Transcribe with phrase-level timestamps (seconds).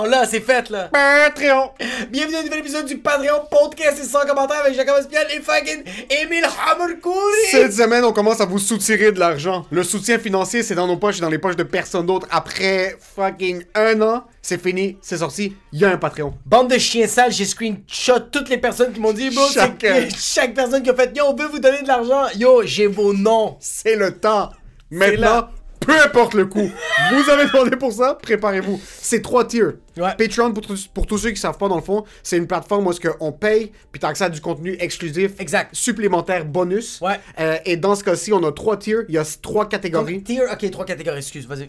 [0.00, 0.88] Oh là, c'est fait là.
[0.92, 1.70] Patreon.
[2.10, 5.40] Bienvenue à un nouvel épisode du Patreon Podcast et sans commentaire avec Jacob Espial et
[5.40, 7.16] fucking Emile Hammerkouri.
[7.50, 9.66] Cette semaine, on commence à vous soutirer de l'argent.
[9.72, 12.28] Le soutien financier, c'est dans nos poches et dans les poches de personne d'autre.
[12.30, 15.56] Après fucking un an, c'est fini, c'est sorti.
[15.72, 16.32] Il y a un Patreon.
[16.46, 20.02] Bande de chiens sales, j'ai screenshot toutes les personnes qui m'ont dit, bro, c'est Chacun.
[20.04, 22.26] que- chaque personne qui a fait, yo, on veut vous donner de l'argent.
[22.36, 23.56] Yo, j'ai vos noms.
[23.58, 24.50] C'est le temps.
[24.92, 25.48] Maintenant,
[25.88, 26.70] peu importe le coût.
[27.12, 28.80] vous avez demandé pour ça, préparez-vous.
[29.00, 29.74] C'est trois tiers.
[29.96, 30.14] Ouais.
[30.16, 32.86] Patreon, pour, tous- pour tous ceux qui savent pas, dans le fond, c'est une plateforme
[32.86, 35.32] où qu'on paye, puis t'as accès à du contenu exclusif.
[35.38, 35.74] Exact.
[35.74, 37.00] Supplémentaire, bonus.
[37.00, 37.18] Ouais.
[37.40, 39.02] Euh, et dans ce cas-ci, on a trois tiers.
[39.08, 40.22] Il y a trois catégories.
[40.22, 41.66] Tier, ok, trois catégories, excuse, vas-y.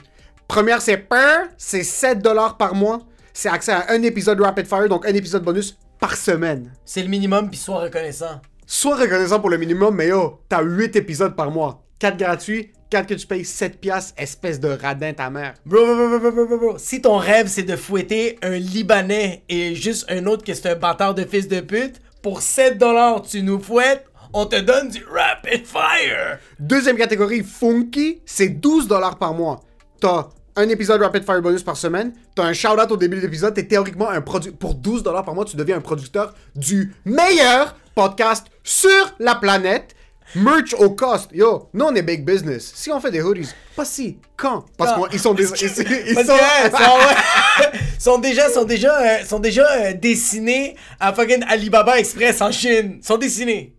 [0.48, 3.00] Première, c'est PER, c'est 7 dollars par mois.
[3.34, 6.74] C'est accès à un épisode Rapid Fire, donc un épisode bonus par semaine.
[6.84, 8.42] C'est le minimum, puis sois reconnaissant.
[8.66, 11.84] Sois reconnaissant pour le minimum, mais yo, t'as 8 épisodes par mois.
[12.00, 15.54] 4 gratuits, 4 que tu payes 7 piastres, espèce de radin ta mère.
[15.66, 16.78] Bro, bro, bro, bro, bro.
[16.78, 20.76] Si ton rêve c'est de fouetter un Libanais et juste un autre que c'est un
[20.76, 25.66] bâtard de fils de pute, pour 7$ tu nous fouettes, on te donne du Rapid
[25.66, 26.40] Fire!
[26.60, 29.64] Deuxième catégorie, Funky, c'est 12 dollars par mois.
[30.00, 33.54] T'as un épisode Rapid Fire bonus par semaine, t'as un shout-out au début de l'épisode,
[33.54, 34.52] t'es théoriquement un produit...
[34.52, 39.96] Pour 12 dollars par mois, tu deviens un producteur du meilleur podcast sur la planète.
[40.36, 41.30] Merch au cost.
[41.34, 42.72] Yo, nous on est big business.
[42.76, 44.66] Si on fait des hoodies, pas si, quand?
[44.78, 45.44] Parce qu'ils sont des...
[45.62, 45.84] Ils, sont...
[45.84, 52.42] que, euh, sont, déjà, sont déjà, euh, sont déjà euh, dessinés à fucking Alibaba Express
[52.42, 53.00] en Chine.
[53.02, 53.76] Sont dessinés.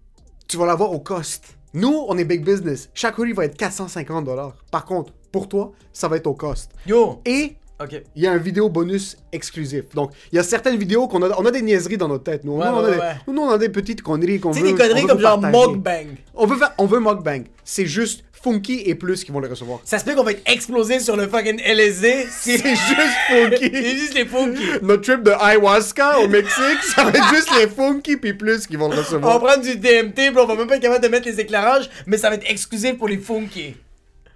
[0.48, 1.45] tu vas l'avoir au cost.
[1.73, 2.89] Nous, on est big business.
[2.95, 4.57] Chaque hoodie va être 450 dollars.
[4.73, 6.73] Par contre, pour toi, ça va être au cost.
[6.87, 7.20] Yo!
[7.25, 8.03] Et Ok.
[8.14, 9.84] il y a un vidéo bonus exclusif.
[9.95, 12.45] Donc, il y a certaines vidéos qu'on a, on a des niaiseries dans notre tête.
[12.45, 13.14] Nous, Ouais, Nous, on, a des, ouais.
[13.29, 14.67] nous, on a des petites conneries qu'on Tu veut.
[14.68, 16.07] sais, des on conneries comme genre mukbang.
[16.35, 17.45] On veut on veut mukbang.
[17.64, 19.80] C'est juste Funky et plus qui vont les recevoir.
[19.85, 22.27] Ça se peut qu'on va être explosé sur le fucking LSD.
[22.30, 23.70] C'est juste Funky.
[23.73, 24.62] c'est juste les funky.
[24.83, 28.77] Notre trip de ayahuasca au Mexique, ça va être juste les Funky puis plus qui
[28.77, 29.39] vont le On va recevoir.
[29.41, 32.17] prendre du DMT, puis on va même pas être capable de mettre les éclairages, mais
[32.17, 33.74] ça va être exclusif pour les funky.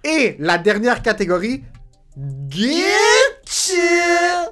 [0.03, 1.63] Et la dernière catégorie,
[2.51, 2.83] Chill.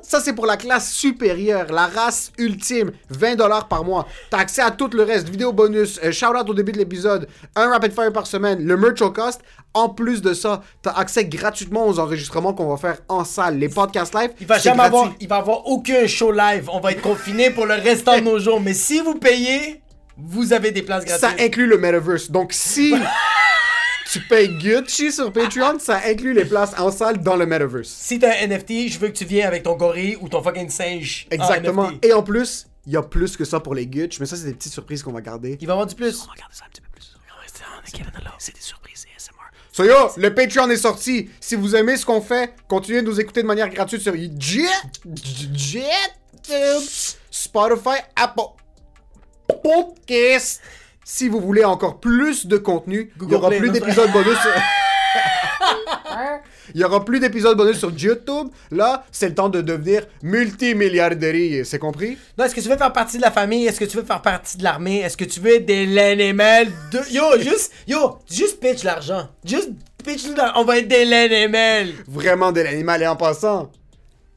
[0.02, 2.92] Ça, c'est pour la classe supérieure, la race ultime.
[3.12, 4.08] 20$ par mois.
[4.30, 5.30] T'as accès à tout le reste.
[5.30, 9.02] Vidéo bonus, euh, shout-out au début de l'épisode, un rapid fire par semaine, le merch
[9.02, 9.42] au cost.
[9.74, 13.58] En plus de ça, t'as accès gratuitement aux enregistrements qu'on va faire en salle.
[13.58, 14.96] Les podcasts live, Il va jamais gratuit.
[14.98, 16.70] avoir, il va avoir aucun show live.
[16.72, 18.62] On va être confiné pour le restant de nos jours.
[18.62, 19.82] Mais si vous payez,
[20.18, 21.42] vous avez des places Ça gratuites.
[21.48, 22.30] inclut le metaverse.
[22.30, 22.94] Donc, si
[24.14, 27.88] tu payes Gucci sur Patreon, ça inclut les places en salle dans le metaverse.
[27.90, 30.70] Si t'as un NFT, je veux que tu viennes avec ton gorille ou ton fucking
[30.70, 31.26] singe.
[31.32, 31.90] en Exactement.
[31.90, 32.06] NFT.
[32.06, 34.46] Et en plus, il y a plus que ça pour les Gucci, mais ça, c'est
[34.46, 35.58] des petites surprises qu'on va garder.
[35.60, 36.28] Il va y avoir du plus.
[39.72, 41.32] So yo, le Patreon est sorti.
[41.40, 44.68] Si vous aimez ce qu'on fait, continuez de nous écouter de manière gratuite sur Jet,
[45.56, 48.54] Jet, Spotify, Apple
[49.48, 50.62] Podcast.
[51.06, 54.38] Si vous voulez encore plus de contenu, il y aura plus d'épisodes bonus.
[54.40, 54.52] sur-
[56.74, 58.48] Il y aura plus d'épisodes bonus sur YouTube.
[58.72, 61.66] Là, c'est le temps de devenir multimilliardaire.
[61.66, 62.18] C'est compris?
[62.38, 63.66] Non, est-ce que tu veux faire partie de la famille?
[63.68, 65.00] Est-ce que tu veux faire partie de l'armée?
[65.00, 67.00] Est-ce que tu veux être des l'animal de...
[67.12, 69.28] Yo, juste, yo, juste pitch l'argent.
[69.44, 69.72] Juste
[70.04, 70.54] pitch l'argent.
[70.58, 71.90] On va être des l'animal.
[72.08, 73.02] Vraiment de l'animal.
[73.04, 73.70] Et en passant,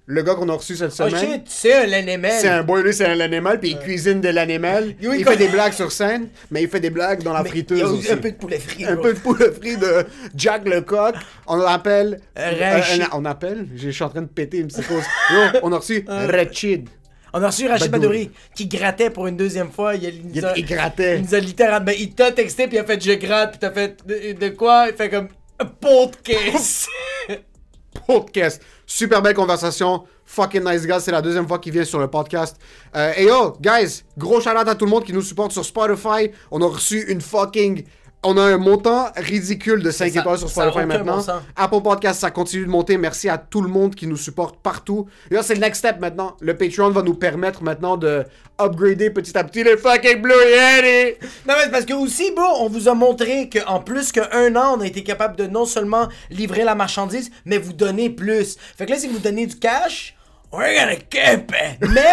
[0.08, 1.32] le gars qu'on a reçu cette Oh semaine.
[1.32, 2.30] shit, c'est un l'animal.
[2.38, 4.94] C'est un boy, lui, c'est un animal, puis il cuisine de l'animal.
[5.02, 7.48] Il il fait des blagues sur scène, mais il fait des blagues dans la Mais
[7.48, 8.12] friteuse yo, aussi.
[8.12, 8.84] Un peu de poulet frit.
[8.84, 9.02] Un bro.
[9.02, 10.04] peu de poulet frit de
[10.36, 11.16] Jack Lecoq.
[11.48, 12.20] On l'appelle.
[12.36, 13.02] Rachid.
[13.02, 13.66] euh, on appelle.
[13.74, 15.02] Je suis en train de péter une psychose.
[15.30, 16.88] Yo, on a reçu Rachid.
[17.32, 18.30] On a reçu Rachid Badouri.
[18.54, 19.96] Qui grattait pour une deuxième fois.
[19.96, 21.16] Il, il, Il, a- il grattait.
[21.18, 21.84] il nous a littéralement.
[21.86, 24.48] ben, il t'a texté puis il a fait je gratte puis t'as fait de, de
[24.54, 24.86] quoi?
[24.88, 25.28] Il fait comme
[26.22, 26.86] caisse.
[28.06, 28.62] Podcast.
[28.86, 30.04] Super belle conversation.
[30.24, 31.00] Fucking nice guy.
[31.00, 32.56] C'est la deuxième fois qu'il vient sur le podcast.
[32.94, 35.64] Euh, et yo, guys, gros shout out à tout le monde qui nous supporte sur
[35.64, 36.30] Spotify.
[36.50, 37.84] On a reçu une fucking.
[38.22, 41.18] On a un montant ridicule de 5 Ça- étoiles sur Spotify maintenant.
[41.18, 41.32] bon.
[41.54, 42.96] Apple Podcast, ça continue de monter.
[42.98, 45.06] Merci à tout le monde qui nous supporte partout.
[45.30, 46.36] Et là, c'est le next step maintenant.
[46.40, 48.24] Le Patreon va nous permettre maintenant de
[48.60, 51.18] upgrader petit à petit les fucking Blue Yeti.
[51.46, 54.80] Non, mais parce que aussi, bro, on vous a montré qu'en plus qu'un an, on
[54.80, 58.56] a été capable de non seulement livrer la marchandise, mais vous donner plus.
[58.76, 60.15] Fait que là, si vous donnez du cash,
[60.52, 61.88] we're gonna keep it.
[61.88, 62.04] Mais,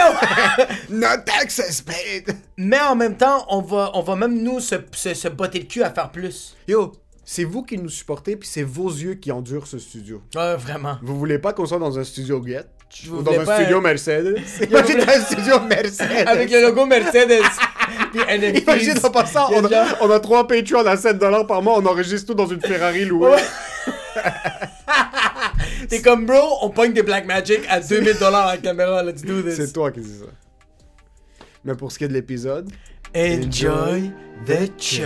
[0.90, 2.36] on- No taxes paid.
[2.58, 5.66] mais en même temps, on va, on va même nous se, se, se botter le
[5.66, 6.56] cul à faire plus.
[6.68, 6.92] Yo,
[7.26, 10.22] C'est vous qui nous supportez, puis c'est vos yeux qui endurent ce studio.
[10.36, 10.98] Ouais, vraiment.
[11.02, 12.66] Vous voulez pas qu'on soit dans un studio Get
[13.10, 14.36] ou dans un pas studio un- Mercedes?
[14.70, 17.42] Imagine dans un studio Mercedes Avec le logo Mercedes.
[18.12, 18.64] Puis NFTs.
[18.64, 22.28] Imagine en passant, on a, on a trois Patreons à 7$ par mois, on enregistre
[22.28, 23.38] tout dans une Ferrari louée.
[25.90, 29.42] T'es comme, bro, on pogne des Black Magic à 2000 dollars la caméra, let's do
[29.42, 29.56] this.
[29.56, 30.26] C'est toi qui dis ça.
[31.64, 32.70] Mais pour ce qui est de l'épisode,
[33.16, 34.12] Enjoy
[34.46, 35.04] the show.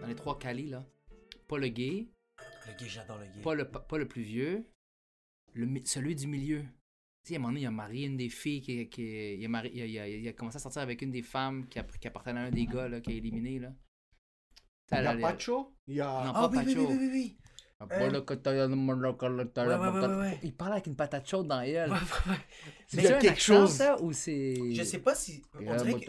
[0.00, 0.84] Dans les trois Cali, là.
[1.48, 2.08] Pas le gay,
[2.66, 3.40] Le gay, j'adore le gay.
[3.42, 4.64] pas le, pas le plus vieux,
[5.54, 6.62] le, celui du milieu.
[7.24, 9.44] Tu sais, à un moment donné, il a marié une des filles qui, qui il,
[9.44, 11.66] a marié- il, a, il a- il a commencé à sortir avec une des femmes
[11.68, 13.58] qui, a- qui appartenait à un des gars là, qui a éliminé.
[13.58, 13.72] Là.
[14.92, 16.04] Il y a Pacho, il y a...
[16.06, 16.32] Non.
[16.34, 16.86] Ah oui, oui, Pacho.
[17.12, 17.36] oui.
[20.42, 21.92] Il parle avec une patate chaude dans elle.
[22.86, 24.54] C'est Mais il y a un quelque chose- ça, ou c'est.
[24.74, 25.42] Je sais pas si.
[25.54, 26.06] On dirait que-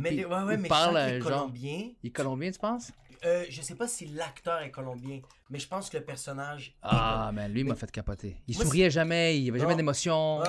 [0.00, 1.30] Mais, ouais, ouais, il mais parle je sens à qu'il est genre.
[1.40, 1.90] colombien.
[2.02, 2.92] Il est colombien, tu penses?
[3.24, 5.20] Euh, je sais pas si l'acteur est colombien,
[5.50, 6.76] mais je pense que le personnage.
[6.82, 8.36] Ah, man, lui, il m'a Mais- fait capoter.
[8.46, 10.38] Il Moi, souriait jamais, il avait jamais d'émotion.
[10.40, 10.46] Ouais.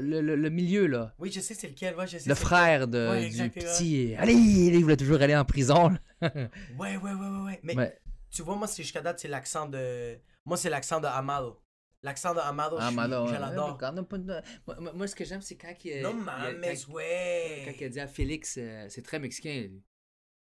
[0.00, 1.12] Le, le- le milieu, là.
[1.18, 1.94] Oui, je sais c'est lequel.
[1.96, 4.14] Ouais, je sais Le frère de, Ouais, du petit.
[4.18, 5.92] Allez, il voulait toujours aller en prison.
[6.22, 6.30] Ouais,
[6.78, 7.60] ouais, ouais, ouais, ouais.
[7.62, 7.98] Mais Mais,
[8.30, 10.18] tu vois, moi, c'est jusqu'à date, c'est l'accent de.
[10.46, 11.60] Moi, c'est l'accent de Amado.
[12.02, 13.78] L'accent de Amado, ah, je, mais ouais, l'adore.
[14.94, 16.02] moi, ce que j'aime, c'est quand il.
[16.02, 17.76] Non, mames, quand, quand ouais.
[17.80, 19.68] il a dit à Félix, euh, c'est très mexicain,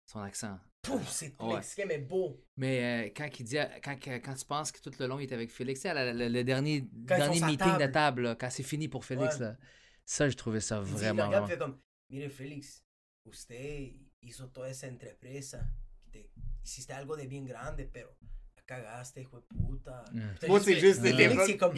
[0.06, 0.58] son accent.
[0.82, 1.56] Pouf, c'est Ouais.
[1.56, 2.44] mexicain, mais beau.
[2.58, 5.20] Mais euh, quand il dit, à- quand, quand, quand tu penses que tout le long
[5.20, 8.24] il est avec Félix, le, dernier, meeting de table.
[8.24, 9.46] là, quand c'est fini pour Félix, Ouais.
[9.46, 9.58] là,
[10.06, 11.28] ça, j'ai trouvé ça Il dit, il le vraiment.
[11.28, 11.80] regarde, vraiment- fait comme,
[12.10, 12.84] mire Félix,
[13.26, 13.94] usted
[14.24, 15.60] hizo toda esa entrepresa.
[16.06, 16.30] que te-
[16.64, 18.10] Hiciste algo de bien grande, pero
[18.56, 20.04] la cagaste, hijo de puta.
[20.12, 20.34] Mm.
[20.34, 21.46] Putain, Moi, juste c'est juste des Félix, lèvres.
[21.48, 21.76] c'est comme,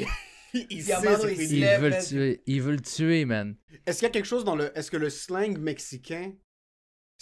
[0.53, 1.47] il Puis sait, Amado, c'est il fini.
[1.49, 2.05] se Il lève, veut le man.
[2.05, 3.55] tuer, il veut le tuer, man.
[3.85, 4.77] Est-ce qu'il y a quelque chose dans le...
[4.77, 6.33] Est-ce que le slang mexicain...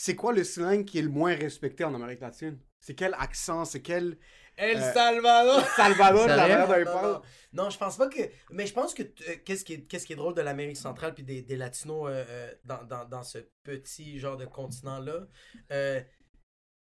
[0.04, 2.58] C'est quoi le slang qui est le moins respecté en Amérique latine?
[2.80, 3.66] C'est quel accent?
[3.66, 4.18] C'est quel...
[4.58, 5.64] El Euh, Salvador.
[5.76, 6.56] Salvador, la Sérieux?
[6.58, 7.12] manière dont il Non, parle?
[7.54, 7.64] non.
[7.64, 8.22] Non, je pense pas que.
[8.50, 11.14] Mais je pense que euh, qu'est-ce qui, est- qu'est-ce qui est drôle de l'Amérique centrale
[11.14, 15.28] puis des, des Latinos euh, euh, dans, dans, dans ce petit genre de continent-là,
[15.72, 16.02] euh,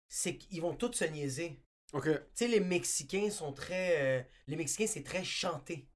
[0.08, 1.62] c'est qu'ils vont tous se niaiser.
[1.92, 2.06] Ok.
[2.06, 3.98] Tu sais, les Mexicains sont très.
[4.02, 5.90] euh, les Mexicains, c'est très chanté.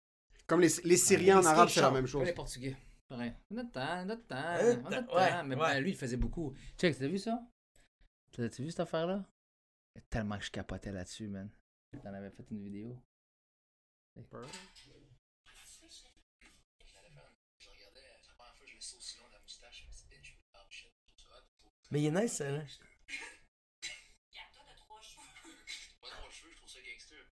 [0.48, 2.26] Comme les, les Syriens en les arabe, c'est la même chose.
[2.26, 2.76] les Portugais.
[3.08, 3.34] Pareil.
[3.52, 5.44] On a le temps, on a le temps, Euh, on a le ouais, temps.
[5.44, 5.62] Mais ouais.
[5.74, 6.56] ben, lui, il faisait beaucoup.
[6.78, 7.40] Check, t'as vu ça?
[8.32, 9.24] T'as t'as vu cette affaire-là?
[10.10, 11.50] Tellement que je capotais là-dessus, man.
[12.04, 13.02] T'en avais fait une vidéo.
[21.92, 22.64] Mais il est nice, ça, là.
[26.02, 27.26] Pas trop cheveux, je trouve ça gangster.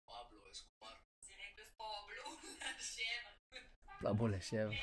[4.01, 4.74] Pablo la chèvre.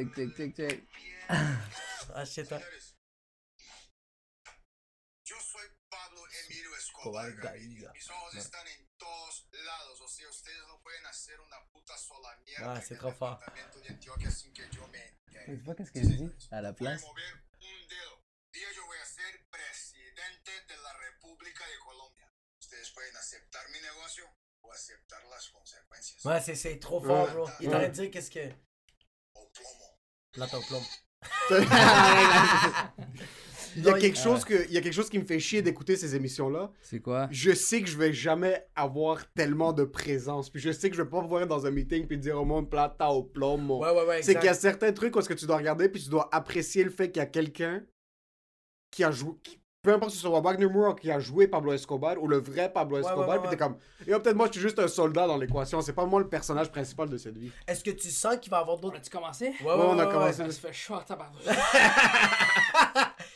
[0.00, 0.88] Tic, tic, tic, tic.
[2.14, 2.48] Ah, shit.
[2.48, 2.58] Yo
[5.38, 7.92] soy Pablo Emilio Escobar Gaviria.
[7.92, 10.00] Mis ojos están en todos lados.
[10.00, 12.72] O sea, ustedes no pueden hacer una puta sola mierda.
[12.72, 13.42] Ah, c'est trop fort.
[13.42, 13.98] entere.
[13.98, 14.16] Tu vois
[15.76, 17.02] qu'est-ce que je dis à la place?
[17.02, 18.24] mover un dedo.
[18.52, 22.32] Día yo voy a ser presidente de la República de Colombia.
[22.58, 24.24] Ustedes pueden aceptar mi negocio
[24.62, 26.24] o aceptar las consecuencias.
[26.24, 27.50] Ouais, c'est, trop fort, bro.
[27.60, 28.50] Il est en train de dire qu'est-ce que.
[29.34, 29.89] O plomo.
[30.32, 30.82] Plate au plomb.
[33.76, 35.38] Il y a Non, quelque chose que, il y a quelque chose qui me fait
[35.38, 36.72] chier d'écouter ces émissions-là.
[36.82, 37.28] C'est quoi?
[37.30, 40.50] Je sais que je vais jamais avoir tellement de présence.
[40.50, 42.44] Puis je sais que je vais pas pouvoir être dans un meeting puis dire au
[42.44, 43.80] monde plata au plomo.
[43.84, 44.22] Ouais, ouais, ouais.
[44.22, 46.28] C'est qu'il y a certains trucs où est-ce que tu dois regarder puis tu dois
[46.34, 47.84] apprécier le fait qu'il y a quelqu'un
[48.90, 49.34] qui a joué.
[49.42, 52.38] qui- peu importe si ce soit Wagner Moore qui a joué Pablo Escobar ou le
[52.38, 54.78] vrai Pablo Ouais, Escobar, ouais, ouais, puis t'es comme, yo, peut-être moi je suis juste
[54.78, 57.50] un soldat dans l'équation, c'est pas moi le personnage principal de cette vie.
[57.66, 58.96] Est-ce que tu sens qu'il va y avoir On d'autres.
[58.98, 59.46] a-tu commencé?
[59.46, 60.44] Ouais, on a commencé.
[60.44, 61.42] Ça se fait chaud à tabarnak.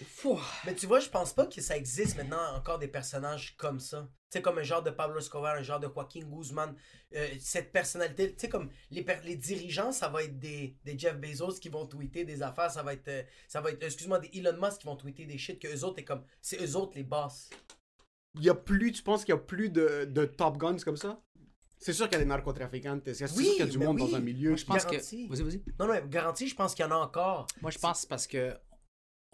[0.06, 0.38] Fou.
[0.66, 4.08] Mais tu vois, je pense pas que ça existe maintenant encore des personnages comme ça.
[4.30, 6.74] Tu sais, comme un genre de Pablo Escobar, un genre de Joaquin Guzman.
[7.14, 11.16] Euh, cette personnalité, tu sais, comme les, les dirigeants, ça va être des, des Jeff
[11.18, 12.70] Bezos qui vont tweeter des affaires.
[12.70, 15.38] Ça va être, euh, ça va être excuse-moi, des Elon Musk qui vont tweeter des
[15.38, 17.50] shit que eux autres, est comme, c'est eux autres les boss.
[18.34, 20.96] Il y a plus, tu penses qu'il y a plus de, de Top Guns comme
[20.96, 21.22] ça?
[21.78, 23.84] C'est sûr qu'il y a des narcotrafiquants, c'est sûr Oui, qu'il y a du mais
[23.84, 24.10] monde oui.
[24.10, 24.50] dans un milieu.
[24.50, 25.28] Moi, je pense Garanti.
[25.28, 25.34] que.
[25.34, 25.62] Vas-y, vas-y.
[25.78, 27.46] Non, non, garanti, je pense qu'il y en a encore.
[27.60, 28.56] Moi, je pense parce que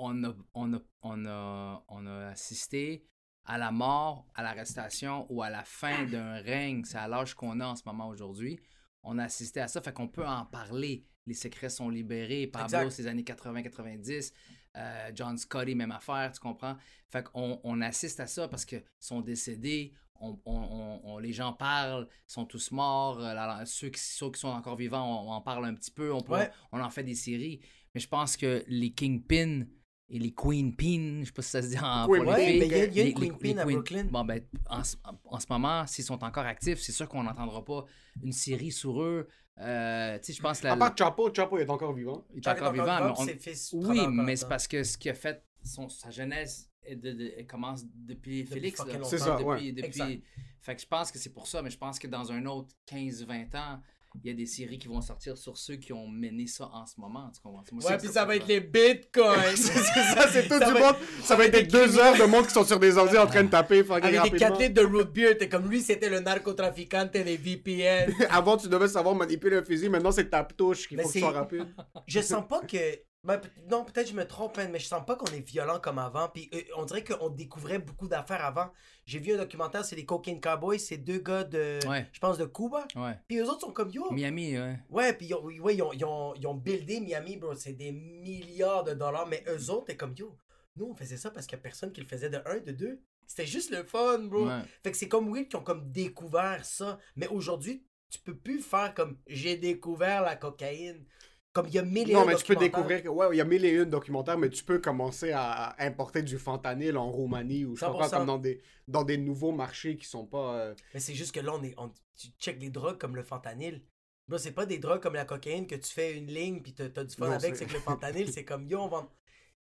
[0.02, 3.06] on a, on, a, on, a, on a assisté
[3.44, 6.84] à la mort, à l'arrestation ou à la fin d'un règne.
[6.84, 8.58] C'est à l'âge qu'on a en ce moment aujourd'hui.
[9.02, 11.04] On a assisté à ça, fait qu'on peut en parler.
[11.26, 12.46] Les secrets sont libérés.
[12.46, 14.32] Pablo, ces années 80-90.
[14.76, 16.76] Euh, John Scotty, même affaire, tu comprends?
[17.08, 21.32] Fait qu'on on assiste à ça parce qu'ils sont décédés, on, on- on- on- les
[21.32, 25.30] gens parlent, ils sont tous morts, euh, ceux, qui, ceux qui sont encore vivants, on,
[25.32, 26.50] en parle un petit peu, on, peut- Ouais.
[26.72, 27.60] on en fait des séries.
[27.94, 29.64] Mais je pense que les Kingpin
[30.10, 32.66] et les Queenpin, je sais pas si ça se dit en Queen les Ouais, mais
[32.66, 34.04] il y a, il y a les- une Queen Pin à Brooklyn.
[34.10, 37.64] Bon, ben, en, ce- en ce moment, s'ils sont encore actifs, c'est sûr qu'on n'entendra
[37.64, 37.84] pas
[38.22, 39.28] une série sur eux.
[39.58, 42.24] Euh, tu sais, je pense que la, À part Chapo, Chapo est encore vivant.
[42.34, 43.04] il est encore vivant.
[43.04, 45.88] mais on- ses fils Oui, encore mais c'est parce que ce qui a fait son,
[45.88, 48.82] sa jeunesse est de- de- elle commence depuis, Félix.
[49.04, 49.72] C'est ça, depuis, ouais.
[49.72, 50.22] depuis-.
[50.62, 52.74] Fait que je pense que c'est pour ça, mais je pense que dans un autre
[52.86, 53.80] 15-20 ans,
[54.22, 56.84] il y a des séries qui vont sortir sur ceux qui ont mené ça en
[56.86, 57.30] ce moment.
[57.34, 57.62] Tu comprends?
[57.72, 59.38] Moi, Ouais, puis ça va être les bitcoins.
[59.56, 60.96] c'est ça, c'est tout Ça du va monde.
[61.22, 63.44] Ça va être des deux heures de monde qui sont sur des ordi en train
[63.44, 64.38] de taper fucking Avec des rapidement.
[64.38, 68.12] 4 litres de root beer, t'es comme lui, c'était le narcotraficante des VPN.
[68.30, 69.88] Avant, tu devais savoir manipuler un fusil.
[69.88, 71.66] Maintenant, c'est ta touche qu'il Mais faut que tu sois rapide.
[72.06, 72.76] je sens pas que.
[73.22, 73.38] Ben,
[73.70, 76.28] non, peut-être je me trompe, hein, mais je sens pas qu'on est violent comme avant.
[76.28, 78.70] Puis euh, on dirait qu'on découvrait beaucoup d'affaires avant.
[79.04, 81.78] J'ai vu un documentaire, c'est les Cocaine Cowboys, c'est deux gars de.
[81.86, 82.08] Ouais.
[82.12, 82.86] Je pense de Cuba.
[82.96, 83.18] Ouais.
[83.28, 84.10] Puis eux autres sont comme yo.
[84.10, 84.78] Miami, ouais.
[84.88, 87.54] Ouais, puis ils ont, ouais, ils, ont, ils, ont, ils ont buildé Miami, bro.
[87.54, 89.26] C'est des milliards de dollars.
[89.26, 90.34] Mais eux autres, t'es comme yo.
[90.76, 92.72] Nous, on faisait ça parce qu'il y a personne qui le faisait de un, de
[92.72, 93.02] deux.
[93.26, 94.46] C'était juste le fun, bro.
[94.46, 94.62] Ouais.
[94.82, 96.98] Fait que c'est comme Will qui ont comme découvert ça.
[97.16, 101.04] Mais aujourd'hui, tu peux plus faire comme j'ai découvert la cocaïne.
[101.52, 103.04] Comme il y a mille et Non, un mais tu peux découvrir.
[103.12, 106.38] Ouais, il y a mille et une documentaires, mais tu peux commencer à importer du
[106.38, 108.10] fentanyl en Roumanie ou je sais pas quoi, 100%.
[108.10, 110.54] comme dans des, dans des nouveaux marchés qui sont pas.
[110.60, 113.24] euh, Mais c'est juste que là, on est, on, tu check les drogues comme le
[113.24, 113.82] fentanyl.
[114.28, 116.88] Bro, c'est pas des drogues comme la cocaïne que tu fais une ligne puis t'as
[117.02, 117.56] du fun Non, avec.
[117.56, 119.10] c'est- que le fentanyl, c'est comme yo, on vend.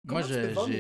[0.06, 0.72] Moi, Comment vendre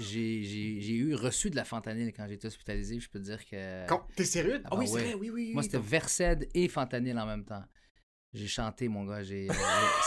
[0.00, 2.98] j'ai- eu reçu de la fentanyl quand j'étais hospitalisé.
[3.00, 3.86] Je peux te dire que.
[4.14, 4.60] T'es sérieux?
[4.64, 5.52] Ah Ah oui, bah c'est vrai, oui, oui.
[5.52, 7.62] Moi, c'était Versed et fentanyl en même temps.
[8.34, 9.22] J'ai chanté, mon gars.
[9.22, 9.46] J'ai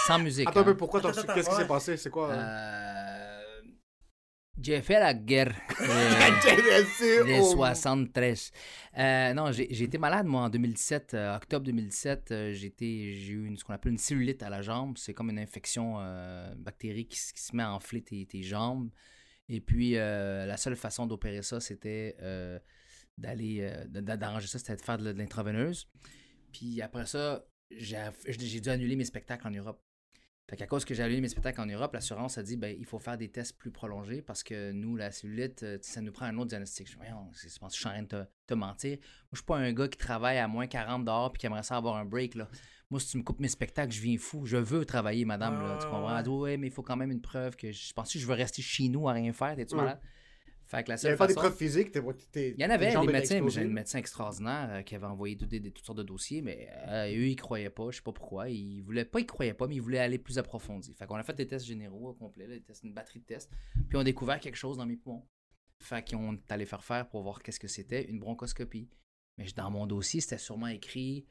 [0.06, 0.48] sans musique.
[0.50, 0.66] Attends un hein.
[0.66, 1.96] peu, pourquoi t'as Qu'est-ce qui s'est passé?
[1.98, 2.30] C'est quoi?
[2.30, 2.36] euh?
[2.38, 3.62] Euh,
[4.62, 5.56] J'ai fait la guerre.
[5.80, 8.52] Intéressé Les au- 73.
[8.98, 11.14] Euh, non, j'ai j'ai été malade, moi, en 2017.
[11.14, 14.50] euh, octobre 2017, euh, j'ai été- j'ai eu une- ce qu'on appelle une cellulite à
[14.50, 14.98] la jambe.
[14.98, 18.90] C'est comme une infection euh, bactérienne qui, qui se met à enfler tes, tes jambes.
[19.48, 22.60] Et puis, euh, la seule façon d'opérer ça, c'était euh,
[23.18, 23.86] d'aller, euh,
[24.18, 25.88] d'arranger ça, c'était de faire de, de l'intraveineuse.
[26.52, 29.82] Puis après ça, j'ai dû annuler mes spectacles en Europe.
[30.50, 32.86] Fait qu'à cause que j'ai annulé mes spectacles en Europe, l'assurance a dit ben, il
[32.86, 36.26] faut faire des tests plus prolongés parce que nous, la cellulite, euh, ça nous prend
[36.26, 36.90] un autre diagnostic.
[36.90, 38.92] Je pense que je suis en train de te, te mentir.
[38.92, 41.64] Moi, je suis pas un gars qui travaille à moins 40 dehors puis qui aimerait
[41.64, 42.36] ça avoir un break.
[42.36, 42.48] Là.
[42.90, 44.46] Moi, si tu me coupes mes spectacles, je viens fou.
[44.46, 45.62] Je veux travailler, madame.
[45.62, 46.18] là, tu comprends?
[46.18, 48.26] Elle dit, ouais, mais il faut quand même une preuve que je pense que je
[48.26, 49.54] veux rester chez nous à rien faire.
[49.58, 50.00] T'es-tu malade?
[50.70, 51.92] Fait que la Il y seule avait pas des preuves physiques.
[51.94, 54.96] t'es- t'es- il y en avait, étaient médecins, mais j'ai un médecin extraordinaire euh, qui
[54.96, 57.90] avait envoyé tout des, des- toutes sortes de dossiers, mais euh, eux, ils croyaient pas,
[57.90, 58.50] je sais pas pourquoi.
[58.50, 60.94] Ils voulaient pas, ils croyaient pas, mais ils voulaient aller plus approfondi.
[60.94, 63.26] Fait qu'on a fait des tests généraux au complet, là, des tests, une batterie de
[63.26, 63.50] tests,
[63.88, 65.26] puis on a découvert quelque chose dans mes poumons.
[65.82, 68.90] Fait qu'on est allé faire faire pour voir qu'est-ce que c'était, une bronchoscopie.
[69.38, 71.26] Mais dans mon dossier, c'était sûrement écrit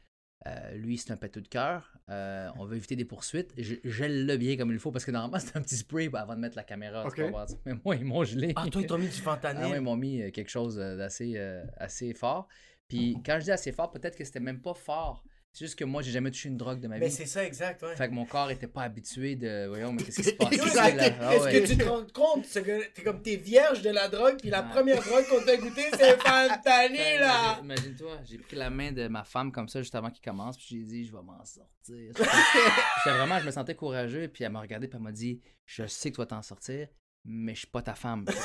[0.46, 1.92] euh, lui, c'est un péteux de cœur.
[2.08, 3.52] euh, on veut éviter des poursuites.
[3.58, 6.40] Je gèle-le bien comme il faut parce que normalement, c'est un petit spray avant de
[6.40, 7.02] mettre la caméra.
[7.02, 7.26] tu Ok.
[7.26, 7.46] comprends?
[7.64, 8.52] Mais moi, ils m'ont gelé.
[8.56, 9.62] Ah, toi, ils t'ont mis du fentanyl.
[9.64, 12.48] Ah ouais, ils m'ont mis euh, quelque chose d'assez euh, assez fort.
[12.88, 15.24] Puis quand je dis assez fort, peut-être que c'était même pas fort.
[15.58, 17.12] C'est juste que moi, j'ai jamais touché une drogue de ma Mais vie.
[17.14, 17.96] c'est ça, exact, ouais.
[17.96, 19.66] Fait que mon corps était pas habitué de.
[19.68, 20.52] Voyons, mais qu'est-ce qui se passe?
[20.52, 20.90] Ici, est-ce là?
[21.10, 21.62] que- Ah Est-ce ouais.
[21.62, 22.46] que tu te rends compte?
[22.94, 26.20] T'es comme t'es vierge de la drogue puis la première drogue qu'on t'a goûté c'est
[26.20, 27.58] fentanyl Fait, là.
[27.62, 30.58] imagine- Imagine-toi, j'ai pris la main de ma femme comme ça juste avant qu'il commence,
[30.58, 31.64] puis j'ai dit, je vais m'en sortir.
[31.86, 32.12] J'étais
[33.04, 35.86] j'étais vraiment, je me sentais courageux, puis elle m'a regardé, puis elle m'a dit, je
[35.86, 36.86] sais que tu vas t'en sortir,
[37.24, 38.26] mais je suis pas ta femme.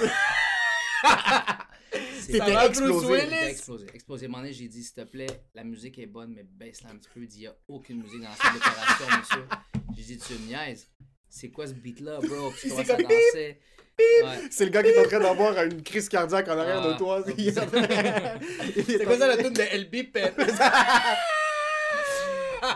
[2.39, 3.23] Bruce explosé.
[3.49, 3.85] Explosé.
[3.93, 4.27] Explosé.
[4.27, 7.21] Donné, j'ai dit, s'il te plaît, la musique est bonne, mais baisse-la un petit peu.
[7.21, 9.45] Il dit, il n'y a aucune musique dans la salle d'opération, monsieur.
[9.97, 10.87] J'ai dit, tu me niaises.
[11.29, 12.51] C'est quoi ce beat-là, bro?
[12.51, 13.57] Puis je comme danser.
[13.99, 14.39] Ouais.
[14.49, 16.93] C'est le gars qui est en train d'avoir une crise cardiaque en arrière Ah.
[16.93, 17.23] de toi.
[17.25, 20.41] C'est quoi ça la tune de LB Pep?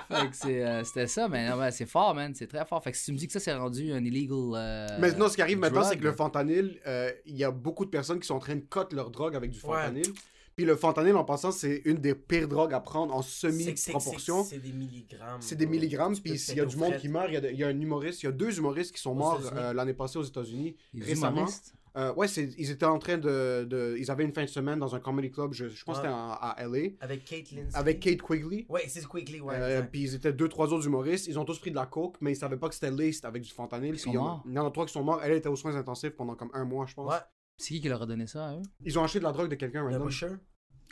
[0.09, 2.33] Fait que c'est, euh, c'était ça, mais non, c'est fort, man.
[2.35, 2.81] C'est très fort.
[2.83, 4.37] Fait que si tu me dis que ça, c'est rendu un illegal.
[4.55, 7.51] euh, Mais non, ce qui arrive maintenant, c'est que le fentanyl, euh, il y a
[7.51, 9.63] beaucoup de personnes qui sont en train de cut leur drogue avec du Ouais.
[9.81, 10.07] fentanyl.
[10.55, 13.53] Puis le fentanyl, en passant, c'est une des pires drogues à prendre en C'est que
[13.57, 14.43] c'est- semi-proportion.
[14.45, 15.41] C'est des milligrammes.
[15.41, 17.63] C'est des milligrammes, puis s'il y a du monde qui meurt, il y, a y
[17.65, 20.77] un humoriste, il y a deux humoristes qui sont morts euh, l'année passée aux États-Unis.
[20.93, 21.37] les récemment.
[21.39, 21.73] humoristes?
[21.97, 24.79] Euh, ouais, c'est- ils étaient en train de, de- Ils avaient une fin de semaine
[24.79, 26.03] dans un comedy club, je, je pense Ouais.
[26.03, 27.77] que c'était à LA, Avec Kate Lindsay.
[27.77, 28.65] avec Kate Quigley.
[28.67, 29.55] Ouais, c'est Quickly, ouais.
[29.57, 31.27] Euh, puis ils étaient deux, trois autres humoristes.
[31.27, 33.43] Ils ont tous pris de la coke, mais ils savaient pas que c'était laced avec
[33.43, 33.91] du fentanyl.
[33.91, 34.43] Puis sont il y en a- morts?
[34.45, 35.21] Il y en a trois qui sont morts.
[35.23, 37.09] Elle était aux soins intensifs pendant comme un mois, je pense.
[37.11, 37.19] Ouais,
[37.57, 38.61] C'est qui qui leur a donné ça à eux?
[38.83, 40.07] Ils ont acheté de la drogue de quelqu'un le random.
[40.07, 40.27] pusher?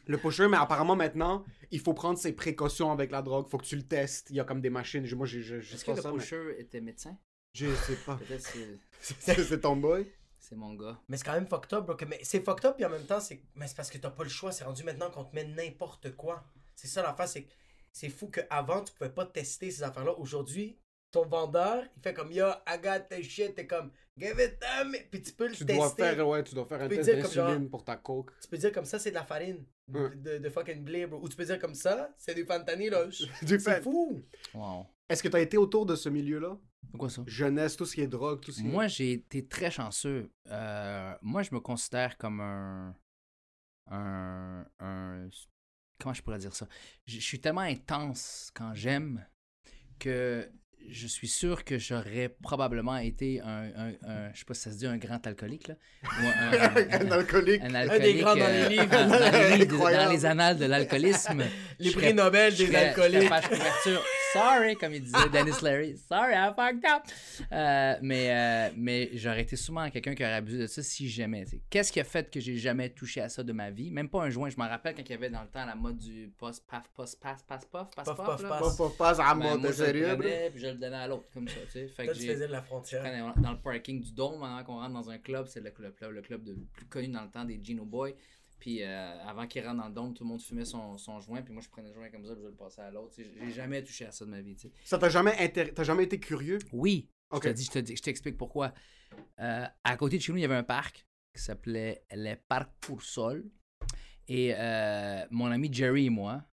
[0.06, 3.48] Le pusher, mais apparemment maintenant, il faut prendre ses précautions avec la drogue.
[3.50, 4.28] Faut que tu le testes.
[4.30, 5.06] Il y a comme des machines.
[5.16, 6.12] Moi, j'ai- je je Est-ce que le ça.
[6.12, 7.18] mais- pusher était médecin?
[7.54, 8.16] Je sais pas.
[8.16, 8.80] Peut-être c'est-
[9.20, 10.06] C'est c'est ton boy?
[10.44, 11.00] C'est mon gars.
[11.08, 11.96] Mais c'est quand même fucked up, bro.
[11.96, 14.10] que- Mais c'est fucked up, puis en même temps, c'est mais c'est parce que t'as
[14.12, 14.52] pas le choix.
[14.52, 16.44] C'est rendu maintenant qu'on te met n'importe quoi.
[16.76, 17.52] C'est ça l'affaire, c'est que
[17.92, 20.14] c'est fou qu'avant, tu pouvais pas tester ces affaires-là.
[20.20, 20.78] Aujourd'hui,
[21.12, 23.56] ton vendeur, il fait comme Yo, I got the shit.
[23.56, 24.98] T'es comme Give it to me.
[25.10, 25.76] Puis tu peux le Tu tester.
[25.76, 28.32] dois faire, ouais, tu dois faire un test d'insuline pour ta coke.
[28.42, 29.66] Tu peux dire comme ça, c'est de la farine.
[29.88, 31.20] De, de fucking blé, bro.
[31.22, 32.94] Ou tu peux dire comme ça, c'est du fentanyl.
[33.42, 34.24] Du C'est fou.
[34.54, 34.86] Wow.
[35.10, 36.58] Est-ce que t'as été autour de ce milieu-là?
[36.92, 37.24] C'est quoi ça?
[37.26, 38.72] Jeunesse, tout ce qui est drogue, tout ce qui est...
[38.72, 40.32] Moi, j'ai été très chanceux.
[40.50, 42.96] Euh, moi, je me considère comme un,
[43.90, 45.28] un, un-
[46.00, 46.68] Comment je pourrais dire ça?
[47.06, 49.26] Je, je suis tellement intense quand j'aime
[50.00, 50.50] que
[50.90, 54.72] je suis sûr que j'aurais probablement été un, un- un- Je sais pas si ça
[54.72, 55.76] se dit un grand alcoolique, là.
[56.04, 56.52] Ou un,
[57.08, 57.62] un alcoolique.
[57.62, 58.88] un des alcoolique, grands dans euh, les livres.
[58.90, 61.44] dans, les dans les annales de l'alcoolisme.
[61.80, 63.30] Les prix Nobel des alcooliques.
[63.30, 64.04] page couverture.
[64.34, 65.98] Sorry, comme il disait Dennis Larry.
[65.98, 67.04] Sorry, I fucked up.
[67.52, 71.46] Euh, mais euh, mais j'aurais été souvent quelqu'un qui aurait abusé de ça si jamais.
[71.70, 73.92] Qu'est-ce qui a fait que j'ai jamais touché à ça de ma vie?
[73.92, 74.50] Même pas un joint.
[74.50, 76.90] Je me rappelle quand il y avait dans le temps la mode du post paf
[76.96, 78.26] post pass pass puff pass Puff, puff.
[78.26, 78.50] puff, là.
[78.50, 78.78] pass.
[78.78, 80.96] Pas, pas, pas à Ben, moi, de je le sérieux, prenais, puis je le donnais
[80.98, 81.56] à l'autre comme ça.
[81.66, 81.88] Tu sais.
[81.88, 83.04] Fait Toi, que tu faisais de la frontière.
[83.38, 86.22] dans le parking du Dôme, avant qu'on rentre dans un club, c'est le club, le
[86.22, 88.12] club de- le plus connu dans le temps des Gino Boys.
[88.64, 91.42] Puis euh, avant qu'il rentre dans le Dôme, tout le monde fumait son, son joint,
[91.42, 93.14] puis moi je prenais le joint comme ça, puis je le passais à l'autre.
[93.18, 94.56] J'ai jamais touché à ça de ma vie.
[94.86, 96.60] Ça t'a jamais, t'as jamais été curieux?
[96.72, 98.74] Oui, je te dis, je te dis- je t'explique pourquoi.
[99.42, 101.06] Euh, à côté de chez nous, il y avait un parc
[101.36, 103.52] qui s'appelait le Parc pour Sol.
[104.30, 106.46] Et euh, mon ami Jerry et moi,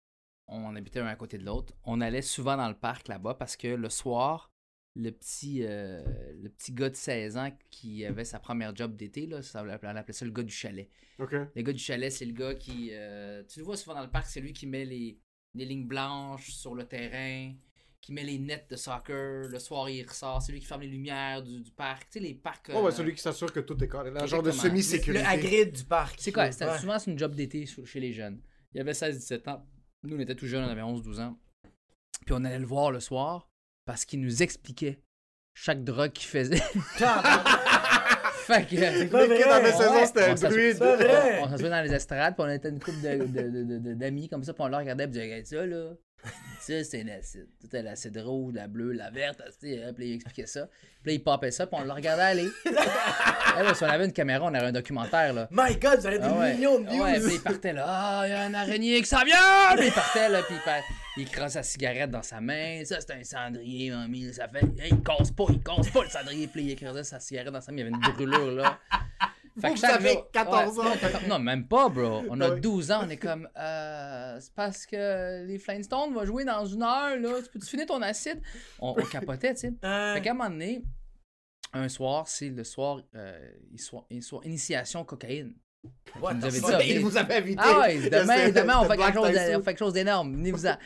[0.49, 1.75] on habitait un à côté de l'autre.
[1.85, 4.50] On allait souvent dans le parc là-bas parce que le soir,
[4.97, 6.03] le petit, euh,
[6.43, 9.69] le petit gars de 16 ans qui avait sa première job d'été, là, ça, on
[9.69, 10.89] appelait ça le gars du chalet.
[11.19, 11.33] Ok.
[11.55, 12.91] Le gars du chalet, c'est le gars qui.
[12.93, 15.19] euh, tu le vois souvent dans le parc, c'est lui qui met les,
[15.55, 17.55] les lignes blanches sur le terrain,
[18.01, 19.49] qui met les nets de soccer.
[19.49, 20.43] Le soir, il ressort.
[20.43, 22.05] C'est lui qui ferme les lumières du, du parc.
[22.11, 22.71] Tu sais, les parcs.
[22.75, 24.11] Oh, euh, ouais, celui qui s'assure que tout est carré.
[24.11, 24.75] Un genre de Exactement.
[24.75, 25.25] Le semi-sécurité.
[25.25, 26.17] Hagrid du parc.
[26.19, 26.51] C'est quoi?
[26.51, 26.79] C'était Ouais.
[26.79, 28.41] souvent c'est une job d'été chez les jeunes.
[28.75, 29.67] Il avait 16-17 ans.
[30.03, 31.39] Nous, on était tout jeunes, on avait 11-12 ans.
[32.25, 33.50] Puis on allait le voir le soir
[33.91, 35.01] parce qu'il nous expliquait
[35.53, 36.59] chaque drogue qu'il faisait.
[38.47, 39.05] fait que.
[39.11, 39.43] pas vrai.
[39.43, 40.07] avait 16 ans, Ouais.
[40.07, 40.79] c'était un druide.
[41.43, 44.29] On s'assoit dans les estrades, puis on était une couple de- de- de- de- d'amis
[44.29, 45.91] comme ça, puis on le regardait, puis on disait, ça, là.
[46.61, 47.49] Ça, c'est l'acide.
[47.61, 50.69] C'était l'acide rouge, la bleue, la verte, tu sais, hein, puis il expliquait ça.
[51.03, 52.49] Puis là, il popait ça, puis on le regardait aller.
[53.59, 55.49] Eh ouais, si on avait une caméra, on avait un documentaire, là.
[55.51, 56.55] My god, vous avez des Ah ouais.
[56.55, 57.03] millions de Ah views.
[57.03, 59.75] Ouais, puis il partait là, ah, il y a un araignée qui s'en vient!
[59.77, 60.85] Puis il partait là, puis il, pa-
[61.23, 62.85] il crasse sa cigarette dans sa main.
[62.85, 64.33] Ça, c'est un cendrier, mamie.
[64.33, 66.47] Ça fait, Hey, il casse pas, il casse pas le cendrier.
[66.49, 68.79] Puis il écrasait sa cigarette dans sa main, il y avait une brûlure là.
[69.61, 70.89] Fait Vous, vous avez jour- 14 Ouais, ans.
[70.91, 72.23] non, 14 Non, même pas, bro.
[72.31, 72.61] On a Ah oui.
[72.61, 76.83] 12 ans, on est comme, euh, c'est parce que les Flintstones vont jouer dans une
[76.83, 77.43] heure, là.
[77.43, 78.41] Tu peux-tu finir ton acide?
[78.79, 79.73] On, on capotait, tu sais.
[79.85, 80.83] Euh, Fait qu'à un moment donné,
[81.73, 85.53] un soir, c'est le soir, euh, il soit- il soit initiation cocaïne.
[86.21, 86.71] what vous fuck?
[86.71, 87.63] ça, Il vous avait invité.
[87.65, 90.37] Ah ouais, demain, demain on, fait quelque chose on fait quelque chose d'énorme.
[90.37, 90.77] Venez-vous-en.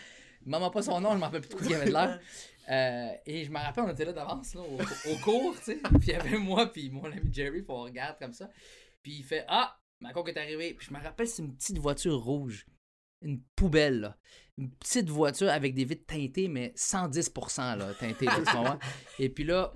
[0.46, 2.20] Maman pas son nom, je m'en rappelle plus de quoi il y avait de l'air.
[2.70, 5.74] Euh, et je me rappelle, on était là d'avance, là, au, au cours, tu sais.
[6.00, 8.48] Puis il y avait moi, puis mon ami Jerry, puis on regarde comme ça.
[9.02, 10.72] Puis il fait Ah, ma coque est arrivée.
[10.72, 12.66] Puis je me rappelle, c'est une petite voiture rouge.
[13.20, 14.16] Une poubelle, là.
[14.57, 18.78] Une petite voiture avec des vitres teintées, mais 110% là, teintées, là, tu comprends?
[19.18, 19.74] Et puis là,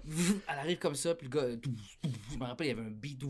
[0.48, 1.60] elle arrive comme ça, puis le gars,
[2.32, 3.22] je me rappelle, il y avait un beat,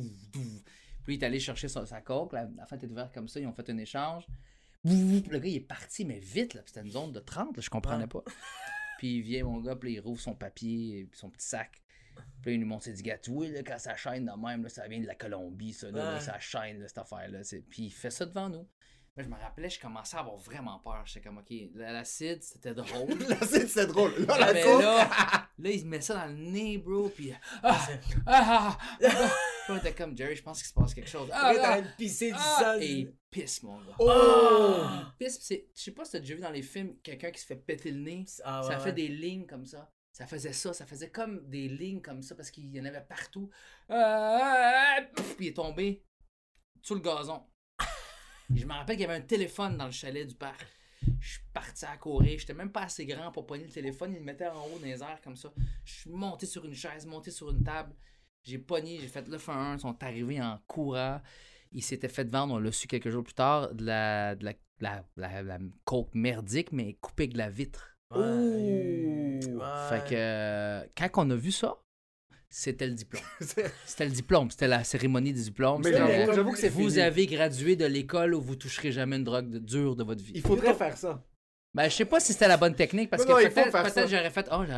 [1.05, 3.41] puis il est allé chercher sa, sa coque, la, la fenêtre est ouverte comme ça,
[3.41, 4.27] ils ont fait un échange.
[4.89, 7.71] Le gars, il est parti, mais vite, là, c'était une zone de 30, là, je
[7.71, 8.23] comprenais pas.
[8.99, 11.81] Puis il vient, mon gars, puis il rouvre son papier, son petit sac.
[12.43, 14.65] Puis il nous montre, il dit, gars, tu vois, là, quand ça chaîne de même,
[14.65, 16.21] là, ça vient de la Colombie, ça, là, là, Ouais.
[16.21, 17.41] ça chaîne, là, cette affaire-là.
[17.71, 18.67] Puis il fait ça devant nous.
[19.23, 21.03] Je me rappelais, je commençais à avoir vraiment peur.
[21.05, 23.19] J'étais comme, OK, la- l'acide, c'était drôle.
[23.49, 24.13] C'est c'est drôle.
[24.27, 24.83] Là, la Mais coke.
[24.83, 25.09] là,
[25.59, 27.89] là, il se met ça dans le nez, bro, puis ah,
[28.27, 29.31] ah, ah, ah.
[29.69, 31.29] On était comme, Jerry, je pense qu'il se passe quelque chose.
[31.33, 32.59] Ah, en ah, de pisser du ah.
[32.61, 32.81] sang.
[32.81, 33.97] Et il pisse, mon gars.
[33.99, 34.85] Oh!
[34.85, 37.41] Il pisse, c'est, je sais pas si t'as déjà vu dans les films quelqu'un qui
[37.41, 38.25] se fait péter le nez.
[38.45, 39.91] Ah, ouais, ça fait des lignes comme ça.
[40.13, 43.05] Ça faisait ça, ça faisait comme des lignes comme ça parce qu'il y en avait
[43.09, 43.51] partout.
[43.89, 46.05] Ah, pff, puis il est tombé
[46.83, 47.45] sur le gazon.
[48.55, 50.67] Je me rappelle qu'il y avait un téléphone dans le chalet du parc.
[51.21, 52.39] Je suis parti à courir.
[52.39, 54.13] J'étais même pas assez grand pour pogner le téléphone.
[54.15, 55.53] Il le mettait en haut dans les airs comme ça.
[55.85, 57.95] Je suis monté sur une chaise, monté sur une table.
[58.43, 59.75] J'ai pogné, j'ai fait le f1.
[59.77, 61.21] Ils sont arrivés en courant.
[61.73, 64.55] Il s'était fait vendre, on l'a su quelques jours plus tard, de la, de la,
[64.81, 67.95] la, la- la coke merdique, mais coupée avec de la vitre.
[68.11, 68.21] Ouais.
[69.45, 69.89] Ouais.
[69.91, 71.77] Fait que euh, quand on a vu ça,
[72.51, 73.23] c'était le diplôme.
[73.87, 75.33] C'était le diplôme, c'était la cérémonie.
[75.35, 77.01] Mais C'était, j'avoue euh, j'avoue que c'est vous fini.
[77.03, 80.33] avez gradué de l'école où vous toucherez jamais une drogue de- dure de votre vie.
[80.35, 81.23] Il faudrait faire ça.
[81.75, 83.55] Ben, je sais pas si c'était la bonne technique parce Non, non, que il faut
[83.61, 84.07] peut-être faire ça.
[84.07, 84.49] j'aurais fait.
[84.51, 84.73] Oh, on Il y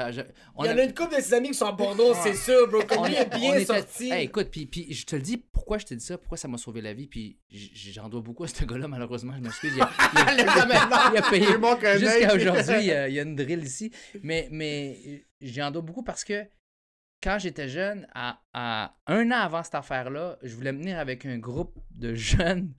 [0.73, 2.81] en a- a une couple de ses amis qui sont à Bordeaux, c'est sûr, bro.
[2.99, 4.11] On lui est- est bien on était- sorti.
[4.11, 6.49] Hey, écoute, puis, puis je te le dis, pourquoi je te dis ça, pourquoi ça
[6.49, 9.73] m'a sauvé la vie, puis j- j'en dois beaucoup à ce gars-là, malheureusement, je m'excuse.
[9.77, 11.47] Il, a- il a- il a payé.
[11.49, 12.37] Il manque un Jusqu'à œil.
[12.49, 13.93] aujourd'hui, il y a- il y a une drill ici.
[14.25, 16.45] Mais, mais j'en dois beaucoup parce que
[17.23, 21.39] quand j'étais jeune, à, à un an avant cette affaire-là, je voulais venir avec un
[21.39, 22.75] groupe de jeunes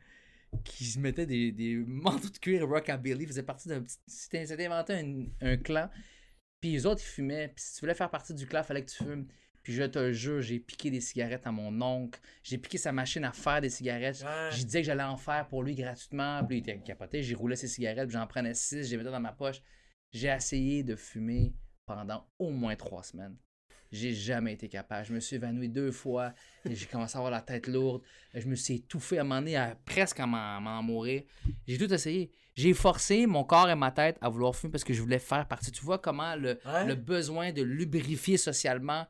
[0.64, 3.98] qui se mettaient des, des manteaux de cuir rockabilly, faisaient partie d'un petit.
[4.08, 5.90] C'était inventé un, un clan.
[6.60, 7.48] Puis les autres, ils fumaient.
[7.50, 9.28] Puis si tu voulais faire partie du clan, il fallait que tu fumes.
[9.64, 12.20] Puis je te le jure, j'ai piqué des cigarettes à mon oncle.
[12.44, 14.24] J'ai piqué sa machine à faire des cigarettes.
[14.24, 14.50] Ouais.
[14.52, 16.44] Je disais que j'allais en faire pour lui gratuitement.
[16.46, 17.22] Puis lui, il était capoté.
[17.22, 18.08] J'y roulais ses cigarettes.
[18.08, 18.90] puis J'en prenais six.
[18.90, 19.62] Les mettais dans ma poche.
[20.12, 21.54] J'ai essayé de fumer
[21.86, 23.38] pendant au moins trois semaines.
[23.92, 25.06] J'ai jamais été capable.
[25.06, 26.34] Je me suis évanoui deux fois.
[26.66, 28.02] et J'ai commencé à avoir la tête lourde.
[28.34, 31.24] Je me suis étouffé à un moment donné, à presque à m'en mourir.
[31.68, 32.32] J'ai tout essayé.
[32.56, 35.48] J'ai forcé mon corps et ma tête à vouloir fumer parce que je voulais faire
[35.48, 35.72] partie.
[35.72, 36.86] Tu vois comment le, Ouais.
[36.88, 39.06] le besoin de lubrifier socialement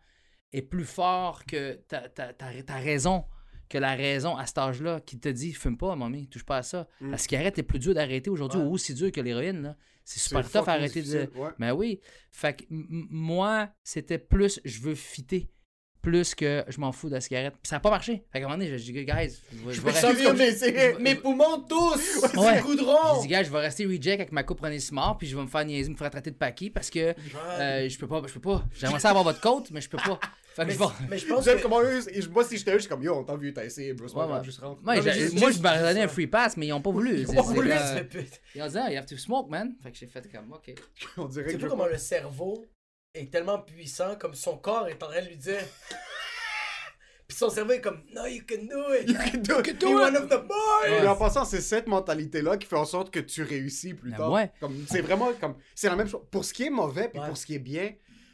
[0.54, 3.26] est plus fort que ta, ta, ta- ta raison.
[3.70, 6.63] Que la raison à cet âge-là qui te dit fume pas, mamie, touche pas à
[6.63, 6.88] ça.
[7.00, 8.65] La cigarette est plus dure d'arrêter aujourd'hui Ouais.
[8.65, 9.78] ou aussi dur que l'héroïne.
[10.13, 11.06] C'est super tough à arrêter de.
[11.06, 11.50] difficile, ouais.
[11.58, 12.00] Ben oui.
[12.32, 15.50] Fait que moi, c'était plus je veux fitter
[16.02, 17.54] plus que je m'en fous de la cigarette.
[17.62, 18.24] Puis ça n'a pas marché.
[18.32, 20.34] Fait qu'à un moment donné, j'ai dit, guys, je vais, je rester.
[20.34, 20.94] d'essayer.
[21.00, 22.22] Mes poumons tous!
[22.36, 22.56] Ouais.
[22.58, 22.98] C'est goudron!
[23.16, 25.44] J'ai dit, gars, je vais rester reject avec ma coupe René Simard, puis je vais
[25.44, 27.14] me faire niaiser, me faire traiter de paquis parce que
[27.60, 28.64] euh, je peux pas, je peux pas.
[28.74, 30.20] J'aimerais ça avoir votre côte, mais je peux pas.
[30.54, 30.86] Fait que Mais, je vais.
[31.10, 31.62] mais je pense que...
[31.62, 33.64] comment eux, et moi si j'étais eux, je suis comme yo, on t'a vu, t'as
[33.64, 34.44] essayé, pas Ouais, ouais.
[34.44, 34.84] juste rentre.
[34.86, 36.92] Ouais, Non, juste- moi, juste- je m'aurais donné un free pass, mais ils ont pas
[36.92, 37.26] voulu.
[37.26, 38.38] C'est- On c'est voulait comme- se répéter.
[38.56, 39.74] Ils ont dit, ah, you have to smoke, man.
[39.82, 40.74] Fait que j'ai fait comme, ok.
[41.18, 42.66] On dirait Tu que sais je pas comment le cerveau
[43.13, 45.60] est tellement puissant, comme son corps est en train de lui dire...
[47.28, 49.08] Puis son cerveau est comme, no, you can do it!
[49.10, 49.82] You can do it!
[49.82, 50.89] You're one of the boys!
[51.02, 54.17] Mais en passant, c'est cette mentalité-là qui fait en sorte que tu réussis plus Ben
[54.17, 54.32] tard.
[54.34, 54.52] ouais.
[54.60, 56.21] Comme, c'est vraiment comme, c'est la même chose.
[56.30, 57.28] Pour ce qui est mauvais, puis Ouais.
[57.28, 57.91] pour ce qui est bien,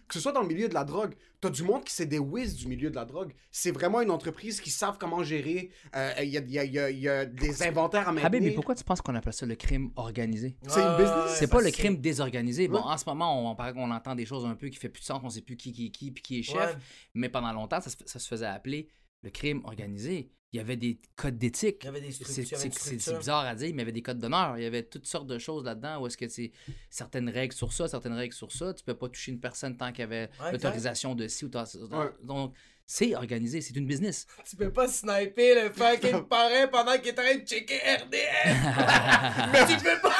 [0.07, 2.19] que ce soit dans le milieu de la drogue, t'as du monde qui c'est des
[2.19, 3.33] whiz du milieu de la drogue.
[3.51, 5.69] C'est vraiment une entreprise qui savent comment gérer.
[5.95, 8.07] euh, Il y, a, il y a- il y a- il y a des inventaires
[8.07, 8.25] à maintenir.
[8.25, 10.55] Habib, mais pourquoi tu penses qu'on appelle ça le crime organisé?
[10.67, 11.35] C'est une business.
[11.37, 12.67] C'est pas le crime désorganisé.
[12.67, 12.83] Bon, Ouais.
[12.85, 15.01] en ce moment, on, on, paraît qu'on entend des choses un peu qui fait plus
[15.01, 16.55] de sens, on sait plus qui qui est qui puis qui est chef.
[16.55, 16.75] Ouais.
[17.13, 18.89] Mais pendant longtemps, ça se faisait appeler
[19.23, 20.29] le crime organisé.
[20.53, 21.79] Il y avait des codes d'éthique.
[21.81, 22.57] Il y avait des C'est- structures,
[23.01, 24.57] C'est bizarre à dire, mais il y avait des codes d'honneur.
[24.57, 26.51] Il y avait toutes sortes de choses là-dedans où est-ce que c'est
[26.89, 28.73] certaines règles sur ça, certaines règles sur ça.
[28.73, 31.49] Tu peux pas toucher une personne tant qu'il y avait Ouais, l'autorisation de ci ou
[31.49, 32.05] de Ouais.
[32.23, 32.53] Donc,
[32.85, 34.25] c'est organisé, c'est une business.
[34.49, 38.13] Tu peux pas sniper le fucking parrain pendant qu'il est en train de checker RDS!
[39.51, 40.15] Mais tu peux pas!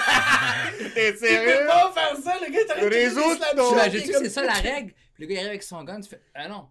[0.94, 4.12] T'es Tu peux pas faire ça, le gars est en train de Les checker T'imagines-tu,
[4.12, 4.94] comme- c'est ça la règle?
[5.14, 6.68] Puis le gars il arrive avec son gun, tu fais Ah non,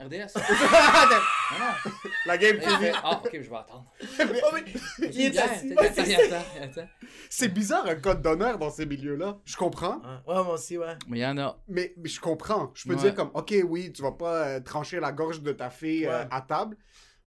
[0.00, 0.32] RDS.
[0.36, 1.08] ah
[1.58, 1.90] non.
[2.26, 2.90] La game finie.
[3.02, 3.84] Ah, ok, je vais attendre.
[4.20, 4.64] Oh, mais
[5.12, 5.72] il est Bien, assis.
[5.72, 6.38] attends, Ouais, c'est attends, ça.
[6.40, 6.88] attends, attends.
[7.28, 9.38] C'est bizarre un code d'honneur dans ces milieux-là.
[9.44, 9.96] Je comprends.
[10.26, 10.96] Ouais, moi aussi, ouais.
[11.08, 11.58] Mais il y en a.
[11.68, 12.70] Mais, mais je comprends.
[12.74, 13.00] Je peux Ouais.
[13.00, 16.24] dire comme, ok, oui, tu vas pas euh, trancher la gorge de ta fille euh,
[16.30, 16.76] à table.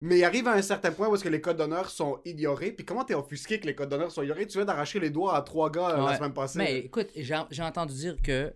[0.02, 2.72] Mais il arrive à un certain point où est-ce que les codes d'honneur sont ignorés.
[2.72, 4.48] Puis comment t'es offusqué que les codes d'honneur sont ignorés?
[4.48, 6.12] Tu viens d'arracher les doigts à trois gars euh, Ouais.
[6.12, 6.58] la semaine passée.
[6.60, 8.54] Mais écoute, j'ai j'ai entendu dire que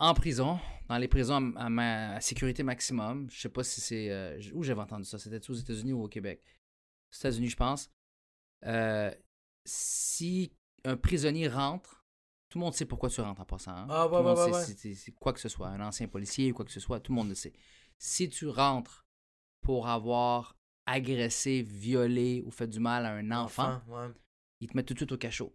[0.00, 0.58] en prison,
[0.90, 4.10] dans les prisons à, à ma à sécurité maximum, je sais pas si c'est.
[4.10, 6.42] euh, où j'avais entendu ça C'était aux États-Unis ou au Québec?
[7.12, 7.90] Aux États-Unis, je pense.
[8.66, 9.14] Euh,
[9.64, 10.52] si
[10.84, 12.04] un prisonnier rentre,
[12.48, 13.70] tout le monde sait pourquoi tu rentres en passant.
[13.70, 13.86] hein.
[13.88, 16.50] Ah, ouais, Tout le monde ouais, sait si quoi que ce soit, un ancien policier
[16.50, 17.52] ou quoi que ce soit, tout le monde le sait.
[17.96, 19.06] Si tu rentres
[19.60, 24.08] pour avoir agressé, violé ou fait du mal à un enfant, ouais.
[24.58, 25.54] ils te mettent tout de suite au cachot.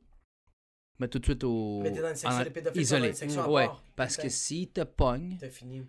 [0.99, 1.81] Mettent tout de suite au.
[1.83, 3.01] Mais t'es dans une section en- des pédophiles, isolé.
[3.01, 5.85] t'es dans une section à ouais, parce que s'ils te pognent, T'as fini.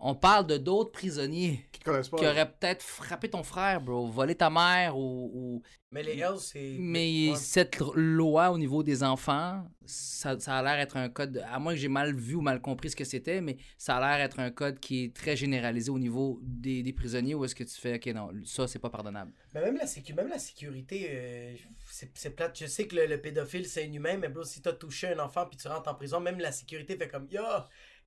[0.00, 2.00] On parle de d'autres prisonniers Qui pas.
[2.02, 5.30] qui auraient peut-être frappé ton frère, bro, volé ta mère ou.
[5.34, 6.76] ou- Mais les Hells, c'est.
[6.78, 7.36] Mais Ouais.
[7.36, 11.42] cette loi au niveau des enfants, ça, ça a l'air être un code.
[11.50, 14.00] À moins que j'ai mal vu ou mal compris ce que c'était, mais ça a
[14.18, 17.54] l'air être un code qui est très généralisé au niveau des, des prisonniers où est-ce
[17.54, 19.32] que tu fais, ok, non, ça c'est pas pardonnable.
[19.54, 21.54] Mais même la, sécu- même la sécurité, euh,
[21.90, 22.58] c'est c'est plate.
[22.60, 25.46] Je sais que le, le pédophile, c'est inhumain, mais bro, si t'as touché un enfant
[25.46, 27.42] puis tu rentres en prison, même la sécurité fait comme Yo,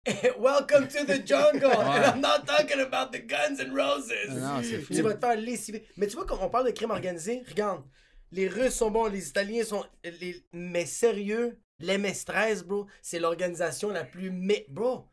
[0.40, 1.72] welcome to the jungle.
[1.80, 4.30] And I'm not talking about the guns and roses.
[4.30, 4.94] Non, c'est fou.
[4.94, 5.86] Tu vas te faire lessiver.
[5.98, 7.84] Mais tu vois, quand on parle de crime organisé, regarde,
[8.32, 9.86] les Russes sont bons, les Italiens sont.
[10.04, 10.44] Les...
[10.54, 14.32] Mais sérieux, l'MS-13, bro, c'est l'organisation la plus.
[14.32, 15.06] Mais, bro,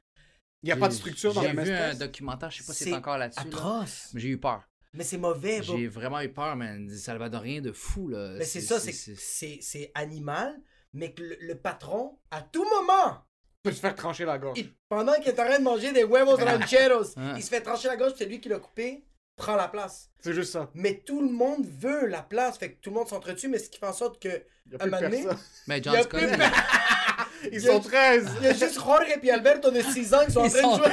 [0.63, 1.99] Il n'y a pas de structure dans J'ai la vu un MS-13.
[1.99, 3.41] documentaire, je sais pas si c'est encore là-dessus.
[3.41, 3.47] là.
[3.47, 4.09] atroce.
[4.15, 4.63] Mais j'ai eu peur.
[4.95, 5.77] Mais c'est mauvais, bro.
[5.77, 6.87] J'ai vraiment eu peur, man.
[6.87, 8.37] Des Salvadoriens de fou, là.
[8.39, 10.59] Mais c'est ça, c'est animal,
[10.95, 13.19] mais que le, le patron, à tout moment,
[13.69, 14.59] peut se faire trancher la gorge.
[14.59, 17.35] il- pendant qu'il est en train de manger des huevos rancheros, Ah.
[17.37, 19.05] il se fait trancher la gorge, puis c'est lui qui l'a coupé,
[19.37, 20.11] prend la place.
[20.21, 20.69] C'est juste ça.
[20.75, 23.69] Mais tout le monde veut la place, fait que tout le monde s'entretue, mais ce
[23.71, 24.29] qui fait en sorte que
[24.71, 25.39] Il n'y a Un plus moment donné, personne.
[25.67, 26.29] Mais il y John a Scott, plus
[27.45, 28.29] il- Ils y a- sont 13.
[28.41, 30.61] Il y a juste Jorge et Alberto de 6 ans qui sont en Ils train
[30.61, 30.93] sont de jouer.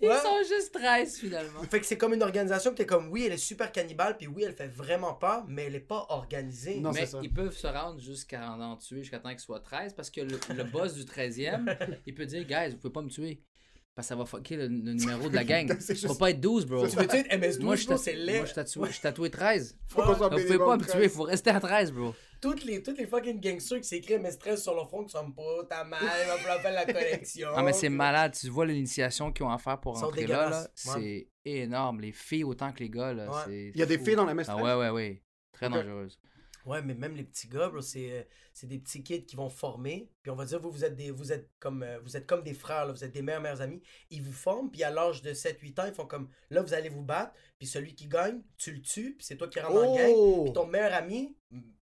[0.00, 0.02] 13.
[0.02, 0.18] Ils Ouais.
[0.20, 1.62] sont juste 13 finalement.
[1.64, 4.26] Fait que c'est comme une organisation que t'es comme, oui, elle est super cannibale, puis
[4.26, 6.80] oui, elle fait vraiment pas, mais elle est pas organisée.
[6.80, 7.20] Non, Mais c'est ça.
[7.22, 10.38] ils peuvent se rendre jusqu'à en tuer jusqu'à temps qu'il soit 13 parce que le,
[10.54, 13.42] le boss du 13e, il peut dire Guys, vous pouvez pas me tuer.
[13.98, 15.76] Parce que ça va fucker le, le numéro de la gang.
[15.80, 16.86] Ça juste- pas être 12, bro.
[16.86, 18.36] Tu veux dire MS12, Moi, je c'est laid.
[18.36, 19.76] moi, je suis tatoué, je suis tatoué 13.
[19.88, 20.92] Faut qu'on soit Vous pouvez pas me 13.
[20.94, 22.14] tuer, il faut rester à 13, bro.
[22.40, 25.42] Toutes les, toutes les fucking gangsters qui s'écrivent MS13 sur leur front qui sont pas,
[25.68, 27.48] t'as mal, va falloir faire la collection.
[27.56, 28.36] Ah, mais c'est malade.
[28.40, 32.00] Tu vois l'initiation qu'ils ont à faire pour rentrer là, là c'est énorme.
[32.00, 33.46] Les filles autant que les gars, là.
[33.48, 34.46] Il y a des filles dans la MS13?
[34.50, 35.22] Ah ouais, ouais, ouais.
[35.52, 36.20] Très dangereuse.
[36.68, 39.48] Ouais, mais même les petits gars, bro, c'est, euh, c'est des petits kids qui vont
[39.48, 40.10] former.
[40.22, 42.42] Puis on va dire, vous, vous êtes, des, vous êtes, comme, euh, vous êtes comme
[42.42, 43.82] des frères, là, vous êtes des meilleurs, meilleurs amis.
[44.10, 46.90] Ils vous forment, puis à l'âge de 7-8 ans, ils font comme, là, vous allez
[46.90, 47.32] vous battre.
[47.58, 50.12] Puis celui qui gagne, tu le tues, puis c'est toi qui rentres dans le gang.
[50.14, 50.44] Oh!
[50.44, 51.36] Puis ton meilleur ami,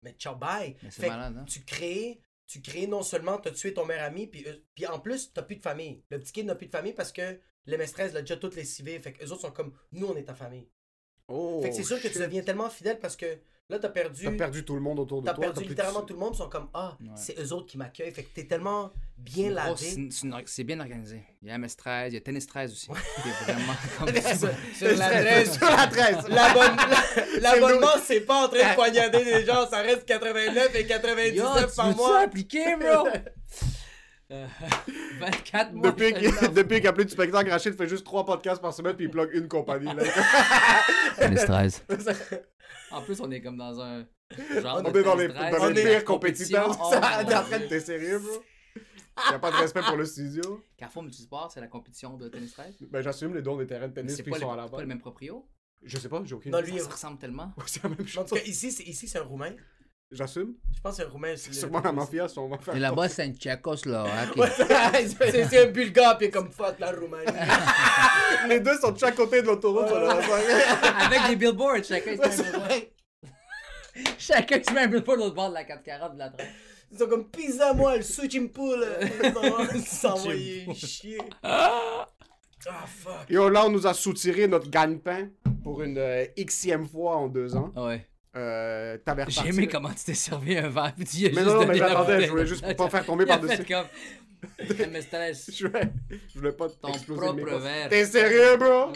[0.03, 0.75] mais ciao, bye.
[0.83, 1.45] Mais Fait malade, hein?
[1.45, 4.99] tu crées, tu crées non seulement t'as tué ton meilleur ami, puis, eux- puis en
[4.99, 6.03] plus, t'as plus de famille.
[6.09, 9.01] Le petit kid n'a plus de famille parce que l'MS13 l'a déjà toutes les civils.
[9.01, 10.67] Fait que eux autres sont comme, nous, on est ta famille.
[11.27, 14.23] Oh, fait que c'est sûr que tu deviens tellement fidèle parce que là, t'as perdu.
[14.25, 15.45] T'as perdu tout le monde autour de T'as toi.
[15.45, 17.08] perdu plus de- littéralement tout le monde, ils sont comme Ah, Ouais.
[17.15, 18.12] c'est eux autres qui m'accueillent.
[18.12, 19.75] Fait que t'es tellement bien lavé.
[19.78, 21.23] c'est c'est C'est bien organisé.
[21.41, 22.88] Il y a MS13, il y a Tennis 13 aussi.
[23.23, 25.58] C'est vraiment comme sur, sur la Sur 13.
[25.58, 26.28] Sur la 13.
[27.41, 31.69] L'abonnement, c'est pas en train de poignarder des gens, ça reste 89 et Yo, 99
[31.69, 32.19] tu par mois.
[32.21, 33.08] appliquer, bro?
[34.31, 34.47] Euh,
[35.19, 35.91] 24 mois.
[35.91, 36.31] Depuis qu'il
[36.79, 39.29] qu'il a plus de spectacle, Rachid fait juste 3 podcasts par semaine puis il plug
[39.33, 39.85] une compagnie.
[39.85, 40.03] Là.
[41.17, 41.85] Tennis 13.
[42.91, 44.05] En plus, on est comme dans un
[44.61, 46.77] genre On de est dans les, tennis 13, dans les On est- pires compétiteurs.
[46.81, 46.93] Oh,
[47.67, 48.43] T'es sérieux, bro?
[49.31, 50.63] Y a pas de respect pour le studio.
[50.77, 52.75] Carrefour Multisport, c'est la compétition de tennis 13.
[52.91, 54.83] Ben, j'assume les dons des terrains de tennis c'est les- sont à la pas le
[54.83, 54.88] base.
[54.88, 55.47] même proprio?
[55.83, 56.71] Je sais pas, j'ai aucune Non, idée.
[56.71, 57.53] lui, Ça se ressemble tellement.
[57.65, 58.25] C'est la même chose.
[58.29, 59.53] c'est, ici, c'est un Roumain.
[60.12, 60.54] J'assume.
[60.74, 61.34] Je pense que c'est un Roumain.
[61.36, 62.76] c'est Sûrement la mafia, sont va faire.
[62.76, 64.36] Et là-bas, c'est un Tchécoslovaque.
[64.36, 67.26] Ouais, c'est, c'est un Bulgare, puis comme fuck la Roumanie.
[68.48, 69.91] Les deux sont de chaque côté de l'autoroute.
[69.91, 72.72] Avec des billboards, chacun se met un billboard.
[74.20, 76.48] Chacun se met un billboard de l'autre bord de la 440 de la 30.
[76.91, 78.86] Ils sont comme pizza moi, le Suchimpool.
[79.74, 81.18] Ils s'envoyaient chier.
[81.44, 83.30] Ah fuck.
[83.30, 85.30] Yo, là, on nous a soutiré notre gagne-pain
[85.63, 87.72] pour une euh, xème fois en deux ans.
[87.76, 88.08] Ouais.
[88.36, 91.36] Euh, T'avais J'ai aimé comment tu t'es servi un verre, puis tu y as Mais
[91.36, 93.63] juste non, non, mais j'attendais, je voulais juste pas faire tomber par-dessus.
[93.65, 93.86] comme...
[94.91, 95.50] Mais stress.
[95.58, 95.89] Je voulais,
[96.32, 97.89] je voulais pas Ton exploser le propre verre.
[97.89, 98.91] T'es sérieux, bro?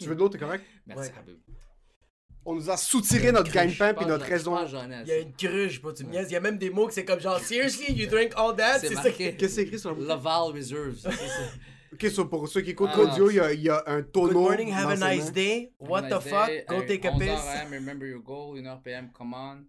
[0.00, 0.64] tu veux de l'eau, t'es correct?
[0.86, 1.14] Merci, Ouais.
[1.18, 1.36] Habib.
[2.44, 4.56] On nous a soutiré notre gagne-pain puis notre raison.
[5.02, 6.28] Il y a une cruche, pas tu me niaises.
[6.30, 8.80] Il y a même des mots que c'est comme genre, seriously, you drink all that?
[8.80, 10.08] C'est ça Qu'est-ce que c'est écrit sur la bouteille?
[10.08, 11.06] Laval Reserves.
[11.92, 14.02] Ok, so pour ceux qui écoutent Ah, l'audio, il y a, il y a un
[14.02, 14.28] tonneau.
[14.28, 15.72] Good morning, have a nice day.
[15.78, 16.30] What Nice the day.
[16.30, 16.68] fuck?
[16.68, 17.44] Go Euh, take a 11 piss.
[17.46, 18.56] AM, remember your goal?
[18.56, 19.66] 1h PM, come on.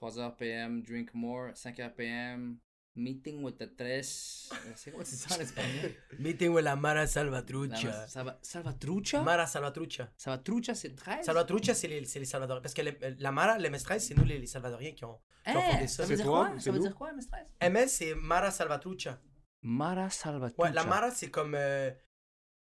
[0.00, 1.52] 3h PM, drink more.
[1.54, 2.58] 5h PM,
[2.96, 4.48] meeting with the tres.
[4.52, 5.92] Euh, C'est quoi ça en espagnol?
[6.18, 8.06] Meeting with la Mara La- Salvatrucha.
[8.08, 9.22] Salva- Salvatrucha?
[9.22, 10.08] Mara Salvatrucha.
[10.16, 11.24] Salvatrucha, c'est 13?
[11.24, 12.62] Salvatrucha, c'est les, c'est les Salvadoriens.
[12.62, 15.50] Parce que les- la Mara, les MS13, c'est nous les, les Salvadoriens qui ont, qui
[15.56, 15.72] ont Hein?
[15.72, 15.96] fondé ça.
[15.96, 16.50] Ça veut C'est dire quoi?
[16.58, 17.70] Ça veut dire quoi, MS13?
[17.70, 19.18] MS, c'est Mara Salvatrucha.
[19.62, 20.62] Mara Salvatrucha.
[20.68, 21.54] Ouais, la Mara, c'est comme.
[21.54, 21.90] euh,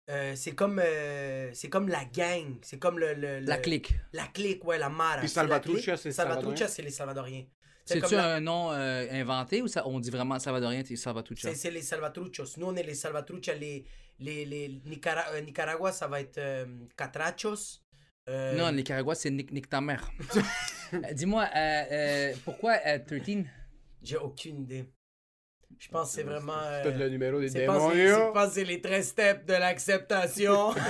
[0.09, 0.79] euh, c'est comme.
[0.83, 2.57] euh, c'est comme la gang.
[2.61, 3.13] C'est comme le.
[3.13, 3.93] le- La clique.
[4.13, 5.19] La clique, ouais, la Mara.
[5.19, 6.67] Puis c'est Salvatrucha, c'est les Salvatrucha, Salvadoriens.
[6.67, 7.45] c'est les Salvadoriens.
[7.87, 11.49] C'est C'est-tu la- un nom euh, inventé ou ça, on dit vraiment Salvadorien et Salvatrucha?
[11.49, 12.57] C'est c'est les Salvatruchos.
[12.57, 13.53] Nous, on est les Salvatrucha.
[13.53, 13.85] Les,
[14.19, 16.65] les, les Nicara- euh, Nicaragua, ça va être euh,
[16.97, 17.81] Catrachos.
[18.27, 20.09] Euh, Non, Nicaragua, c'est Nick, Nick ta mère.
[21.13, 23.45] Dis-moi, euh, euh, pourquoi euh, 13?
[24.01, 24.85] J'ai aucune idée.
[25.79, 26.53] Je pense que c'est vraiment.
[26.63, 28.31] euh, T'as le numéro des c'est démons, c'est- c'est yo.
[28.31, 30.73] pas- c'est les 13 steps de l'acceptation.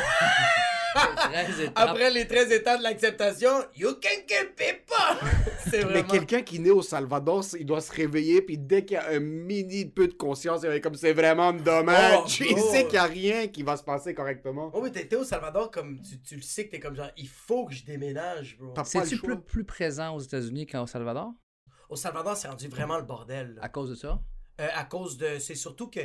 [0.96, 1.74] 13 étapes.
[1.76, 5.30] Après les 13 étapes de l'acceptation, you can kill people!
[5.70, 6.08] c'est Mais vraiment.
[6.08, 9.10] quelqu'un qui naît au Salvador, c'est- il doit se réveiller, puis dès qu'il y a
[9.10, 12.40] un mini peu de conscience, il va être comme c'est vraiment dommage.
[12.42, 12.72] Oh, il oh.
[12.72, 14.72] sait qu'il n'y a rien qui va se passer correctement.
[14.74, 17.12] Oh oui, t'es t'es au Salvador comme tu, tu le sais que t'es comme genre
[17.18, 18.74] il faut que je déménage, bro.
[18.86, 21.34] C'est-tu plus, plus présent aux États-Unis qu'au Salvador?
[21.90, 23.56] Au Salvador, c'est rendu vraiment le bordel.
[23.56, 23.62] là.
[23.64, 24.20] À cause de ça?
[24.62, 25.40] Euh, à cause de.
[25.40, 26.00] C'est surtout que.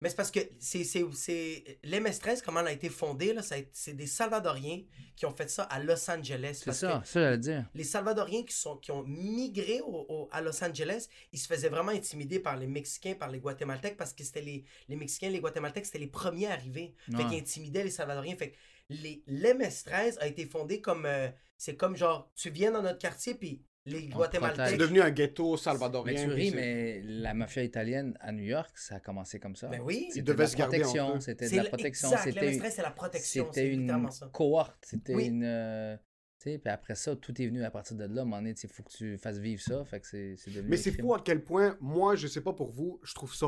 [0.00, 0.82] Mais c'est parce que c'est.
[0.82, 1.78] c'est, c'est...
[1.84, 4.82] L'MS13, comment elle a été fondée, là, c'est des Salvadoriens
[5.14, 6.60] qui ont fait ça à Los Angeles.
[6.64, 7.70] C'est ça, ça j'allais dire.
[7.74, 11.68] les Salvadoriens qui, sont, qui ont migré au- au- à Los Angeles, ils se faisaient
[11.68, 15.38] vraiment intimider par les Mexicains, par les Guatémaltèques, parce que c'était les, les Mexicains, les
[15.40, 16.96] Guatémaltèques, c'était les premiers arrivés.
[17.08, 17.26] Fait Ouais.
[17.28, 18.34] qu'ils intimidaient les Salvadoriens.
[18.36, 18.56] Fait que
[18.88, 21.06] les, l'MS13 a été fondé comme.
[21.06, 24.78] euh, c'est comme genre, tu viens dans notre quartier, puis les C'est Guatémaltèques.
[24.78, 26.24] devenu un ghetto Mais salvadorien.
[26.24, 29.68] tu ris, c'est- mais la mafia italienne à New York, ça a commencé comme ça.
[29.68, 30.04] Ben oui.
[30.08, 30.76] Ils C'était devaient de la se garder
[31.20, 33.44] c'était de C'est la protection, c'était l'MS13, c'est la protection.
[33.46, 34.30] c'était C'est une ça.
[34.32, 35.26] cohorte, c'était Oui.
[35.26, 35.96] une euh,
[36.38, 38.24] Tu sais, puis après ça, tout est venu à partir de là.
[38.24, 39.84] Donné, il faut que tu fasses vivre ça.
[39.84, 40.70] Fait que c'est c'est devenu.
[40.70, 41.04] Mais c'est crime.
[41.06, 43.46] fou à quel point, moi, je sais pas pour vous, je trouve ça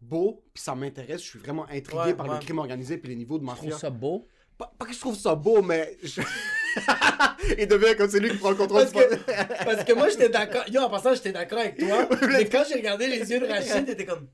[0.00, 1.22] beau, puis ça m'intéresse.
[1.22, 2.34] Je suis vraiment intrigué Ouais, par ouais.
[2.38, 3.68] le crime organisé puis les niveaux de Je mafia.
[3.68, 4.26] trouve ça beau?
[4.56, 5.96] Pas, pas que je trouve ça beau, mais.
[6.02, 6.20] je-
[7.58, 9.14] Il devient comme c'est lui qui prend le contrôle Parce que,
[9.64, 10.62] parce que moi, j'étais d'accord.
[10.70, 12.08] Yo, en passant, j'étais d'accord avec toi.
[12.28, 14.28] mais quand j'ai regardé les yeux de Rachid, t'étais comme.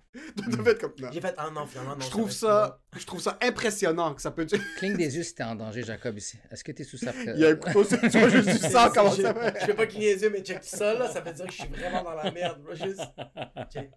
[0.66, 1.09] Être comme non.
[1.12, 2.05] J'ai fait, ah non, finalement, non.
[2.05, 4.46] Je trouve ça, je trouve ça impressionnant que ça peut.
[4.77, 6.37] Cligne des yeux si t'es en danger, Jacob, ici.
[6.53, 8.59] Est-ce que t'es sous sa Il y a un couteau sur tu vois juste du
[8.59, 9.53] sang, comment Je- ça va?
[9.61, 11.09] Je vais pas cligner les yeux, mais check ça, là.
[11.11, 12.59] Ça veut dire que je suis vraiment dans la merde.
[12.72, 13.01] Juste.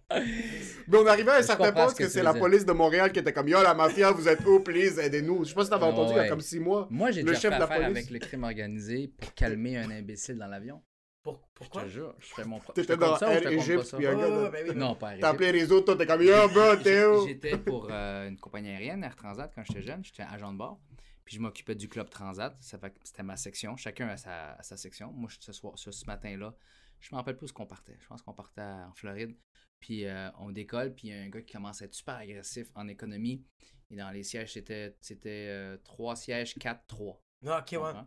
[0.88, 3.32] Mais on arrivait à un certain point que, c'est la police de Montréal qui était
[3.32, 5.44] comme Yo, la mafia, vous êtes où, please, aidez-nous.
[5.44, 6.86] Je sais pas si t'avais Ah, entendu il y a comme six mois.
[6.90, 7.96] Moi, j'ai Le déjà chef fait de la affaire police.
[7.98, 10.82] avec le crime organisé pour calmer un imbécile dans l'avion.
[11.22, 11.82] Pour- Je Pourquoi?
[11.84, 12.72] te jure, je fais mon propre.
[12.80, 13.96] T'étais dans je Air compte pas Egypt, ça?
[13.98, 14.74] puis un gars.
[14.74, 15.24] Non, pas T'as arrêté.
[15.24, 17.26] appelé les autres, toi, t'es comme Yo, bro, t'es où?
[17.28, 20.02] J'étais pour euh, une compagnie aérienne, Air Transat, quand j'étais jeune.
[20.04, 20.80] J'étais agent de bord.
[21.24, 22.56] Puis je m'occupais du club Transat.
[22.60, 23.76] Ça fait c'était ma section.
[23.76, 25.12] Chacun a sa, a sa section.
[25.12, 26.56] Moi, je- ce, soir, ce, ce matin-là,
[26.98, 27.96] je me rappelle plus où qu'on partait.
[28.00, 29.36] Je pense qu'on partait en Floride.
[29.78, 30.92] Puis euh, on décolle.
[30.94, 33.44] Puis il y a un gars qui commence à être super agressif en économie.
[33.90, 37.21] Et dans les sièges, c'était c'était, euh, trois sièges, 4-3.
[37.46, 38.00] Ah, ok, ouais.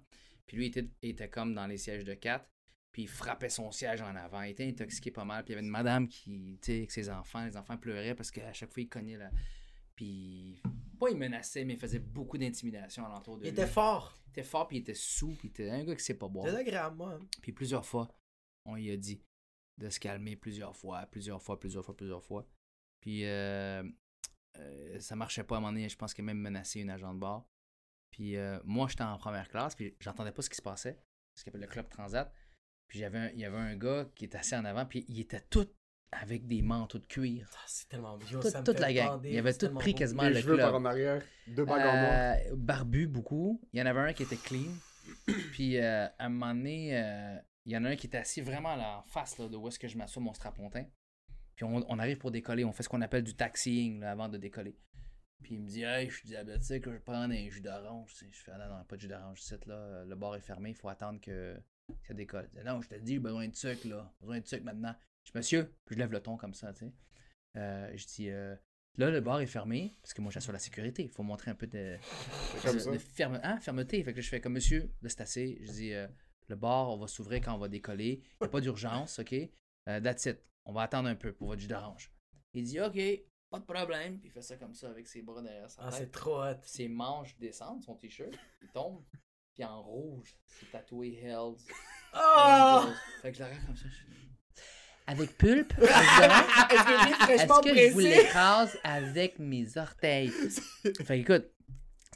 [0.45, 2.45] Puis lui, il était, il était comme dans les sièges de 4.
[2.91, 4.41] Puis il frappait son siège en avant.
[4.43, 5.43] Il était intoxiqué pas mal.
[5.43, 7.43] Puis il y avait une madame qui, tu sais, avec ses enfants.
[7.45, 9.29] Les enfants pleuraient parce qu'à chaque fois, il cognait là.
[9.95, 10.61] Puis,
[10.99, 13.49] pas il menaçait, mais il faisait beaucoup d'intimidation alentour de Il lui.
[13.51, 14.17] était fort.
[14.27, 15.29] Il était fort, puis il était sous.
[15.35, 16.47] Puis il était un gars qui sait pas boire.
[16.49, 17.13] C'est agréable, moi.
[17.13, 17.25] hein.
[17.41, 18.09] Puis plusieurs fois,
[18.65, 19.21] on lui a dit
[19.77, 22.47] de se calmer plusieurs fois, plusieurs fois, plusieurs fois, plusieurs fois.
[23.01, 23.83] Puis euh,
[24.57, 25.89] euh, ça marchait pas à un moment donné.
[25.89, 27.49] Je pense qu'il a même menacé une agent de bord.
[28.15, 30.97] Puis euh, moi, j'étais en première classe, puis j'entendais pas ce qui se passait.
[31.35, 32.31] Ce qu'on appelle le club transat.
[32.87, 35.41] Puis j'avais il y avait un gars qui était assis en avant, puis il était
[35.41, 35.67] tout
[36.13, 37.49] avec des manteaux de cuir.
[37.53, 38.39] Ah, c'est tellement vieux.
[38.39, 39.07] Toute- ça me toute fait la gang.
[39.07, 39.97] bander, Il avait tout pris beau.
[39.97, 40.81] quasiment Les le cheveux par club.
[40.81, 42.51] en arrière, deux bagues en.
[42.51, 43.59] Euh, barbu beaucoup.
[43.73, 44.71] Il y en avait un qui était clean.
[45.51, 48.39] Puis euh, à un moment donné, euh, il y en a un qui était assis
[48.39, 50.85] vraiment là, en face là, de où est-ce que je m'assois mon strapontin.
[51.55, 52.63] Puis on, on arrive pour décoller.
[52.63, 54.77] On fait ce qu'on appelle du taxiing là, avant de décoller.
[55.43, 58.15] Puis il me dit Hey, je suis diabétique, je vais prendre un jus d'orange.
[58.19, 60.03] Je fais Ah non, non, pas de jus d'orange ici, là.
[60.05, 61.55] Le bar est fermé, il faut attendre que
[62.07, 62.49] ça décolle.
[62.65, 64.11] Non, je te dis, j'ai besoin de sucre, là.
[64.21, 64.95] Besoin de sucre maintenant.
[65.23, 66.93] Je dis Monsieur, puis je lève le ton comme ça, tu sais.
[67.57, 68.55] Euh, je dis euh,
[68.97, 71.03] Là, le bar est fermé, parce que moi, j'assure la sécurité.
[71.03, 71.97] Il faut montrer un peu de,
[72.63, 74.01] de- de ferme- hein, fermeté.
[74.03, 75.57] Fait que je fais comme monsieur, là, c'est assez.
[75.61, 76.07] Je dis euh,
[76.47, 78.21] le bar, on va s'ouvrir quand on va décoller.
[78.23, 79.33] Il n'y a pas d'urgence, OK?
[79.33, 80.39] Euh, that's it.
[80.65, 82.09] On va attendre un peu pour votre jus d'orange.
[82.53, 82.97] Il dit OK,
[83.49, 84.19] pas de problème.
[84.19, 86.11] Puis il fait ça comme ça avec ses bras derrière sa Ah, c'est tête.
[86.11, 86.55] trop hot.
[86.63, 89.03] Ses manches descendent, son t-shirt, il tombe.
[89.53, 91.55] Puis en rouge, c'est tatoué Hells.
[92.11, 92.87] Ah!
[93.21, 93.85] Fait que je la regarde comme ça.
[93.87, 94.61] je fais,
[95.07, 100.29] Avec pulpe, Est-ce que est-ce que je vous l'écrase avec mes orteils?
[100.83, 101.45] fait que, écoute,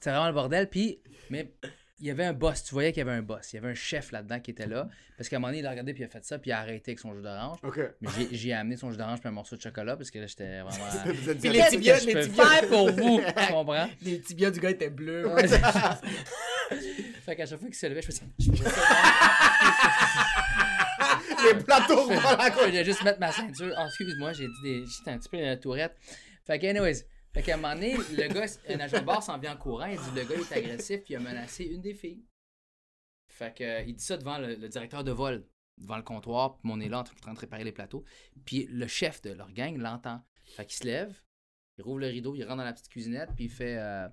[0.01, 0.69] c'est vraiment le bordel.
[0.69, 1.53] Puis, mais
[2.01, 3.51] il y avait un boss, tu voyais qu'il y avait un boss.
[3.51, 4.87] Il y avait un chef là-dedans qui était là.
[5.17, 6.53] Parce qu'à un moment donné, il a regardé puis il a fait ça, puis il
[6.53, 7.57] a arrêté avec son jus d'orange.
[7.63, 7.79] Ok.
[8.01, 10.27] Mais j'ai- j'ai amené son jus d'orange puis un morceau de chocolat parce que là,
[10.27, 10.69] j'étais vraiment.
[11.41, 12.45] Puis les tibias, les tibias.
[12.45, 13.19] faire pour vous?
[13.37, 13.89] Tu comprends?
[14.01, 15.27] Les tibias du gars étaient bleus.
[15.27, 15.47] Ouais,
[17.25, 18.23] fait qu'à chaque fois qu'il se levait, je faisais.
[21.43, 23.73] Les plateaux dans la Je voulais juste mettre ma ceinture.
[23.77, 24.83] Ah, excuse-moi, j'ai dit des.
[24.85, 25.95] J'étais un petit peu dans la tourette.
[26.45, 27.03] Fait que, anyways.
[27.33, 29.85] Fait qu'à un moment donné, le gars, un agent de bar s'en vient en courant.
[29.85, 32.25] Il dit le gars est agressif, puis il a menacé une des filles.
[33.27, 36.57] Fait que, euh, il dit ça devant le, le directeur de vol, devant le comptoir,
[36.57, 38.03] puis on est là en train de réparer les plateaux.
[38.45, 40.21] Puis le chef de leur gang l'entend.
[40.55, 41.21] Fait qu'il se lève,
[41.77, 44.07] il rouvre le rideau, il rentre dans la petite cuisinette, puis il fait euh,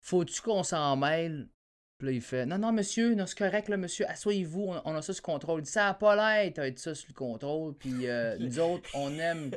[0.00, 1.50] Faut-tu qu'on s'en mêle?
[1.98, 4.94] Puis là, il fait Non, non, monsieur, non, c'est correct, là, monsieur, asseyez-vous, on, on
[4.94, 5.60] a ça sous contrôle.
[5.60, 8.88] Il dit Ça a pas l'air d'être ça sous le contrôle, puis euh, nous autres,
[8.94, 9.50] on aime,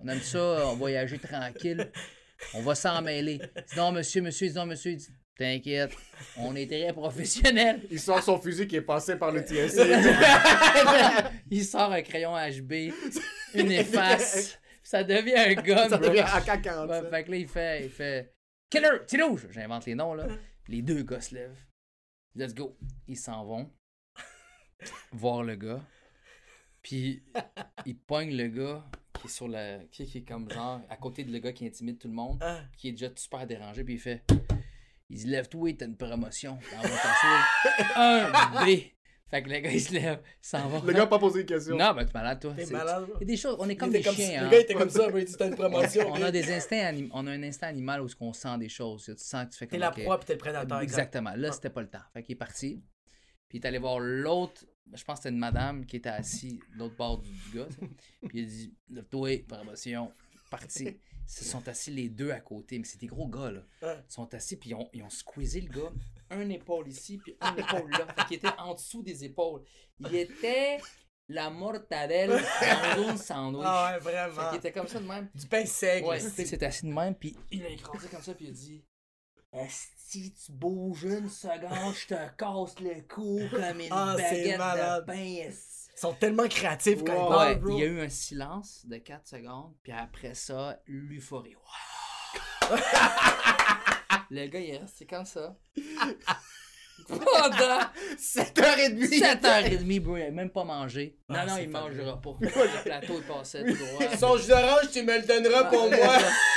[0.00, 1.90] on aime ça, on voyager tranquille,
[2.54, 3.38] on va s'en mêler.
[3.38, 5.92] Dit Non, monsieur, monsieur, dit Non, monsieur, il dit T'inquiète,
[6.36, 7.80] on est très professionnels.
[7.90, 9.80] Il sort son fusil qui est passé par le TSC.
[11.50, 12.72] il sort un crayon HB,
[13.54, 16.08] une efface, ça devient un gun, Ça bro.
[16.08, 17.10] devient Ouais, AK-47.
[17.10, 18.32] fait que là, il fait, il fait
[18.70, 20.28] Killer, Tino, j'invente les noms là.
[20.68, 21.64] Les deux gars se lèvent.
[22.36, 22.76] Let's go.
[23.08, 23.70] Ils s'en vont
[25.12, 25.80] voir le gars.
[26.84, 27.24] Puis
[27.86, 28.84] ils pognent le gars
[29.20, 29.78] qui est sur la.
[29.90, 32.38] Qui, qui est comme genre à côté de le gars qui intimide tout le monde,
[32.42, 32.60] Ah.
[32.76, 33.82] qui est déjà super dérangé.
[33.82, 34.22] Puis il fait
[35.10, 36.58] Il se lève, toi, t'as une promotion.
[37.96, 38.30] Un
[38.64, 38.68] B.
[39.30, 40.80] Fait que le gars, il se lève, il s'en va.
[40.86, 41.76] Le gars a pas posé de question.
[41.76, 42.52] Non, ben, t'es malade, toi.
[42.54, 43.06] T'es C'est- malade.
[43.16, 44.42] Il y a des choses, on est comme Il des comme- chiens.
[44.42, 44.50] Le hein.
[44.50, 46.08] gars était comme ça, mais il dit t'as une promotion.
[46.12, 48.68] On a des instincts anim- on a un instinct animal où ce qu'on sent des
[48.68, 49.04] choses.
[49.06, 50.02] Tu sens que tu fais T'es comme la ok.
[50.02, 50.80] proie pis t'es le prédateur.
[50.82, 50.98] exact.
[51.14, 51.32] Exactement.
[51.36, 52.02] Là, c'était pas le temps.
[52.12, 52.82] Fait qu'il est parti.
[53.48, 54.64] Puis il est allé voir l'autre.
[54.92, 57.68] Je pense que c'était une madame qui était assise de l'autre bord du, du gars.
[58.28, 60.12] Puis il a dit Lève-toi, promotion.
[60.50, 60.84] Parti.
[60.84, 62.78] Ils se sont assis les deux à côté.
[62.78, 63.62] Mais c'est des gros gars, là.
[63.82, 65.90] Ils sont assis, puis ils ont, ils ont squeezé le gars.
[66.30, 68.06] un épaule ici, puis un épaule là.
[68.14, 69.62] Fait qu'il était en dessous des épaules.
[69.98, 70.78] Il était
[71.28, 72.30] la mortadelle
[72.96, 73.64] dans un sandwich.
[73.66, 74.48] Ah ouais, Fait vraiment.
[74.50, 75.28] qu'il était comme ça de même.
[75.34, 76.04] Du pain sec.
[76.06, 78.84] Ouais, s'est assis de même, puis il a écrasé comme ça, puis il a dit
[79.68, 85.00] Si tu bouges une seconde, je te casse le cou comme une Ah, baguette de
[85.04, 85.14] pain.
[85.16, 85.52] Ils
[86.00, 87.70] sont tellement créatifs quand ils parlent, Ouais, bro.
[87.72, 91.54] il y a eu un silence de 4 secondes, puis après ça, l'euphorie.
[91.54, 92.76] Wow.
[94.30, 95.56] le gars, il est resté comme ça.
[97.08, 97.80] Pendant
[98.18, 99.08] 7h30!
[99.40, 101.18] 7h30, bro, il a même pas mangé.
[101.28, 102.36] Non, Ah, non, c'est il mangera pas.
[102.40, 104.16] Le plateau, il passait tout droit.
[104.18, 106.18] Son jus d'orange, tu me le donneras pour moi.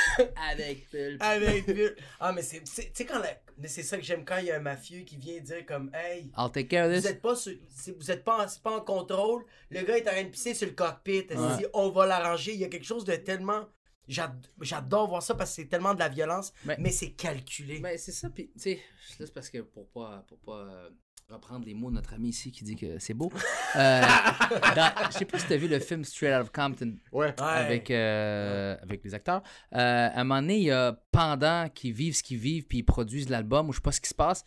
[0.50, 1.22] Avec pulpe.
[1.22, 1.94] Avec Bill.
[2.20, 2.62] Ah, mais c'est.
[2.62, 5.00] Tu sais, quand la- mais c'est ça que j'aime quand il y a un mafieux
[5.00, 6.30] qui vient dire comme, hey.
[6.36, 7.54] I'll take care of Vous êtes pas, sur-
[7.98, 9.44] vous êtes pas, en, c'est pas en contrôle.
[9.70, 11.26] Le gars est en train de pisser sur le cockpit.
[11.30, 11.56] Ouais.
[11.58, 13.66] Si on va l'arranger, il y a quelque chose de tellement.
[14.06, 17.78] j'ad- J'adore voir ça parce que c'est tellement de la violence, Mais- mais, c'est calculé.
[17.80, 18.80] Ben, c'est ça, puis, tu sais,
[19.18, 20.90] c'est parce que pour pas, pour pas euh,
[21.30, 23.30] reprendre les mots de notre ami ici qui dit que c'est beau.
[23.76, 24.00] Euh,
[24.76, 27.34] dans- Je sais pas si t'as vu le film Straight Out of Compton Ouais.
[27.38, 29.42] Avec, euh, avec les acteurs.
[29.74, 32.78] Euh, à un moment donné, il y a Pendant qui vivent ce qu'ils vivent, puis
[32.78, 34.44] ils produisent l'album, ou je sais pas ce qui se passe.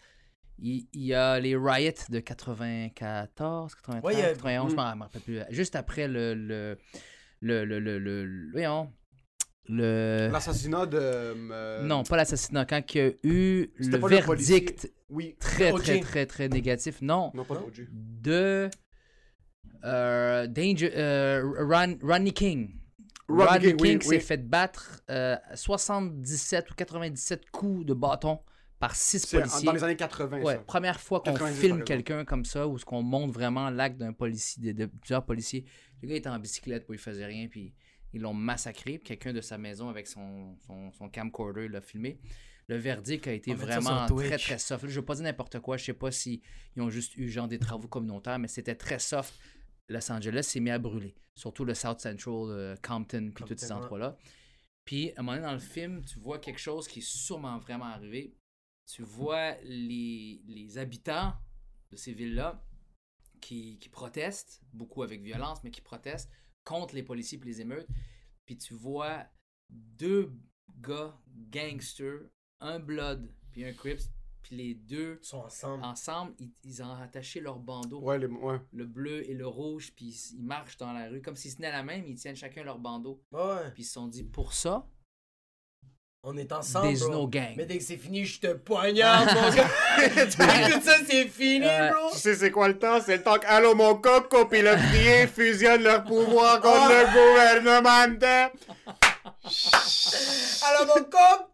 [0.58, 5.02] Il, il y a les riots de 94, 93, Ouais, a- 91, je m'en me
[5.04, 5.40] rappelle plus.
[5.50, 6.34] Juste après le.
[6.34, 6.78] le
[7.44, 8.94] le, le, le, le, le- voyons,
[9.72, 10.98] le- L'assassinat de.
[11.00, 12.66] euh, non, pas l'assassinat.
[12.66, 15.36] Quand il y a eu le verdict Oui.
[15.40, 17.02] très, très, très, très négatif.
[17.02, 17.44] Non, pas
[18.22, 18.70] de
[19.84, 22.76] euh, Danger, euh, Ron- Rodney King.
[23.28, 24.20] Rodney King, King, oui, s'est oui.
[24.20, 28.40] fait battre euh, 77 ou 97 coups de bâton
[28.80, 29.66] par six policiers.
[29.66, 30.60] dans les années 80, Ouais, ça.
[30.60, 34.12] première fois qu'on 90, filme quelqu'un comme ça, où ce qu'on montre vraiment l'acte d'un
[34.12, 35.66] policier, de, de plusieurs policiers.
[36.02, 37.74] Le gars était en bicyclette, puis il faisait rien, puis
[38.14, 39.00] ils l'ont massacré.
[39.00, 42.20] Quelqu'un de sa maison avec son, son, son camcorder l'a filmé.
[42.68, 44.88] Le verdict a été On vraiment très très soft.
[44.88, 46.42] Je veux pas dire n'importe quoi, je sais pas si
[46.76, 49.34] ils ont juste eu genre des travaux communautaires, mais c'était très soft.
[49.90, 53.72] Los Angeles s'est mis à brûler, surtout le South Central, euh, Compton, puis tous ces
[53.72, 54.18] endroits-là.
[54.86, 57.58] Puis à un moment donné dans le film, tu vois quelque chose qui est sûrement
[57.58, 58.38] vraiment arrivé.
[58.90, 61.34] Tu vois les, les habitants
[61.92, 62.64] de ces villes-là
[63.42, 66.32] qui, qui protestent, beaucoup avec violence, mais qui protestent
[66.64, 67.88] contre les policiers et les émeutes.
[68.46, 69.26] Puis tu vois
[69.70, 70.32] deux
[70.82, 71.18] gars
[71.52, 72.22] gangsters,
[72.60, 74.04] un Blood puis un Crips,
[74.42, 75.84] puis les deux Ils sont ensemble.
[75.84, 78.26] ensemble, ils, ils ont attaché leur bandeau, Ouais, les...
[78.28, 78.60] ouais.
[78.72, 81.58] le bleu et le rouge, puis ils, ils marchent dans la rue comme s'ils se
[81.58, 83.24] tenaient la même, ils tiennent chacun leur bandeau.
[83.32, 83.72] Ouais.
[83.74, 84.88] Puis ils se sont dit, pour ça,
[86.24, 86.86] On est ensemble.
[86.90, 87.12] there's bro.
[87.14, 87.56] no gang.
[87.58, 89.68] Mais dès que c'est fini, je te poignarde, mon gars.
[90.28, 92.12] Tout ça, c'est fini, Euh, bro.
[92.12, 93.00] Tu sais c'est quoi le temps?
[93.04, 97.02] C'est le temps que Allô mon coco pis le prier fusionnent leur pouvoir contre Ah.
[97.02, 98.28] le gouvernement.
[99.44, 101.48] Alors, mon coq!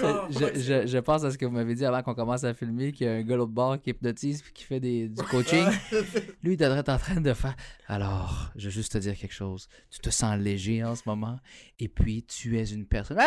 [0.00, 2.54] Ça, je, je, je pense à ce que vous m'avez dit avant qu'on commence à
[2.54, 5.22] filmer, qu'il y a un gars l'autre bord qui hypnotise puis qui fait des, du
[5.24, 5.66] coaching.
[6.42, 7.56] Lui, il devrait être en train de faire.
[7.88, 9.68] Alors, je veux juste te dire quelque chose.
[9.90, 11.38] Tu te sens léger en ce moment,
[11.80, 13.18] et puis tu es une personne.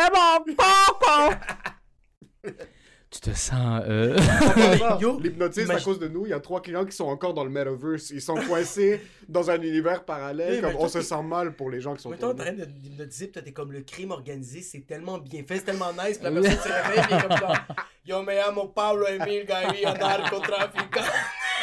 [3.10, 3.82] Tu te sens.
[3.86, 4.18] euh,
[5.70, 8.10] à cause de nous, il y a trois clients qui sont encore dans le metaverse.
[8.10, 10.56] Ils sont coincés dans un univers parallèle.
[10.56, 12.44] Oui, comme mais on se sent mal pour les gens qui sont Mettons, t'es en
[12.44, 16.20] train de d'hypnotiser, t'es comme le crime organisé, c'est tellement bien fait, c'est tellement nice,
[16.22, 17.66] la personne se réveille, est comme ça.
[18.04, 21.00] Yo me llamo Pablo Emil Gaviria, narcotrafiquant.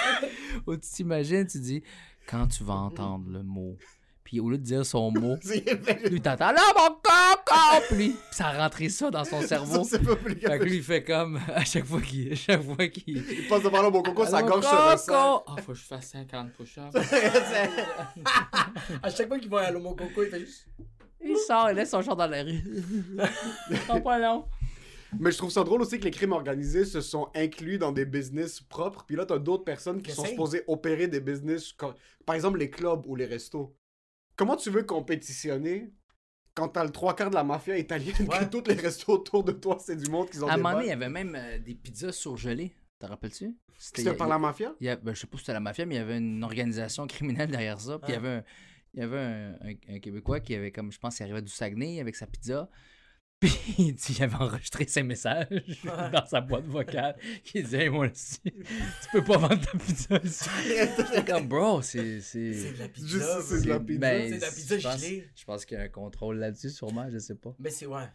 [0.67, 1.83] Ou tu t'imagines, tu dis,
[2.27, 3.77] quand tu vas entendre le mot,
[4.25, 5.37] puis au lieu de dire son mot,
[6.09, 9.83] lui t'entends là mon coco, puis lui, ça a rentré ça dans son cerveau.
[9.83, 12.33] Ça, plus Fait que lui, il fait comme à chaque fois qu'il.
[12.33, 13.17] À chaque fois qu'il.
[13.17, 15.43] Il passe devant là, mon coco, Allô, gorge resserre.
[15.47, 16.95] Ah, faut que je fasse 50 push-ups.
[19.03, 20.67] À chaque fois qu'il voit un mon coco, il fait juste.
[21.23, 22.63] il sort, il laisse son char dans la rue.
[23.87, 24.45] Pas pas long.
[25.19, 28.05] Mais je trouve ça drôle aussi que les crimes organisés se sont inclus dans des
[28.05, 29.05] business propres.
[29.05, 31.73] Puis là, t'as d'autres personnes qui sont supposées opérer des business,
[32.25, 33.73] par exemple les clubs ou les restos.
[34.35, 35.91] Comment tu veux compétitionner
[36.53, 38.39] quand t'as le trois quarts de la mafia italienne, Ouais.
[38.39, 40.71] que tous les restos autour de toi, c'est du monde qui ont À un moment
[40.73, 42.73] donné, il y avait même euh, des pizzas surgelées.
[42.99, 43.55] T'en rappelles-tu?
[43.77, 44.73] C'était par la mafia?
[44.79, 46.17] il y a- ben, je sais pas si c'était la mafia, mais il y avait
[46.17, 47.99] une organisation criminelle derrière ça.
[47.99, 48.19] Puis il y Ah.
[48.19, 48.43] avait un,
[48.93, 51.51] il y avait un, un- un Québécois qui avait comme, je pense, il arrivait du
[51.51, 52.69] Saguenay avec sa pizza.
[53.45, 55.47] Puis il dit- il avait enregistré ses messages
[56.11, 57.15] dans sa boîte vocale.
[57.43, 60.49] qui disait, hey, moi aussi, tu peux pas vendre ta pizza ici.
[61.27, 62.21] Comme, bro, c'est.
[62.21, 63.41] C'est de la pizza.
[63.41, 63.99] C'est de la pizza.
[63.99, 67.07] Ben, C'est de la pizza je pense- pense qu'il y a un contrôle là-dessus, sûrement,
[67.11, 67.55] je sais pas.
[67.59, 68.05] Mais c'est ouais.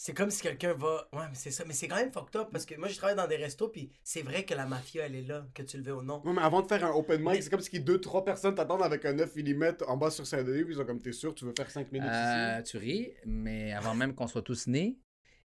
[0.00, 1.08] C'est comme si quelqu'un va.
[1.12, 1.64] Ouais, mais c'est ça.
[1.66, 3.90] Mais c'est quand même fucked up parce que moi, je travaille dans des restos, puis
[4.04, 6.22] c'est vrai que la mafia, elle est là, que tu le veux ou non.
[6.24, 8.54] Ouais, mais avant de faire un open mic, Mais- c'est comme si deux, trois personnes
[8.54, 11.34] t'attendent avec un 9 mm en bas sur Saint-Denis, puis ils sont comme, t'es sûr,
[11.34, 15.00] tu veux faire 5 minutes Euh, tu ris, mais avant même qu'on soit tous nés,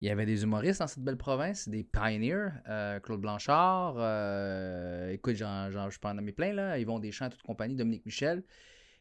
[0.02, 2.50] il y avait des humoristes dans cette belle province, des pioneers.
[2.70, 6.78] euh, Claude Blanchard, euh, écoute, j'en, j'en- je peux en nommer plein, là.
[6.78, 8.44] Ils vont des chants, toute compagnie, Dominique Michel.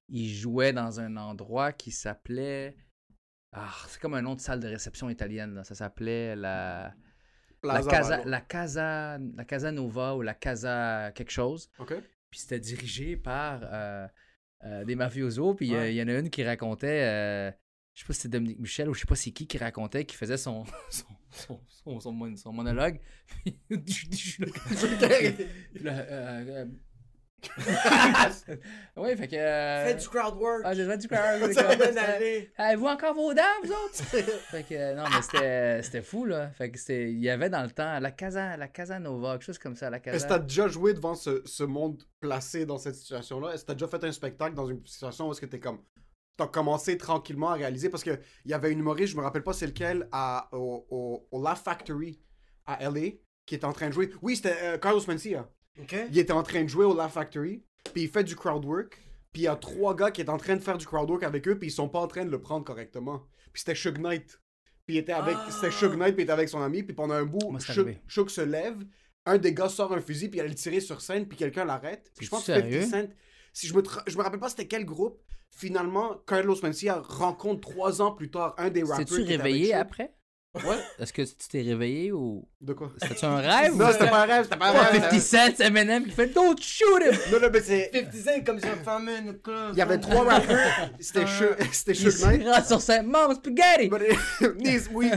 [0.08, 2.76] Ils jouaient dans un endroit qui s'appelait.
[3.54, 5.64] Ah, c'est comme un nom de salle de réception italienne, là.
[5.64, 6.94] Ça s'appelait la.
[7.62, 11.70] La casa, la casa, la casa Nova ou la casa quelque chose.
[12.30, 14.06] Puis c'était dirigé par euh,
[14.64, 15.54] euh, des mafiosos.
[15.54, 15.94] Puis euh, Ouais.
[15.94, 17.50] il y en a une qui racontait, euh,
[17.94, 20.04] je sais pas si c'était Dominique Michel ou je sais pas c'est qui qui racontait,
[20.04, 20.64] qui faisait son,
[21.30, 23.00] son, son monologue.
[28.96, 29.36] Ouais, fait que.
[29.36, 30.62] euh, Fais du crowd work.
[30.64, 31.18] Ah, j'ai fait du crowd.
[31.98, 32.50] Aller.
[32.56, 33.94] Avez-vous encore vos dents, vous autres?
[34.50, 36.50] fait que, euh, non, mais c'était, c'était fou, là.
[36.50, 39.42] Fait que c'était, il y avait dans le temps la Casa, la Casa Nova, quelque
[39.44, 40.28] chose comme ça, la Est-ce que Casa.
[40.28, 43.52] t'as déjà joué devant ce, ce monde placé dans cette situation-là?
[43.54, 45.80] Est-ce que t'as déjà fait un spectacle dans une situation où est-ce que t'es comme...
[46.36, 47.88] T'as commencé tranquillement à réaliser?
[47.90, 50.84] Parce que il y avait une humoriste, je me rappelle pas c'est lequel, à, au,
[50.90, 52.20] au, au Laugh Factory
[52.66, 53.10] à LA,
[53.46, 54.10] qui était en train de jouer.
[54.20, 55.48] Oui, c'était euh, Carlos Mencia.
[56.10, 57.62] Il était en train de jouer au Laugh Factory,
[57.92, 59.00] puis il fait du crowd work,
[59.32, 61.22] puis il y a trois gars qui étaient en train de faire du crowd work
[61.24, 63.26] avec eux, puis ils sont pas en train de le prendre correctement.
[63.52, 64.40] Puis c'était Suge Knight.
[64.86, 65.48] Puis il était avec, Ah.
[65.50, 67.50] c'était Knight, puis il était avec son ami, puis pendant un bout.
[68.08, 68.76] Suge se lève,
[69.26, 71.64] un des gars sort un fusil, puis il allait le tirer sur scène, puis quelqu'un
[71.64, 72.12] l'arrête.
[72.16, 73.08] Puis je pense que C'est-tu 50 sérieux?
[73.08, 73.12] Cent,
[73.52, 75.20] si je me, tra- je me rappelle pas c'était quel groupe,
[75.50, 78.98] finalement, Carlos Mencia rencontre trois ans plus tard un des rappers.
[79.06, 80.14] T'es-tu avec réveillé après?
[80.54, 80.76] Ouais.
[81.00, 82.48] Est-ce que tu t'es réveillé ou.
[82.60, 82.92] De quoi?
[83.02, 83.74] C'était-tu un rêve?
[83.76, 85.02] Non, c'était pas un rêve, c'était pas un rêve.
[85.02, 87.12] 50 Cent, c'est Eminem qui fait Don't shoot him!
[87.32, 87.90] Non, non, mais c'est.
[87.92, 88.68] 50 Cent comme ça,
[89.18, 89.70] une club.
[89.72, 90.90] Il y avait trois rappers.
[91.00, 91.92] C'était Suge- c'était
[92.26, 92.42] Knight.
[92.42, 93.88] se rend sur scène, Mom, spaghetti!
[93.88, 94.02] But
[94.64, 95.10] it- oui.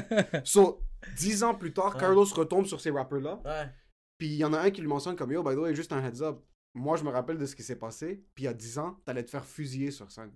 [0.44, 0.82] So,
[1.18, 3.40] dix ans plus tard, Carlos retombe sur ces rappers-là.
[3.46, 3.70] Ouais.
[4.18, 5.92] Puis il y en a un qui lui mentionne comme Yo, by the way, juste
[5.94, 6.40] un heads up.
[6.74, 8.24] Moi, je me rappelle de ce qui s'est passé.
[8.34, 10.32] Puis il y a 10 ans, t'allais te faire fusiller sur scène.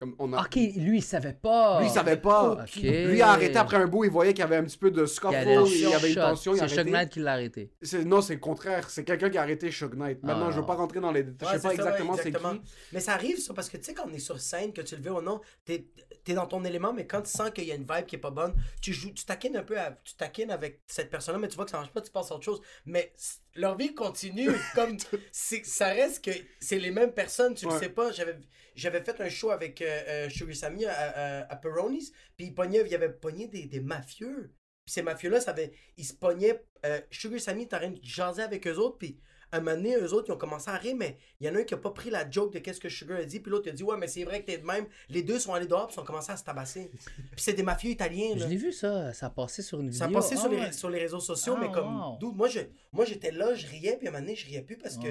[0.00, 0.40] Comme on a...
[0.42, 1.78] Ok, lui, il savait pas.
[1.80, 2.52] Lui, il savait pas.
[2.64, 2.74] Ok.
[2.82, 5.02] Lui a arrêté après un bout, il voyait qu'il y avait un petit peu de
[5.02, 6.90] Il y scuffle, avait il y avait une tension, il a C'est arrêté.
[6.90, 7.70] Knight qui l'a arrêté.
[7.80, 8.90] C'est- Non, c'est le contraire.
[8.90, 10.20] C'est quelqu'un qui a arrêté Suge Knight.
[10.24, 10.50] Maintenant, Ah.
[10.50, 11.48] je veux pas rentrer dans les détails.
[11.48, 12.54] Ouais, je sais pas ça, ouais, exactement c'est exactement.
[12.58, 12.72] qui.
[12.92, 14.96] Mais ça arrive, ça, parce que tu sais, quand on est sur scène, que tu
[14.96, 15.86] le veux ou non, t'es
[16.26, 18.18] es dans ton élément, mais quand tu sens qu'il y a une vibe qui est
[18.18, 21.48] pas bonne, tu joues, tu taquines un peu, à- tu taquines avec cette personne-là, mais
[21.48, 22.60] tu vois que ça marche pas, tu passes à autre chose.
[22.86, 23.12] Mais
[23.54, 24.96] leur vie continue, comme
[25.32, 26.30] c'est- ça reste que
[26.60, 27.78] c'est les mêmes personnes, tu le Ouais.
[27.78, 28.10] sais pas.
[28.10, 28.36] J'avais
[28.74, 32.54] j'avais fait un show avec euh, euh, Sugar Sammy à, à, à Peroni's, puis il,
[32.54, 34.52] pognait, il y avait pogné des, des mafieux.
[34.84, 35.54] Puis ces mafieux-là, ça
[35.96, 36.62] ils se pognaient.
[36.84, 39.18] euh, Sugar Sammy était en train de jaser avec eux autres, puis
[39.52, 41.60] un moment donné, eux autres, ils ont commencé à rire, mais il y en a
[41.60, 43.70] un qui a pas pris la joke de qu'est-ce que Sugar a dit, puis l'autre
[43.70, 44.86] a dit, ouais, mais c'est vrai que t'es de même.
[45.08, 46.90] Les deux sont allés dehors, puis ils ont commencé à se tabasser.
[46.90, 48.44] puis c'est des mafieux italiens, là.
[48.44, 50.20] Je l'ai vu ça, ça a passé sur une Ça vidéo.
[50.20, 50.72] passait sur, Ah les, ouais.
[50.72, 51.86] sur les réseaux sociaux, Ah, mais comme.
[52.20, 52.32] wow.
[52.32, 52.60] moi, je,
[52.92, 55.08] moi, j'étais là, je riais, puis à un moment donné, je riais plus parce que.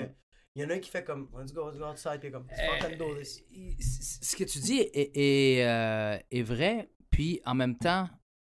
[0.55, 2.45] Il y en a un qui fait comme, let's go, let's go outside, puis comme,
[2.47, 3.43] fucking do this.
[3.57, 8.07] Euh, c- ce que tu dis est, est, euh, est vrai, puis en même temps,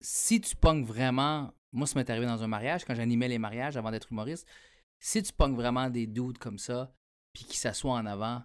[0.02, 1.52] si tu pognes vraiment.
[1.74, 4.48] Moi, ça m'est arrivé dans un mariage, quand j'animais les mariages avant d'être humoriste.
[5.00, 6.94] Si tu pognes vraiment des dudes comme ça,
[7.34, 8.42] puis qui s'assoient en avant,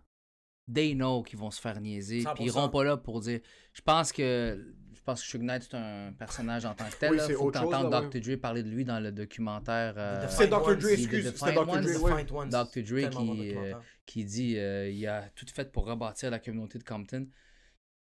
[0.73, 2.57] they know qu'ils vont se faire niaiser, puis ils 100%.
[2.57, 3.41] iront pas là pour dire.
[3.75, 4.75] Je pense que.
[5.03, 7.11] Je pense que Suge Knight, c'est un personnage en tant que tel.
[7.11, 7.91] Oui, c'est Faut que t'entendes.
[8.09, 8.21] Dr.
[8.21, 9.95] Dre parler de lui dans le documentaire.
[9.97, 10.77] euh, C'est Dr.
[10.77, 11.25] Dre, excuse.
[11.25, 12.25] Defiant Dr.
[12.25, 12.47] Dre.
[12.47, 12.83] Dr.
[12.85, 13.75] Dre qui, euh,
[14.07, 17.27] qui dit euh, il a tout fait pour rebâtir la communauté de Compton.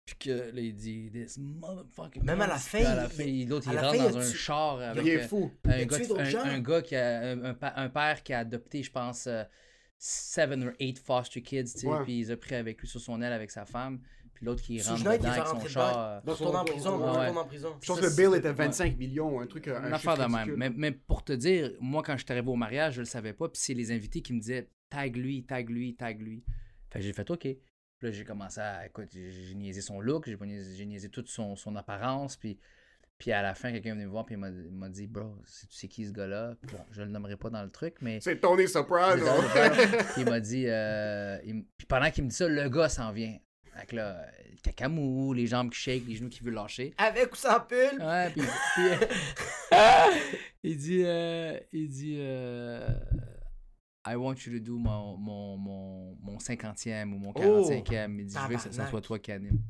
[0.07, 2.25] Puis que là, il dit This motherfucking.
[2.25, 4.33] Même à la fin, Puis à la il- fin, il- l'autre, il rentre dans un
[4.33, 5.53] char avec Il est fou.
[5.67, 6.43] un, gars, qui- d'autres un, gens.
[6.43, 9.45] un gars qui a un, père qui a adopté, je pense, euh,
[9.99, 12.03] seven or eight foster kids, tu sais, Ouais.
[12.03, 14.01] puis il les a pris avec lui sur son aile avec sa femme,
[14.39, 16.21] puis l'autre qui rentre dedans avec son char.
[16.23, 16.31] dedans.
[16.31, 17.41] euh, Retourne en prison, Ouais, retourne ouais.
[17.41, 17.75] en prison.
[17.81, 19.67] Je pense que le bill c'est- était 25 millions, un truc.
[19.67, 20.33] Un une affaire de même.
[20.35, 20.57] ridicule.
[20.57, 23.33] Mais, mais pour te dire, moi, quand je suis arrivé au mariage, je le savais
[23.33, 23.49] pas.
[23.49, 26.45] Puis c'est les invités qui me disaient tag lui, tag lui, tag lui.
[26.91, 27.41] Fait que j'ai fait OK.
[27.41, 27.59] Puis
[28.01, 28.87] là, j'ai commencé à.
[28.87, 32.37] Écoute, j'ai j'ai niaisé son look, j'ai pas niaisé, j'ai niaisé toute son, son apparence.
[32.37, 32.61] Puis,
[33.19, 35.09] puis à la fin, quelqu'un est venu me voir, puis il m'a- il m'a dit
[35.09, 36.55] Bro, sais- tu sais qui ce gars-là?
[36.63, 38.21] Puis Bon, je le nommerai pas dans le truc, mais.
[38.21, 39.25] C'est Tony Soprano.
[40.15, 40.67] Puis il m'a dit.
[40.69, 43.37] euh, il m- puis pendant qu'il me dit ça, le gars s'en vient.
[43.79, 44.27] Fait que là, euh,
[44.63, 46.93] cacamou, les jambes qui shake, les genoux qui veulent lâcher.
[46.99, 48.01] Avec ou sans pull?
[48.03, 48.43] Ouais, puis,
[48.75, 48.85] puis,
[50.63, 52.89] il dit, euh, il dit, euh,
[54.07, 58.19] I want you to do mon, mon, mon, mon 50e ou mon 45e.
[58.19, 59.61] il dit, je veux que ça, ça soit toi qui anime.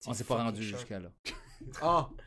[0.00, 1.10] C'est On s'est pas rendu jusqu'à là.
[1.82, 2.08] Ah,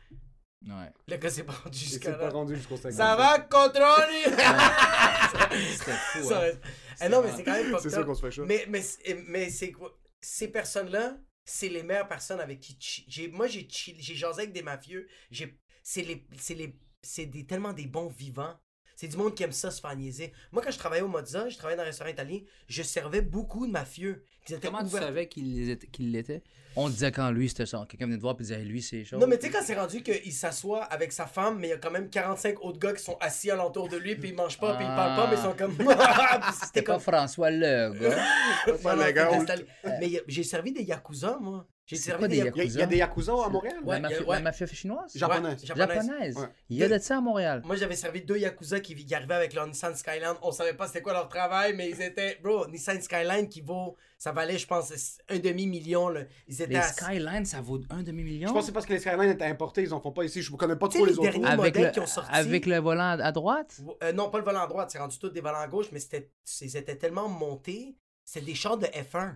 [0.62, 0.92] Ouais.
[1.08, 2.28] Le gars s'est pas rendu jusqu'à pas là.
[2.30, 2.92] rendu jusqu'au 50.
[2.92, 4.12] Ça va, Contrôle?
[5.72, 6.40] C'était fou, Ça hein.
[6.40, 6.60] reste-
[7.02, 8.06] Eh non, mais c'est quand même C'est fucked sûr up.
[8.06, 8.44] qu'on se fait chaud.
[8.46, 9.96] Mais, mais, c'est- mais c'est quoi?
[10.20, 12.76] Ces personnes-là, c'est les meilleures personnes avec qui.
[13.08, 15.08] J'ai, moi, j'ai j'ai jasé avec des mafieux.
[15.30, 18.58] J'ai, c'est les, c'est les, c'est des, tellement des bons vivants.
[19.00, 20.30] C'est du monde qui aime ça se faire niaiser.
[20.52, 23.66] Moi, quand je travaillais au Mozza, je travaillais dans un restaurant italien, je servais beaucoup
[23.66, 24.26] de mafieux.
[24.46, 26.42] Ils étaient Comment tu savais qu'il qu'il l'était?
[26.76, 27.86] On disait quand lui, c'était ça.
[27.88, 29.16] Quelqu'un venait te voir et disait, lui, c'est chaud.
[29.16, 31.72] Non, mais tu sais, quand c'est rendu qu'il s'assoit avec sa femme, mais il y
[31.72, 34.60] a quand même 45 autres gars qui sont assis alentour de lui, puis ils mangent
[34.60, 35.74] pas, puis ils parlent pas, mais ils sont comme.
[35.78, 37.00] Puis C'était C'était pas comme.
[37.00, 38.24] François le gars.
[38.84, 39.66] Non, non, les gars, c'était on- installé.
[39.98, 41.66] Mais j'ai servi des Yakuza, moi.
[41.90, 42.64] J'ai C'est servi quoi des des Yakuza.
[42.64, 43.76] Il y, a- des Yakuza à Montréal?
[43.84, 44.36] Ouais, la, mafia, ouais.
[44.36, 45.10] la mafia chinoise?
[45.12, 45.64] Japonaise.
[45.64, 46.36] Japonaise.
[46.36, 46.46] Ouais.
[46.68, 47.62] Il y a de ça à Montréal.
[47.64, 50.34] Moi, j'avais servi deux Yakuza qui, qui arrivaient avec leur Nissan Skyline.
[50.42, 52.38] On savait pas c'était quoi leur travail, mais ils étaient.
[52.44, 53.96] Bro, Nissan Skyline qui vaut.
[54.18, 54.92] Ça valait, je pense,
[55.28, 56.10] un demi-million.
[56.10, 56.20] là.
[56.46, 58.48] Ils étaient Les à- ça vaut un demi-million?
[58.48, 60.42] Je pense que c'est parce que les Skylines étaient importés, ils en font pas ici.
[60.42, 61.28] Je ne connais pas trop les les autres.
[61.44, 62.30] avec modèles le, qui ont sorti.
[62.32, 63.80] avec le volant à droite?
[64.04, 65.98] Euh, non, pas le volant à droite, c'est rendu tout des volants à gauche, mais
[65.98, 66.30] c'était,
[66.60, 67.96] ils étaient tellement montés.
[68.24, 69.34] C'est des chars de F1.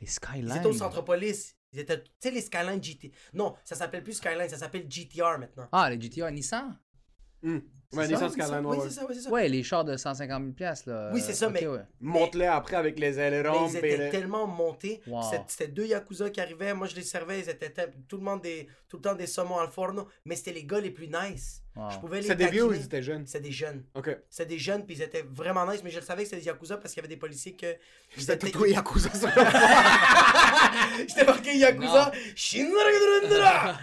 [0.00, 0.56] Les Skylines.
[0.56, 1.54] étaient au Centropolis.
[1.72, 2.02] Ils étaient.
[2.02, 3.12] Tu sais, les Skyline GT.
[3.34, 5.68] Non, ça s'appelle plus Skyline, ça s'appelle GTR maintenant.
[5.72, 6.76] Ah, les GTR Nissan?
[7.44, 7.62] Hum.
[7.94, 8.28] Ouais, ça?
[8.28, 9.30] Skyline, Oui, c'est ça, oui, c'est ça.
[9.30, 11.10] Ouais, les chars de 150 000 piastres, là.
[11.14, 11.78] Oui, c'est ça, mais- ouais.
[12.02, 13.66] Monte-les après avec les Mais ailerons.
[13.66, 15.00] ils étaient les- tellement montés.
[15.06, 15.22] Wow.
[15.22, 16.74] C'était- C'était deux Yakuza qui arrivaient.
[16.74, 17.40] Moi, je les servais.
[17.40, 17.72] Ils étaient
[18.06, 20.06] tout le monde des, tout le temps des saumons al forno.
[20.26, 21.62] Mais c'était les gars les plus nice.
[21.76, 21.88] Wow.
[21.90, 23.26] Je pouvais les C'est des vieux ou ils étaient jeunes?
[23.26, 23.82] C'était des jeunes.
[23.94, 24.14] Ok.
[24.28, 25.80] C'était des jeunes, puis ils étaient vraiment nice.
[25.82, 27.74] Mais je le savais que c'était des Yakuza parce qu'il y avait des policiers que.
[28.18, 29.28] ils C'était étaient- tout Yakuza sur
[31.08, 32.12] J'étais marqué Yakuza.
[32.36, 33.78] Shinragadurundra.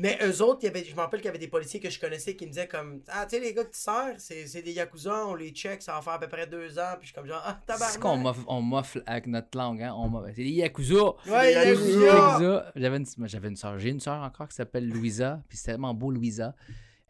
[0.00, 1.90] Mais eux autres, il y avait, je me rappelle qu'il y avait des policiers que
[1.90, 4.46] je connaissais qui me disaient comme Ah, tu sais, les gars que tu sers, c'est
[4.46, 6.92] c'est des Yakuza, on les check, ça va faire à peu près deux ans.
[6.98, 7.90] Puis je suis comme genre Ah, tabarnak.
[7.90, 9.92] C'est qu'on m'offre- on m'offle avec notre langue, hein.
[9.98, 10.94] On m'offle- c'est les Yakuza.
[11.26, 11.66] Ouais, Yakuza.
[11.74, 12.06] Yakuza.
[12.06, 12.72] Yakuza.
[12.76, 13.78] J'avais une, j'avais une soeur.
[13.78, 15.40] J'ai une soeur encore qui s'appelle Louisa.
[15.48, 16.54] Puis c'est tellement beau, Louisa.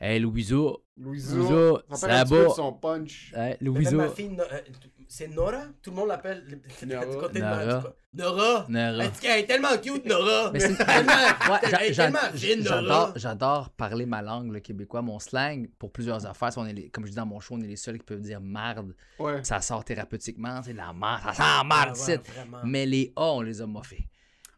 [0.00, 0.20] Hey.
[0.20, 0.56] Louisa.
[0.96, 1.36] Louisa,
[1.92, 2.48] Ça va.
[2.50, 3.32] son punch.
[3.34, 4.58] Hey, ma fille, euh,
[5.08, 5.62] c'est Nora?
[5.82, 6.44] Tout le monde l'appelle.
[6.46, 6.60] Du
[7.18, 7.94] côté de Nora.
[8.14, 8.66] Nora.
[8.68, 9.08] Nora.
[9.20, 10.50] Qu'elle est tellement cute, Nora.
[10.52, 11.12] Mais c'est tellement,
[11.50, 13.12] Ouais, fine, Nora.
[13.16, 16.52] j'adore parler ma langue, le québécois, mon slang, pour plusieurs affaires.
[16.52, 18.04] Si on est les- comme je dis dans mon show, on est les seuls qui
[18.04, 18.94] peuvent dire marde.
[19.20, 19.42] Ouais.
[19.44, 21.22] Ça sort thérapeutiquement, c'est de la marde.
[21.26, 22.18] Ça sent la marde, Ah ouais.
[22.64, 24.08] Mais les A, on les a moffés.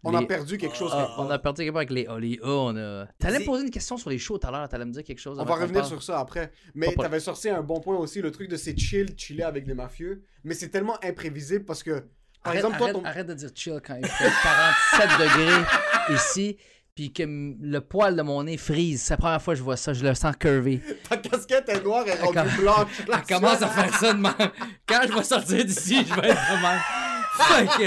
[0.03, 0.91] On a perdu quelque chose.
[0.95, 2.19] Ah, on a perdu quelque part avec les A.
[2.19, 3.07] Les A, on a.
[3.19, 5.19] T'allais me poser une question sur les shows tout à l'heure, t'allais me dire quelque
[5.21, 5.39] chose.
[5.39, 6.53] On va revenir sur ça après.
[6.75, 9.75] Mais t'avais sorti un bon point aussi, le truc de c'est chill, chiller avec des
[9.75, 10.23] mafieux.
[10.45, 11.91] Mais c'est tellement imprévisible parce que,
[12.43, 13.05] par Arrête, exemple, toi, arrête, ton...
[13.05, 15.65] arrête de dire chill quand il fait 47 degrés
[16.15, 16.57] ici,
[16.95, 19.03] puis que le poil de mon nez frise.
[19.03, 20.81] C'est la première fois que je vois ça, je le sens curvé.
[21.09, 22.89] ta casquette est noire et rendue com- blanche.
[23.13, 24.33] Elle commence à faire ça de même.
[24.87, 26.81] Quand je vais sortir d'ici, je vais être de même.
[27.41, 27.83] Fuck!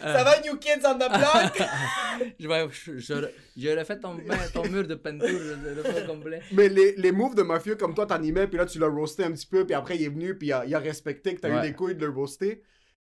[0.00, 1.68] Ça va, New Kids on the Block?
[2.38, 2.66] Je vais.
[2.70, 3.14] Je, je,
[3.56, 4.16] je le fait ton,
[4.54, 6.40] ton mur de peinture, je le fais complet.
[6.52, 9.32] Mais les, les moves de mafieux comme toi, t'animais, puis là, tu l'as roasté un
[9.32, 11.48] petit peu, puis après, il est venu, puis il a, il a respecté que t'as
[11.48, 11.62] eu Ouais.
[11.62, 12.62] des couilles de le roaster.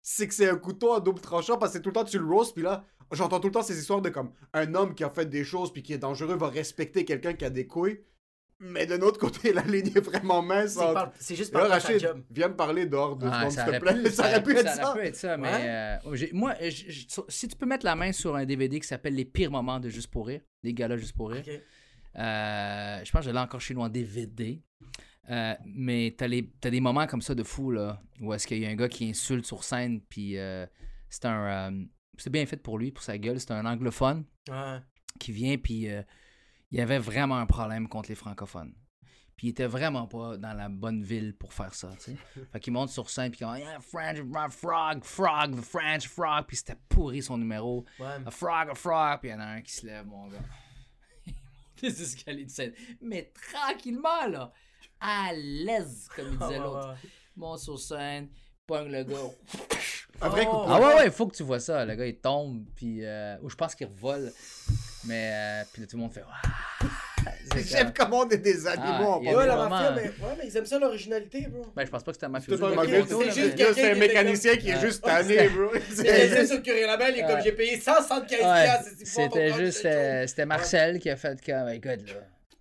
[0.03, 2.25] C'est que c'est un couteau à double tranchant, parce que tout le temps, tu le
[2.25, 5.11] roastes, puis là, j'entends tout le temps ces histoires de comme un homme qui a
[5.11, 8.01] fait des choses, puis qui est dangereux, va respecter quelqu'un qui a des couilles.
[8.65, 10.75] Mais de l'autre côté, la ligne est vraiment mince.
[10.75, 12.23] C'est par- C'est juste là, Rachid, job.
[12.31, 14.03] viens me parler dehors de Ah, s'il te aurait plaît.
[14.05, 14.91] pu, ça aurait pu être ça ça.
[14.91, 17.97] aurait pu être ça, mais euh, j'ai- moi, j'ai- j'ai- si tu peux mettre la
[17.97, 20.97] main sur un DVD qui s'appelle Les pires moments de Juste pour rire, des galas
[20.97, 21.43] Juste pour rire,
[22.19, 24.63] euh, je pense que je l'ai encore chez nous en DVD.
[25.31, 28.59] Euh, mais t'as, les, t'as des moments comme ça de fou, là, où est-ce qu'il
[28.59, 30.67] y a un gars qui insulte sur scène, puis euh,
[31.09, 31.71] c'est un...
[31.73, 31.85] euh,
[32.19, 34.79] c'est bien fait pour lui, pour sa gueule, c'est un anglophone Ouais.
[35.21, 35.89] qui vient, puis
[36.73, 38.75] il avait vraiment un problème contre les francophones.
[39.37, 42.17] Puis il était vraiment pas dans la bonne ville pour faire ça, tu sais.
[42.53, 44.19] fait qu'il monte sur scène, puis il dit yeah, French,
[44.51, 47.85] frog, frog, the French frog, puis c'était pourri son numéro.
[47.99, 48.07] Ouais.
[48.25, 50.39] A frog, a frog, puis il y en a un qui se lève, mon gars.
[51.27, 52.73] Il monte les escaliers de scène.
[53.01, 54.53] Mais tranquillement, là.
[55.01, 56.97] À l'aise, comme il disait l'autre.
[57.37, 58.29] Monte sur scène,
[58.67, 59.17] pogne le gars.
[60.21, 60.67] Un vrai coup de Oh.
[60.69, 61.85] Ah ouais, ouais, il faut que tu vois ça.
[61.85, 63.05] Le gars, il tombe, puis...
[63.05, 64.33] Euh, ou je pense qu'il revole.
[65.05, 65.31] Mais...
[65.33, 66.23] euh, puis là, tout le monde fait...
[66.23, 66.89] Ouah!
[67.53, 70.57] C'est Les chefs comme- commandent des animaux Ah, Ouais, la mafia, mais, ouais, mais ils
[70.57, 71.67] aiment ça l'originalité, bro.
[71.77, 73.05] Ben, je pense pas que c'était un C'est mafieux.
[73.07, 75.69] c'est c'est juste quelqu'un un qui mécanicien qui est juste tanné, bro.
[75.75, 79.07] Mais C'est- c'est sur Curie Label, il est comme j'ai payé 175 Ouais, piastres, c'est
[79.07, 79.85] si fort, C'était ton juste...
[79.85, 81.53] euh, c'était Marcel qui a fait que...
[81.53, 82.15] Ben, écoute, là...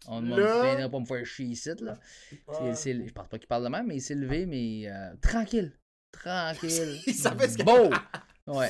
[0.07, 1.97] On ne viendra pas me faire chier ici, là.
[2.51, 5.13] C'est- c'est- je pense pas qu'il parle de même, mais il s'est levé, mais euh,
[5.21, 5.71] tranquille.
[6.11, 6.99] Tranquille.
[7.07, 7.89] Il savait ce qu'il Beau!
[8.47, 8.69] Ouais.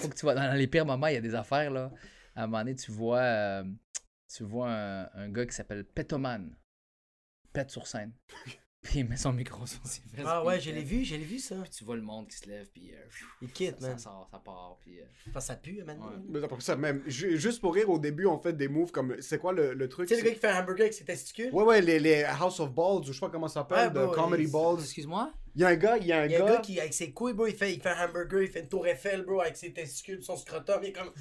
[0.00, 1.90] Faut que tu vois, dans les pires moments, il y a des affaires, là.
[2.36, 3.64] À un moment donné, tu vois, euh,
[4.32, 6.56] tu vois un, un gars qui s'appelle Petoman.
[7.52, 8.12] Pète sur scène.
[8.82, 10.24] Puis il met son micro sur ses fesses.
[10.26, 11.56] Ah ouais, je l'ai vu, je l'ai vu ça.
[11.62, 12.98] Puis tu vois le monde qui se lève, puis euh,
[13.42, 13.98] Il quitte, ça man.
[13.98, 14.98] sort, ça part, puis...
[15.00, 16.08] euh, Enfin, ça pue, maintenant.
[16.08, 16.16] Ouais.
[16.30, 19.20] Mais après ça, même, ju- juste pour rire, au début, on fait des moves comme.
[19.20, 20.94] C'est quoi le, le truc Tu sais, le c'est- gars qui fait un hamburger avec
[20.94, 21.52] ses testicules?
[21.52, 24.08] Ouais, ouais, les, les House of Balls, ou je sais pas comment ça s'appelle, Ouais,
[24.08, 24.78] de Comedy les- Balls.
[24.80, 25.30] Excuse-moi?
[25.56, 26.54] Il y a un gars, il y a un Il y a un gars.
[26.54, 28.68] gars qui, avec ses couilles, bro, il fait, il fait un hamburger, il fait une
[28.68, 31.12] tour Eiffel, bro, avec ses testicules, son scrotum, il est comme...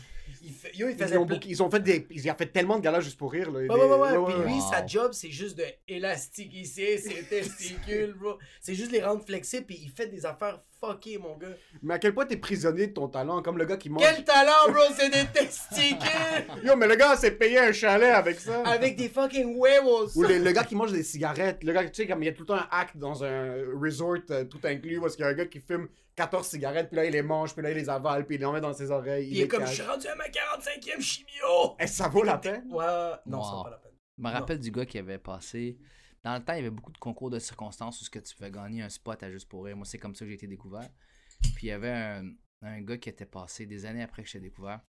[0.42, 2.08] Il fait- Yo, il Ils ont, plein- ils ont fait des.
[2.12, 3.52] Ils ont fait tellement de galas juste pour rire.
[3.52, 4.72] Là, Ouais, Des- ouais, ouais, Puis lui, Wow.
[4.72, 8.38] sa job, c'est juste de élastique ici, ses testicules, bro.
[8.62, 11.48] C'est juste les rendre flexibles, puis il fait des affaires fuckées, mon gars.
[11.84, 14.02] Mais à quel point t'es prisonnier de ton talent, comme le gars qui mange.
[14.02, 15.98] Quel talent, bro, c'est des testicules
[16.64, 18.62] Yo, mais le gars s'est payé un chalet avec ça.
[18.64, 20.16] avec des fucking huevos.
[20.16, 21.64] Ou le, le gars qui mange des cigarettes.
[21.64, 23.56] Le gars, tu sais, comme il y a tout le temps un hack dans un
[23.82, 25.88] resort euh, tout inclus, parce qu'il y a un gars qui fume
[26.20, 28.52] 14 cigarettes, puis là il les mange, puis là il les avale, puis il les
[28.52, 29.28] met dans ses oreilles.
[29.28, 31.76] Puis il est comme, je suis rendu à ma 45e chimio.
[31.80, 32.72] Eh, ça vaut la peine?
[32.72, 32.86] Ouais,
[33.26, 33.92] non, ça vaut pas la peine.
[34.18, 35.78] Je me rappelle du gars qui avait passé.
[36.24, 38.36] Dans le temps, il y avait beaucoup de concours de circonstances où ce que tu
[38.36, 39.78] pouvais gagner un spot à Juste pour rire.
[39.78, 40.90] Moi, c'est comme ça que j'ai été découvert.
[41.56, 42.30] Puis il y avait un,
[42.64, 44.82] un gars qui était passé des années après que je t'ai découvert.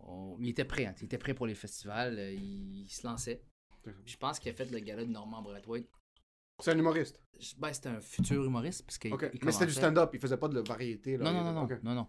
[0.00, 0.94] On- il était prêt, hein.
[1.00, 3.42] il était prêt pour les festivals, euh, il, il se lançait.
[3.82, 5.88] Puis je pense qu'il a fait le gala de Normand Brathwaite.
[6.58, 7.20] C'est un humoriste.
[7.58, 8.84] Ben, c'était un futur humoriste.
[8.86, 9.28] Parce qu'il- Ok.
[9.34, 11.16] il Mais c'était du stand-up, il faisait pas de variété.
[11.18, 11.24] Là.
[11.24, 12.08] Non, non, non, non, non, non.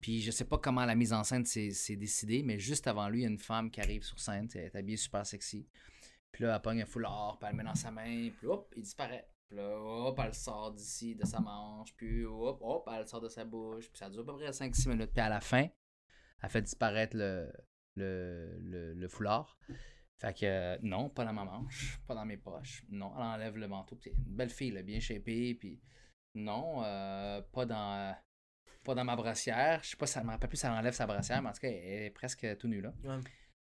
[0.00, 3.20] Puis je sais pas comment la mise en scène s'est décidée, mais juste avant lui,
[3.20, 5.66] il y a une femme qui arrive sur scène, elle est habillée super sexy.
[6.30, 8.72] Puis là, elle pogne un foulard, puis elle le met dans sa main, puis hop,
[8.76, 9.28] il disparaît.
[9.48, 13.06] Puis là, hop, elle le sort d'ici, de sa manche, puis hop, hop, elle le
[13.06, 15.10] sort de sa bouche, puis ça dure à peu près 5-6 minutes.
[15.12, 15.66] Puis à la fin,
[16.42, 17.50] elle fait disparaître le,
[17.96, 19.58] le, le, le foulard.
[20.18, 22.82] Fait que euh, non, pas dans ma manche, pas dans mes poches.
[22.88, 23.96] Non, elle enlève le manteau.
[24.02, 25.80] C'est une belle fille, là, bien shapée, puis
[26.34, 28.16] non, euh, pas dans
[28.84, 29.80] pas dans ma brassière.
[29.82, 31.60] Je sais pas, ça me rappelle plus si elle enlève sa brassière, mais en tout
[31.60, 32.92] cas, elle est presque tout nue là.
[33.04, 33.18] Ouais.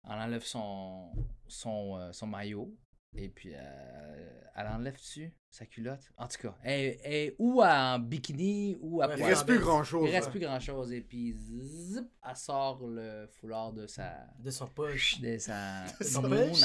[0.04, 1.14] Elle enlève son,
[1.48, 2.76] son, euh, son maillot.
[3.16, 6.12] Et puis, euh, elle enlève dessus sa culotte.
[6.18, 9.60] En tout cas, elle, elle est ou en bikini ou à Ouais, Il reste plus
[9.60, 10.08] grand-chose.
[10.10, 10.94] Il reste plus grand chose.
[10.94, 14.14] Et puis, zip, elle sort le foulard de sa.
[14.40, 15.20] De son poche.
[15.20, 15.84] De sa.
[16.00, 16.48] De son nouna.
[16.48, 16.62] poche?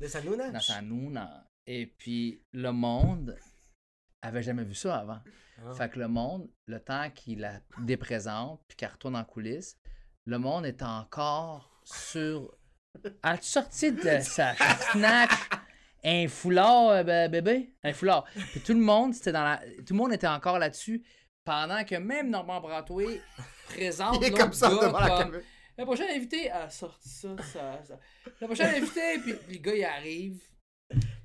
[0.00, 0.50] De sa nouna.
[0.50, 1.46] Dans sa nouna.
[1.66, 3.36] Et puis, le monde
[4.22, 5.20] avait jamais vu ça avant.
[5.66, 5.74] Ah.
[5.74, 9.76] Fait que le monde, le temps qu'il la déprésente puis qu'elle retourne en coulisses,
[10.24, 12.56] le monde est encore sur.
[13.22, 14.54] As-tu sorti de sa
[14.92, 15.32] snatch
[16.04, 17.74] un foulard, euh, bé- bébé?
[17.84, 18.24] Un foulard.
[18.52, 19.60] Puis tout le monde, c'était dans la.
[19.86, 21.02] Tout le monde était encore là-dessus
[21.44, 23.18] pendant que même Normand Bratois
[23.68, 24.16] présente.
[24.20, 25.42] Il est l'autre comme ça gars devant la caméra.
[25.76, 27.98] la prochaine invitée, a sorti ça, ça, ça.
[28.40, 30.40] La prochaine invitée, puis, le gars, il arrive,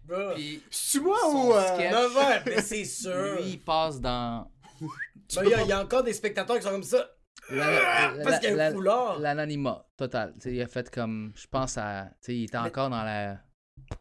[0.06, 0.34] Bro.
[0.36, 1.54] puis C'est moi ou.
[1.54, 3.36] euh, mais c'est sûr.
[3.42, 4.50] lui, il passe dans...
[4.82, 7.10] Ben, Il y, a- il y a encore des spectateurs qui sont comme ça.
[7.50, 9.20] la- Parce qu'il y a un la- foulard.
[9.20, 10.34] L'anonymat total.
[10.46, 12.10] Il a fait comme, je pense à...
[12.22, 13.40] Tu sais, il était Mais- encore dans la...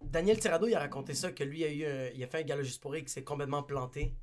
[0.03, 2.39] Daniel Tirado, il a raconté ça, que lui, il a, eu un- il a fait
[2.39, 4.15] un gala juste pour rire qui s'est complètement planté.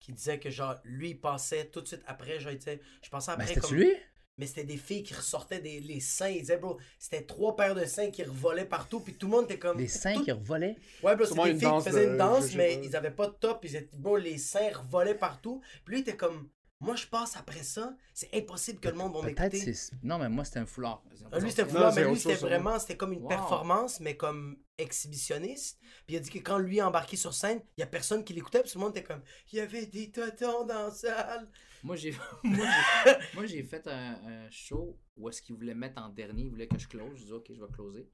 [0.00, 3.46] Qui disait que, genre, lui, il passait tout de suite après, genre, je pensais après
[3.46, 3.76] c'était-tu comme...
[3.76, 3.92] lui?
[4.38, 6.28] Mais c'était des filles qui ressortaient des les seins.
[6.30, 9.44] Il disait, bro, c'était trois paires de seins qui revolaient partout, puis tout le monde
[9.44, 9.78] était comme...
[9.78, 10.76] Les seins tout- qui revolaient?
[11.02, 13.34] Ouais, bro, c'était des filles qui faisaient de- une danse, mais ils avaient pas de
[13.34, 13.64] top.
[13.64, 15.60] Ils étaient, bro, les seins revolaient partout.
[15.84, 16.48] Puis lui, il était comme,
[16.82, 19.72] moi, je passe après ça, c'est impossible que le monde va Peut-être m'écouter.
[19.74, 19.92] c'est...
[20.02, 21.02] Non, mais moi, c'était un foulard.
[21.30, 23.28] Ah, lui, c'était Non, foulard, mais lui, c'était vraiment, c'était comme une Wow.
[23.28, 25.78] performance, mais comme exhibitionniste.
[26.06, 28.24] Puis il a dit que quand lui est embarqué sur scène, il y a personne
[28.24, 29.22] qui l'écoutait, puis tout le monde était comme,
[29.52, 31.50] il y avait des totons dans la salle.
[31.82, 32.10] Moi, j'ai
[32.44, 36.44] moi, j'ai- moi, j'ai fait un, un show où est-ce qu'ils voulaient mettre en dernier,
[36.44, 37.18] ils voulaient que je close.
[37.18, 38.08] Je dis, OK, je vais closer.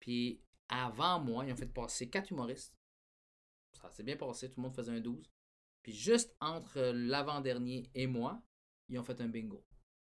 [0.00, 2.74] Puis avant moi, ils ont fait passer quatre humoristes.
[3.80, 5.31] Ça s'est bien passé, tout le monde faisait un 12.
[5.82, 8.40] Puis juste entre l'avant-dernier et moi,
[8.88, 9.64] ils ont fait un bingo.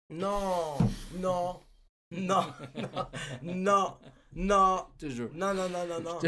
[0.09, 0.77] Non,
[1.19, 1.59] non,
[2.11, 2.45] non,
[2.75, 3.07] non,
[3.43, 3.97] non,
[4.33, 5.29] non, Toujours.
[5.35, 6.19] non, non, non, non, non.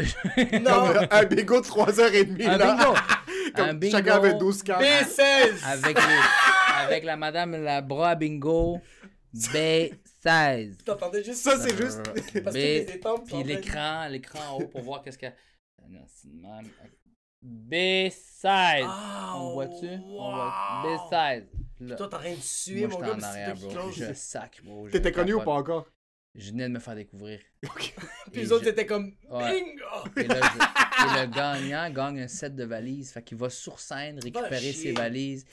[0.60, 2.46] Non, un bingo de 3h30.
[2.46, 2.74] Un là.
[2.76, 2.94] bingo!
[3.56, 4.82] Comme Un bingo Chacun avait 12 cartes.
[4.82, 5.64] B16!
[5.64, 8.80] avec, les- avec la madame la bras bingo
[9.34, 10.76] B16.
[10.84, 12.02] T'entendais juste Ça, c'est juste.
[12.04, 15.32] Parce que B, les étampes puis l'écran, l'écran en haut pour voir qu'est-ce qu'il y
[15.32, 15.34] a.
[15.82, 16.70] Ah non, c'est même.
[17.44, 18.44] B16.
[18.44, 19.88] Ah, On voit-tu?
[20.04, 21.10] On voit wow.
[21.10, 21.44] B16.
[21.80, 23.90] Là, Toi, t'es en train de suer, moi, mon gars, en arrière, bro.
[23.90, 24.88] Je sac, bro.
[24.88, 25.86] T'étais connu ou pas encore?
[26.34, 27.40] Je venais de me faire découvrir.
[27.62, 29.60] Puis les autres je- étaient comme Ouais.
[29.60, 30.08] bingo!
[30.16, 33.12] Et, là, je- et le gagnant gagne un set de valises.
[33.12, 35.44] Fait qu'il va sur scène récupérer ses valises.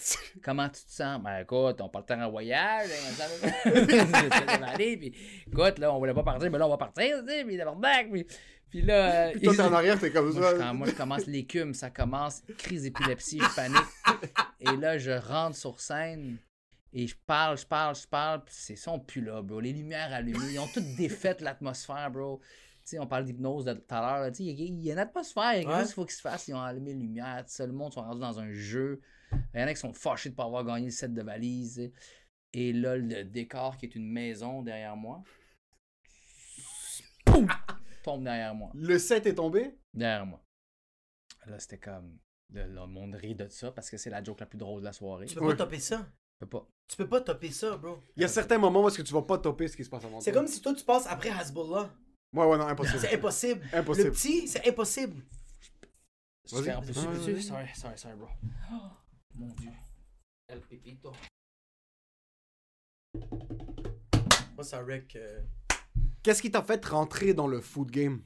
[0.41, 1.21] Comment tu te sens?
[1.21, 2.87] Ben écoute, on part en voyage.
[2.91, 3.81] hein, ça- des
[4.61, 5.13] valises, puis,
[5.47, 7.77] écoute, là, on voulait pas partir, mais là, on va partir, puis d'abord,
[8.13, 8.25] puis,
[8.69, 9.27] puis là...
[9.27, 10.63] euh, Puis toi, ils- t'es en arrière, t'es comme moi, je, ça.
[10.63, 13.79] quand- moi, je commence l'écume, ça commence, crise d'épilepsie, je panique.
[14.59, 16.37] Et là, je rentre sur scène
[16.93, 19.59] et je parle, je parle, je parle, puis c'est son plus là, bro.
[19.59, 22.39] Les lumières allumées, ils ont toutes défait l'atmosphère, bro.
[22.83, 24.65] Tu sais, on parle d'hypnose de tout à l'heure, là, tu sais, il y, a-
[24.65, 25.77] il y a une atmosphère, il y a quelque Ouais.
[25.79, 27.93] chose qu'il faut qu'il se fasse, ils ont allumé les lumières, tout ça, le monde
[27.93, 28.99] sont rendus dans un jeu.
[29.53, 31.21] Il y en a qui sont fâchés de ne pas avoir gagné le set de
[31.21, 31.93] sais.
[32.53, 35.21] Et là, le décor qui est une maison derrière moi,
[37.25, 37.47] poum,
[38.03, 39.77] tombe derrière moi Le 7 est tombé?
[39.93, 40.41] derrière moi.
[41.45, 42.17] Là, c'était comme.
[42.51, 44.85] Le, le monde rit de ça parce que c'est la joke la plus drôle de
[44.85, 45.25] la soirée.
[45.27, 45.51] Tu peux Ouais.
[45.55, 46.07] pas topper ça?
[46.41, 46.67] Je peux pas.
[46.87, 47.99] Tu peux pas topper ça, bro.
[48.15, 49.89] Il y a certains moments où est-ce que tu vas pas topper ce qui se
[49.89, 51.93] passe avant C'est comme si toi, tu passes après Hezbollah.
[52.33, 52.99] Ouais, ouais, non, impossible.
[52.99, 53.61] C'est impossible.
[53.73, 54.07] Impossible.
[54.07, 55.21] Le petit, c'est impossible.
[56.51, 56.85] Vas-y.
[56.85, 57.41] Peux-tu, Ouais.
[57.41, 58.27] Sorry, sorry, sorry, bro.
[58.71, 58.75] Oh,
[59.35, 59.71] mon dieu.
[60.47, 61.11] El Pepito.
[64.55, 65.15] Moi, ça wreck.
[65.15, 65.41] euh,
[66.29, 68.21] Qu'est-ce qui t'a fait rentrer dans le food game?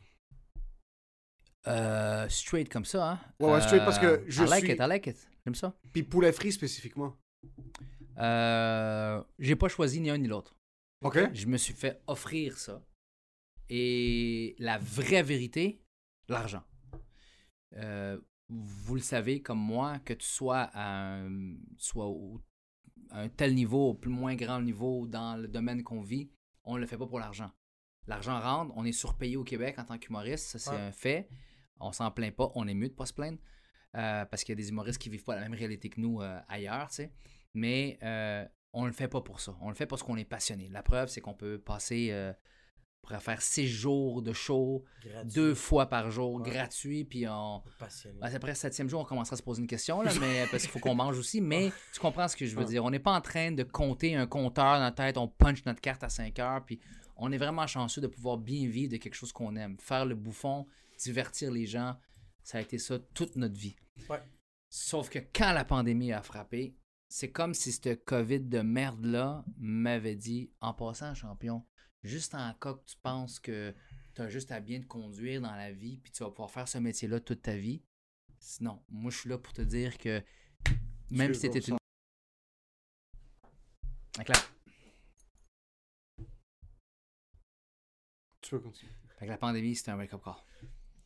[1.67, 3.19] Euh, straight comme ça, hein?
[3.39, 5.29] Ouais, ouais, straight, parce que Euh, je I like suis- it, I like it.
[5.45, 5.73] J'aime ça.
[5.93, 7.15] Puis poulet frit spécifiquement.
[8.17, 10.53] Euh, j'ai pas choisi ni un ni l'autre.
[11.01, 11.17] OK?
[11.33, 12.81] Je me suis fait offrir ça.
[13.69, 15.81] Et la vraie vérité,
[16.27, 16.63] l'argent.
[17.77, 22.41] Euh, vous le savez comme moi, que tu sois à un, soit au-
[23.11, 26.29] à un tel niveau, au plus moins grand niveau dans le domaine qu'on vit,
[26.65, 27.49] on ne le fait pas pour l'argent.
[28.07, 30.75] L'argent rentre, on est surpayé au Québec en tant qu'humoriste, ça c'est Ouais.
[30.77, 31.29] un fait.
[31.79, 33.37] On s'en plaint pas, on est mieux de pas se plaindre.
[33.95, 36.19] euh, parce qu'il y a des humoristes qui vivent pas la même réalité que nous
[36.21, 37.13] euh, ailleurs, tu sais.
[37.53, 38.43] Mais euh,
[38.73, 39.55] on le fait pas pour ça.
[39.61, 40.67] On le fait parce qu'on est passionné.
[40.69, 45.31] La preuve, c'est qu'on peut passer, euh, on pourrait faire six jours de show, gratuit.
[45.33, 46.49] deux fois par jour, Ouais.
[46.49, 47.61] gratuit, puis on...
[47.77, 48.17] Passionné.
[48.19, 50.63] ben, après le septième jour, on commencera à se poser une question, là, mais, parce
[50.63, 51.39] qu'il faut qu'on mange aussi.
[51.39, 52.67] Mais tu comprends ce que je veux Ouais.
[52.69, 52.83] dire.
[52.83, 55.81] On n'est pas en train de compter un compteur dans la tête, on punch notre
[55.81, 56.79] carte à 5 heures, puis
[57.23, 59.77] on est vraiment chanceux de pouvoir bien vivre de quelque chose qu'on aime.
[59.79, 60.67] Faire le bouffon,
[60.99, 61.97] divertir les gens,
[62.43, 63.77] ça a été ça toute notre vie.
[64.09, 64.21] Ouais.
[64.69, 66.75] Sauf que quand la pandémie a frappé,
[67.07, 71.65] c'est comme si ce COVID de merde-là m'avait dit, en passant, champion,
[72.03, 73.73] juste en cas que tu penses que
[74.15, 76.67] tu as juste à bien te conduire dans la vie, puis tu vas pouvoir faire
[76.67, 77.81] ce métier-là toute ta vie.
[78.37, 80.21] Sinon, moi, je suis là pour te dire que
[81.09, 81.77] même Tu si c'était une.
[88.57, 88.91] Peux continuer.
[89.17, 90.35] fait que la pandémie, c'était un wake-up call.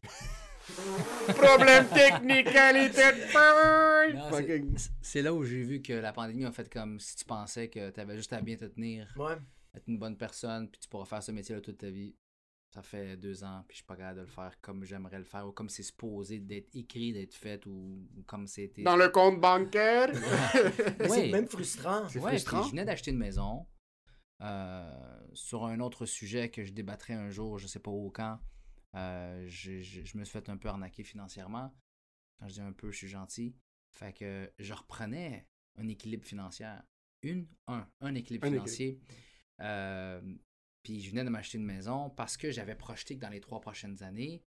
[1.28, 7.00] Problème technique, qualité de c'est- là où j'ai vu que la pandémie a fait comme
[7.00, 9.36] si tu pensais que tu avais juste à bien te tenir, Ouais.
[9.76, 12.16] être une bonne personne, puis tu pourras faire ce métier-là toute ta vie.
[12.74, 15.24] Ça fait deux ans, puis je suis pas capable de le faire comme j'aimerais le
[15.24, 18.84] faire, ou comme c'est supposé d'être écrit, d'être fait, ou, ou comme c'était.
[18.84, 20.10] Dans le compte bancaire?
[20.14, 21.08] Oui.
[21.10, 22.10] C'est même frustrant.
[22.10, 22.60] C'est Ouais, frustrant.
[22.60, 23.66] puis je venais d'acheter une maison.
[24.42, 28.40] Euh, sur un autre sujet que je débattrai un jour, je sais pas où quand,
[28.96, 31.74] euh, je, je- je me suis fait un peu arnaquer financièrement.
[32.40, 33.56] Quand je dis un peu, je suis gentil.
[33.94, 36.68] Fait que je reprenais un équilibre financier.
[37.24, 39.02] Une, un, un équilibre Un financier.
[39.62, 40.22] Euh,
[40.84, 43.60] puis je venais de m'acheter une maison parce que j'avais projeté que dans les trois
[43.60, 44.44] prochaines années,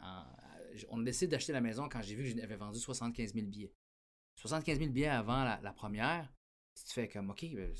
[0.00, 0.24] en-
[0.90, 3.72] on a décidé d'acheter la maison quand j'ai vu que j'avais vendu 75 000 billets.
[4.36, 6.32] 75 000 billets avant la, la première,
[6.76, 7.72] tu te fais comme, OK, ben,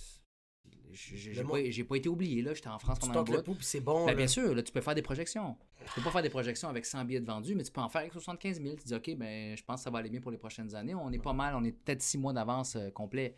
[0.92, 1.58] j'ai pas,
[1.88, 3.56] pas été oublié, là, j'étais en France Tu pendant un tentes le bout.
[3.60, 4.06] c'est bon.
[4.06, 5.56] Ben, bien sûr, là, tu peux faire des projections.
[5.84, 7.88] Tu peux pas faire des projections avec 100 billets de vendus, mais tu peux en
[7.88, 8.76] faire avec 75 000.
[8.76, 10.94] Tu dis, OK, ben, je pense que ça va aller bien pour les prochaines années.
[10.94, 13.34] On est pas mal, on est peut-être six mois d'avance euh, complet.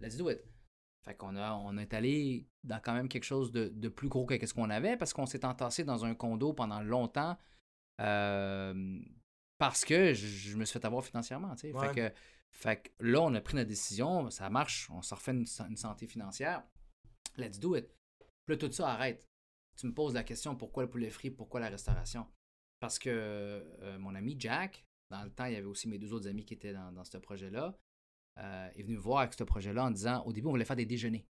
[0.00, 0.40] Let's do it.
[1.04, 4.26] Fait qu'on a, on est allé dans quand même quelque chose de, de plus gros
[4.26, 7.38] que ce qu'on avait parce qu'on s'est entassé dans un condo pendant longtemps
[8.00, 8.98] euh,
[9.56, 11.54] parce que je, je me suis fait avoir financièrement.
[11.54, 11.72] tu sais.
[11.72, 11.88] Ouais.
[11.88, 12.14] Fait, que,
[12.52, 15.66] fait que là, on a pris notre décision, ça marche, on se refait une, sa-
[15.68, 16.62] une santé financière.
[17.36, 17.86] Let's do it.
[18.46, 19.28] Puis là, tout ça arrête.
[19.76, 22.26] Tu me poses la question pourquoi le poulet frit, pourquoi la restauration?
[22.80, 26.12] Parce que euh, mon ami Jack, dans le temps, il y avait aussi mes deux
[26.12, 27.78] autres amis qui étaient dans, dans ce projet-là,
[28.38, 30.76] euh, est venu me voir avec ce projet-là en disant au début, on voulait faire
[30.76, 31.26] des déjeuners.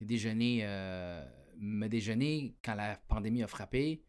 [0.00, 1.24] Des déjeuners, euh,
[1.56, 4.04] me déjeuner quand la pandémie a frappé.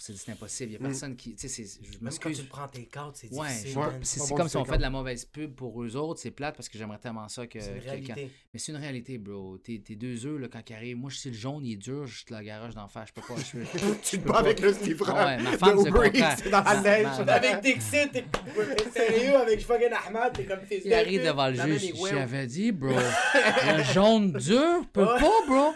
[0.00, 0.70] C'est impossible.
[0.70, 0.90] Il n'y a Mm.
[0.92, 1.34] personne qui.
[1.34, 3.78] Tu sais, c'est- je Même quand tu le prends tes cartes, c'est Ouais, difficile.
[3.78, 3.84] Ouais.
[4.02, 6.20] c'est comme si on fait de la mauvaise pub pour eux autres.
[6.20, 8.14] C'est plate parce que j'aimerais tellement ça que quelqu'un.
[8.16, 9.58] Mais c'est une réalité, bro.
[9.58, 11.76] Tes, tes deux œufs, là, quand ils arrivent, moi, je sais le jaune, il est
[11.76, 13.08] dur, je te la garage d'en face.
[13.08, 13.40] Je peux pas.
[13.40, 15.16] Je, je Tu te bats avec le livreur.
[15.16, 15.90] Ouais, ma femme, de
[16.36, 17.06] c'est dans la Ma- neige.
[17.26, 21.48] ma- Avec Dixit, t'es t'es sérieux avec fucking Ahmad, t'es comme fils Il arrive devant
[21.48, 21.92] le juge.
[22.08, 25.18] J'avais dit, bro, le jaune dur, peut pas,
[25.48, 25.72] bro.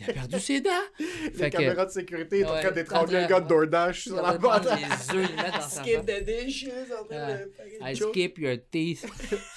[0.00, 0.70] Il a perdu ses dents.
[0.98, 1.56] Les Fait que.
[1.56, 4.64] caméras de sécurité, en train d'étrangler le gars de DoorDash sur la boîte.
[4.64, 6.70] les œufs, il met dans sa Skip the dishes,
[7.80, 9.06] I skip your teeth.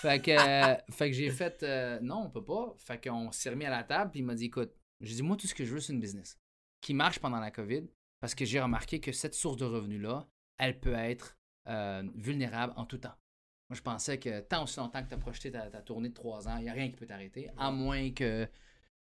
[0.02, 2.74] fait que, euh, fait que j'ai fait euh, non, on peut pas.
[2.78, 5.36] Fait qu'on s'est remis à la table, puis il m'a dit écoute, j'ai dit moi
[5.38, 6.38] tout ce que je veux c'est une business
[6.82, 7.84] qui marche pendant la COVID
[8.20, 10.28] parce que j'ai remarqué que cette source de revenus là,
[10.58, 11.38] elle peut être
[11.68, 13.16] euh, vulnérable en tout temps.
[13.70, 16.14] Moi je pensais que tant aussi longtemps que tu as projeté ta, ta tournée de
[16.14, 18.48] trois ans, il n'y a rien qui peut t'arrêter, à moins que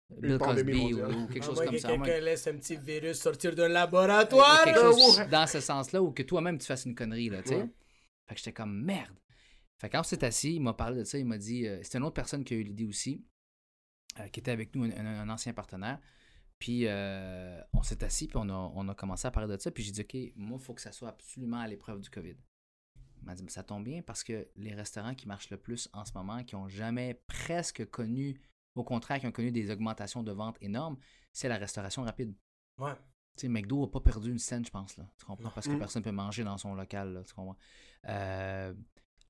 [0.10, 1.88] Bill Cosby ou, quelque À chose comme que ça.
[1.90, 4.64] quelqu'un laisse un petit virus sortir d'un laboratoire.
[4.64, 7.56] quelque chose dans ce sens-là ou que toi-même tu fasses une connerie, là, tu sais.
[7.58, 7.70] Ouais.
[8.28, 9.16] Fait que j'étais comme merde.
[9.80, 11.80] Fait que quand on s'est assis, il m'a parlé de ça, il m'a dit, euh,
[11.84, 13.24] c'était une autre personne qui a eu l'idée aussi,
[14.20, 16.00] euh, qui était avec nous, un, un- un ancien partenaire.
[16.58, 19.72] Puis euh, on s'est assis, puis on a, on a commencé à parler de ça,
[19.72, 22.36] puis j'ai dit, OK, moi, il faut que ça soit absolument à l'épreuve du COVID.
[23.22, 26.04] Il m'a dit, ça tombe bien parce que les restaurants qui marchent le plus en
[26.04, 28.42] ce moment, qui ont jamais presque connu,
[28.80, 30.98] au contraire, qui ont connu des augmentations de ventes énormes,
[31.32, 32.34] c'est la restauration rapide.
[32.78, 32.94] Ouais.
[33.38, 35.06] Tu sais, McDo n'a pas perdu une scène, je pense, là.
[35.18, 35.50] Tu comprends?
[35.52, 35.80] Parce que Mm.
[35.80, 37.58] personne ne peut manger dans son local, là, tu comprends?
[38.08, 38.74] Euh,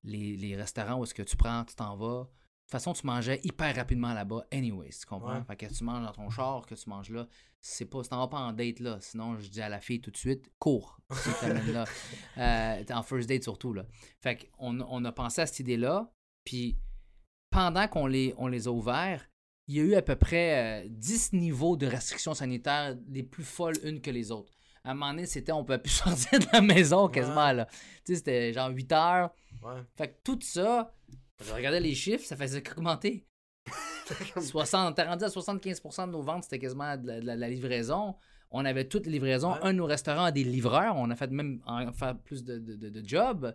[0.02, 2.22] les, les restaurants où est-ce que tu prends, tu t'en vas.
[2.24, 5.38] De toute façon, tu mangeais hyper rapidement là-bas, anyways, tu comprends?
[5.38, 5.44] Ouais.
[5.44, 7.26] Fait que tu manges dans ton char, que tu manges là,
[7.60, 8.98] c'est pas, tu t'en vas pas en date là.
[9.00, 10.98] Sinon, je dis à la fille tout de suite, cours.
[11.12, 11.84] Si tu là.
[12.38, 13.84] Euh, t'es en first date surtout, là.
[14.20, 16.12] Fait qu'on on a pensé à cette idée-là,
[16.44, 16.78] puis
[17.50, 19.28] pendant qu'on les, on les a ouverts,
[19.70, 23.44] il y a eu à peu près euh, 10 niveaux de restrictions sanitaires, les plus
[23.44, 24.52] folles une que les autres.
[24.82, 27.66] À un moment donné, c'était on peut plus sortir de la maison quasiment, là.
[28.04, 29.30] Tu sais, c'était genre 8 heures.
[29.62, 29.80] Ouais.
[29.96, 30.92] Fait que tout ça,
[31.44, 33.26] je regardais les chiffres, ça faisait qu'augmenter.
[34.40, 37.40] 60, t'es rendu à 75% de nos ventes, c'était quasiment de la, de la- de
[37.40, 38.16] la livraison.
[38.50, 39.52] On avait toutes les livraisons.
[39.52, 39.58] Ouais.
[39.62, 40.96] Un de nos restaurants a des livreurs.
[40.96, 43.54] On a fait même en faire plus de, de, de- de jobs.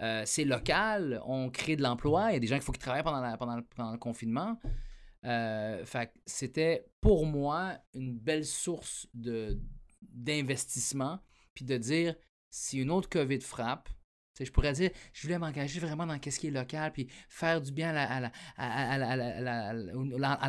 [0.00, 1.20] Euh, c'est local.
[1.26, 2.30] On crée de l'emploi.
[2.30, 3.98] Il y a des gens qu'il faut qu'ils travaillent pendant, la- pendant, le, pendant le
[3.98, 4.58] confinement.
[5.24, 9.60] Euh, fait c'était pour moi une belle source de,
[10.00, 11.20] d'investissement.
[11.54, 12.14] Puis de dire,
[12.50, 13.88] si une autre COVID frappe,
[14.40, 17.70] je pourrais dire, je voulais m'engager vraiment dans ce qui est local, puis faire du
[17.70, 18.32] bien à,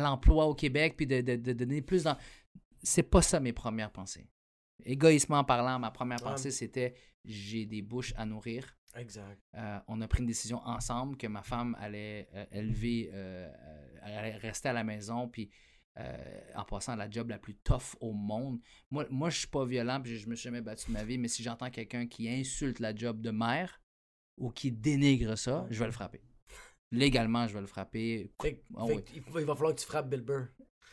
[0.00, 2.16] l'emploi au Québec, puis de, de- de donner plus dans.
[2.82, 4.26] C'est pas ça mes premières pensées.
[4.84, 6.94] Égoïstement parlant, ma première pensée, c'était
[7.24, 8.76] j'ai des bouches à nourrir.
[8.96, 9.40] Exact.
[9.54, 13.50] Euh, on a pris une décision ensemble que ma femme allait euh, élever, euh,
[14.40, 15.50] rester à la maison, puis
[15.98, 18.58] euh, en passant la job la plus tough au monde.
[18.90, 21.18] Moi, moi je suis pas violent, puis je me suis jamais battu de ma vie,
[21.18, 23.80] mais si j'entends quelqu'un qui insulte la job de mère
[24.36, 26.20] ou qui dénigre ça, je vais le frapper.
[26.90, 28.30] Légalement, je vais le frapper.
[28.42, 29.04] Fait, Ah fait oui.
[29.04, 30.46] que il va il va falloir que tu frappes Bill Burr.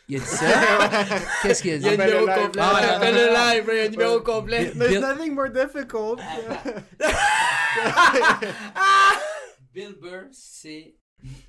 [0.08, 0.46] Il a dit ça?
[1.44, 2.02] Qu'est-ce qu'il a Il y a un dit?
[2.04, 2.62] Numéro complet.
[2.64, 4.66] Ah, ouais, le live, il y a un numéro complet.
[4.72, 6.20] Bill- There's nothing more difficult.
[9.74, 10.96] Bill Burr, c'est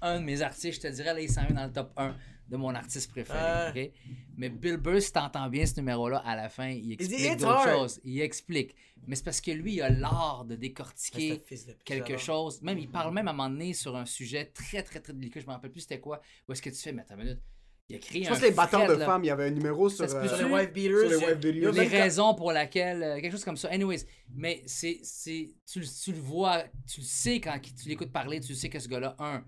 [0.00, 0.82] un de mes artistes.
[0.82, 2.14] Je te dirais, là, il s'en vient dans le top 1
[2.48, 3.38] de mon artiste préféré.
[3.40, 3.70] Ah.
[3.74, 3.90] ok?
[4.36, 7.64] Mais Bill Burr, si t'entends bien ce numéro-là, à la fin, il explique It's d'autres
[7.68, 8.00] choses.
[8.04, 8.74] Il explique.
[9.06, 12.60] Mais c'est parce que lui, il a l'art de décortiquer un de quelque chose.
[12.62, 15.40] Même, il parle même à un moment donné sur un sujet très, très, très délicat.
[15.40, 16.20] Je me rappelle plus c'était quoi.
[16.48, 17.40] Où est-ce que tu fais, mais attends une minute.
[17.88, 19.04] Il a créé Je un pense que les thread, de là.
[19.06, 20.04] femmes, il y avait un numéro sur.
[20.04, 21.10] Euh, Sur les wife beaters.
[21.18, 21.52] Sur les beaters.
[21.54, 25.00] il y a les raisons pour laquelle euh, quelque chose comme ça anyways mais c'est
[25.02, 28.68] c'est tu, le- tu le vois tu le sais quand tu l'écoutes parler tu sais
[28.70, 29.44] que ce gars-là un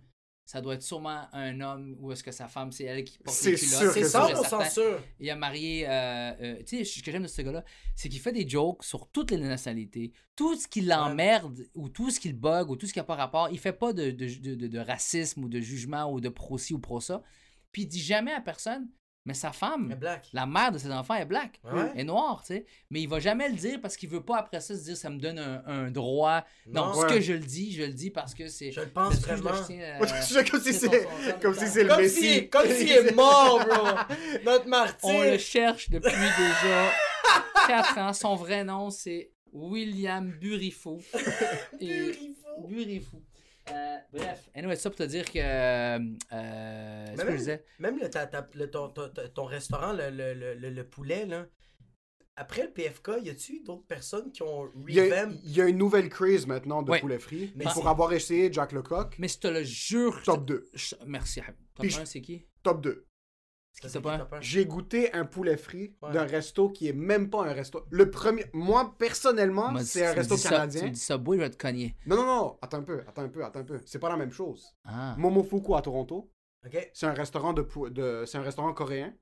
[0.47, 3.35] ça doit être sûrement un homme ou est-ce que sa femme c'est elle qui porte
[3.37, 4.69] C'est les culottes sûr C'est sûr et 100% certain.
[4.71, 5.03] sûr.
[5.19, 7.65] il a marié euh, euh, tu sais ce que j'aime de ce gars-là
[7.97, 12.11] c'est qu'il fait des jokes sur toutes les nationalités tout ce qui l'emmerde ou tout
[12.11, 14.11] ce qui le bug ou tout ce qui n'a pas rapport il fait pas de,
[14.11, 17.23] de, de- de- de racisme ou de jugement ou de pro-ci ou pro-ça
[17.73, 18.89] puis il dit jamais à personne
[19.27, 19.97] mais sa femme
[20.33, 21.93] la mère de ses enfants est black, Ouais.
[21.97, 22.67] est noire, tu sais.
[22.91, 25.09] Mais il va jamais le dire parce qu'il veut pas après ça se dire ça
[25.11, 26.45] me donne un, un droit.
[26.67, 26.95] Non, Non.
[26.95, 28.71] ce que je le dis, je le dis parce que c'est.
[28.73, 29.67] Je le pense Parce que je le vraiment.
[29.67, 31.09] tiens, euh, comme si c'est
[31.41, 32.21] comme si c'est le Comme Messie.
[32.21, 33.87] s'il comme s'il est mort, bro.
[34.45, 35.09] Notre martyr.
[35.09, 36.91] On le cherche depuis déjà
[37.67, 38.13] 4 ans.
[38.13, 41.01] Son vrai nom, c'est William Burifou.
[41.81, 42.67] Et- Purifou.
[42.69, 43.23] Burifou.
[43.71, 45.39] Euh, bref, anyway, ça pour te dire que.
[45.39, 45.99] Euh,
[46.33, 47.65] euh, ce que je même, disais.
[47.79, 51.25] même le, ta- ta- le- ton, ton- ton- restaurant, le, le, le, le- le poulet,
[51.25, 51.47] là,
[52.37, 55.35] après le PFK, y a-tu d'autres personnes qui ont Il y, a, revamp?
[55.45, 57.01] il y a une nouvelle crise maintenant de Ouais.
[57.01, 57.53] poulet frit.
[57.57, 60.21] Mais pour avoir essayé Jack Lecoq, Mais je te le jure.
[60.25, 60.67] top 2.
[60.75, 61.41] je- Merci.
[61.41, 61.55] Top
[61.87, 62.47] Puis 1, c'est qui?
[62.63, 63.07] Top 2.
[63.83, 64.29] C'est pas-?
[64.41, 66.13] J'ai goûté un poulet frit Ouais.
[66.13, 67.85] d'un resto qui est même pas un resto.
[67.91, 70.83] Le premier, moi personnellement, Moi, c'est un resto dis ça- canadien.
[70.85, 71.97] Tu dis ça, boy, je vais te cogner.
[72.07, 73.81] Non, non, non, attends un peu, attends un peu, attends un peu.
[73.85, 74.65] C'est pas la même chose.
[74.85, 75.15] Ah.
[75.19, 76.31] Momofuku à Toronto,
[76.65, 76.91] Ok.
[76.95, 79.13] c'est un restaurant de, de c'est un restaurant coréen.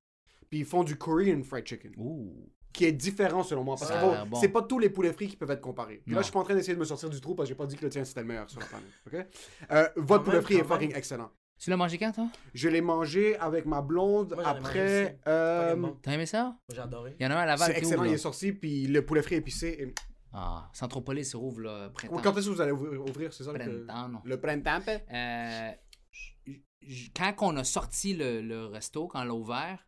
[0.51, 2.47] Puis ils font du Korean fried chicken, Ouh.
[2.75, 3.77] qui est différent selon moi.
[3.79, 6.03] Parce Ça que bon, c'est pas tous les poulets frits qui peuvent être comparés.
[6.05, 7.55] Puis là, je suis pas en train d'essayer de me sortir du trou parce que
[7.55, 8.91] j'ai pas dit que le tien c'était le meilleur sur la planète.
[9.07, 9.27] ok?
[9.73, 11.31] Euh, votre poulet frit est fucking excellent.
[11.63, 12.29] Tu l'as mangé quand, toi?
[12.55, 15.05] Je l'ai mangé avec ma blonde Moi, j'en ai mangé après.
[15.07, 15.15] aussi.
[15.29, 15.91] euh.
[16.03, 16.43] T'as aimé ça?
[16.45, 17.15] Moi, j'ai adoré.
[17.21, 18.15] Il y en a un à Laval c'est qui excellent, ouvre, il là.
[18.15, 19.69] est sorti, puis le poulet frit épicé.
[19.81, 19.95] et-
[20.33, 22.17] Ah, Centropolis rouvre là, printemps.
[22.21, 23.53] Quand est-ce que vous allez ouvrir, ouvrir, c'est ça?
[23.53, 24.21] le- Printemps, non.
[24.25, 24.99] Le printemps, hein?
[25.13, 25.73] Euh,
[26.11, 29.87] j- j- quand on a sorti le, le resto, quand on l'a ouvert,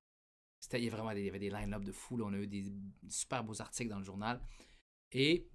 [0.60, 2.18] c'était, il y avait vraiment des, il y avait des line-up de fous.
[2.18, 2.26] là.
[2.28, 2.64] On a eu des
[3.08, 4.40] super beaux articles dans le journal.
[5.10, 5.48] Et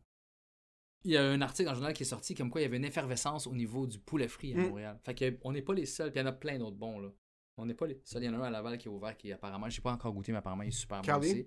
[1.05, 2.67] il y a un article dans le journal qui est sorti comme quoi il y
[2.67, 4.61] avait une effervescence au niveau du poulet frit à Mm.
[4.67, 4.99] Montréal.
[5.03, 6.11] Fait que on n'est pas les seuls.
[6.11, 6.99] Puis il y en a plein d'autres bons.
[6.99, 7.09] Là.
[7.57, 8.23] On n'est pas les seuls.
[8.23, 9.91] Il y en a un à Laval qui est ouvert qui apparemment, je n'ai pas
[9.91, 11.45] encore goûté, mais apparemment il est super bon aussi.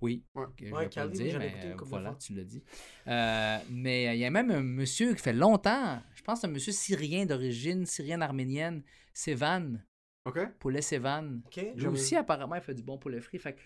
[0.00, 0.44] Oui, Ouais.
[0.60, 2.18] je Ouais, vais pas le oui, dire, j'en ai mais goûté une euh, voilà, fois.
[2.20, 2.62] tu l'as dit.
[3.06, 6.46] Euh, mais il y a même un monsieur qui fait longtemps, je pense que c'est
[6.48, 8.82] un monsieur syrien d'origine, syrienne-arménienne,
[9.14, 9.82] Sevan,
[10.26, 10.38] OK?
[10.58, 11.40] poulet Sevan.
[11.46, 11.64] Ok.
[11.76, 13.38] Lui aussi, apparemment, il fait du bon poulet frit.
[13.38, 13.60] Fait que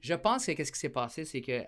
[0.00, 1.62] je pense que qu'est-ce qui s'est passé, c'est que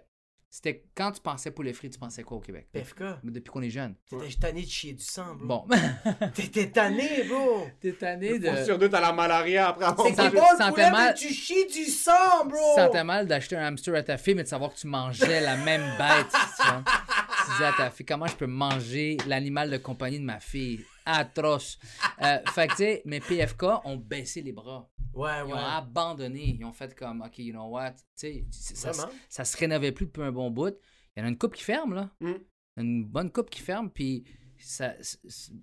[0.48, 2.68] C'était quand tu pensais poulet frit, tu pensais quoi au Québec?
[2.72, 3.02] PFK.
[3.22, 3.94] Mais depuis qu'on est jeune.
[4.08, 5.66] T'étais tanné de chier du sang, bro.
[5.66, 5.66] Bon.
[6.34, 7.66] T'étais tanné, bro.
[7.80, 8.64] T'es tanné de.
[8.64, 11.08] Sur deux, t'as la malaria après avoir C'est bon le poulet, fait mal.
[11.08, 12.56] mais tu chies du sang, bro?
[12.74, 15.40] Tu sentais mal d'acheter un hamster à ta fille, mais de savoir que tu mangeais
[15.42, 16.26] la même bête.
[16.32, 20.84] Tu disais à ta fille, comment je peux manger l'animal de compagnie de ma fille?
[21.04, 21.78] Atroce.
[22.22, 24.88] Euh, fait que, tu sais, mes PFK ont baissé les bras.
[25.16, 25.52] Ouais, Ils ouais.
[25.52, 26.56] ont abandonné.
[26.58, 27.92] Ils ont fait comme, OK, you know what?
[28.18, 28.92] Tu sais, ça,
[29.28, 30.76] ça se rénovait plus depuis un bon bout.
[31.16, 32.10] Il y en a une coupe qui ferme, là.
[32.20, 32.32] Mm.
[32.78, 34.24] Une bonne coupe qui ferme, puis
[34.58, 34.94] ça,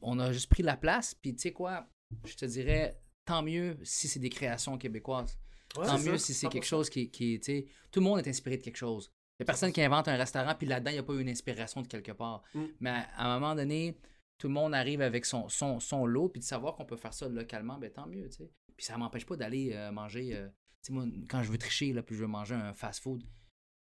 [0.01, 1.13] on a juste pris la place.
[1.13, 1.87] Puis, tu sais quoi?
[2.25, 5.37] Je te dirais, tant mieux si c'est des créations québécoises.
[5.77, 6.49] Ouais, Tant mieux ça, si c'est 100%.
[6.49, 9.11] quelque chose qui, qui tu sais, tout le monde est inspiré de quelque chose.
[9.39, 11.21] Il n'y a personne qui invente un restaurant, puis là-dedans, il n'y a pas eu
[11.21, 12.43] une inspiration de quelque part.
[12.55, 12.63] Mm.
[12.79, 13.97] Mais à, à un moment donné,
[14.43, 17.13] tout le monde arrive avec son, son, son lot, puis de savoir qu'on peut faire
[17.13, 18.51] ça localement, ben tant mieux, tu sais.
[18.75, 21.93] Puis ça m'empêche pas d'aller euh, manger, euh, tu sais, moi, quand je veux tricher,
[21.93, 23.23] là, puis je veux manger un fast-food,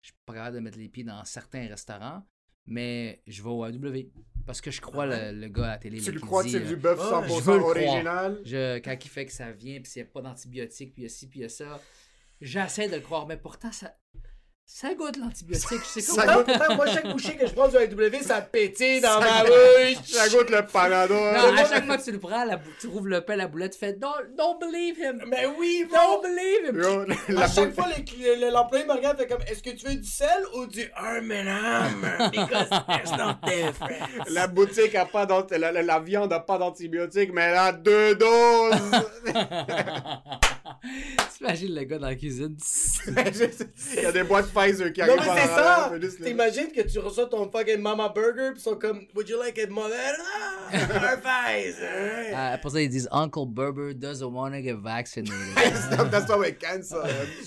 [0.00, 2.26] je suis pas capable de mettre les pieds dans certains restaurants,
[2.64, 4.10] mais je vais au AW,
[4.46, 6.00] parce que je crois le, le gars à la télé.
[6.00, 7.76] Tu le crois que c'est euh, du bœuf ouais, 100% je veux le croire.
[7.76, 8.40] original?
[8.46, 11.04] je, quand il fait que ça vient, puis s'il n'y a pas d'antibiotiques, puis il
[11.04, 11.82] y a ci, puis il y a ça,
[12.40, 13.94] j'essaie de le croire, mais pourtant, ça,
[14.68, 15.78] ça goûte l'antibiotique.
[15.94, 16.26] Je sais Ça
[16.74, 20.04] moi, chaque bouchée que je prends du AW, ça pétille dans Ça ma bouche.
[20.06, 21.16] Ça goûte le panadol.
[21.16, 23.76] Non, à chaque fois que tu le prends, la tu rouvres le pain, la boulette
[23.76, 25.22] fait Don't, don't believe him!
[25.28, 26.22] Mais oui, Don't bro.
[26.22, 26.82] believe him!
[27.28, 27.86] Yo, À chaque fois,
[28.52, 32.30] l'employé me regarde fait comme Est-ce que tu veux du sel ou du M&M?
[32.32, 34.28] Because there's no difference.
[34.30, 35.26] La boutique a pas
[35.58, 38.90] la, la- la viande a pas d'antibiotiques, mais elle a deux doses.
[41.36, 42.56] T'imagines le gars dans la cuisine?
[43.06, 45.92] Il y a des boîtes Pfizer qui Non, arrivent mais en c'est ça!
[45.92, 49.38] mais T'imagines que tu reçois ton fucking Mama Burger pis ils sont comme Would you
[49.38, 50.24] like it Moderna?
[50.72, 52.32] Or Pfizer?
[52.34, 55.34] Ah, pour ça, ils disent Uncle Berber doesn't want to get vaccinated.
[55.74, 57.02] Stop, That's why we cancel.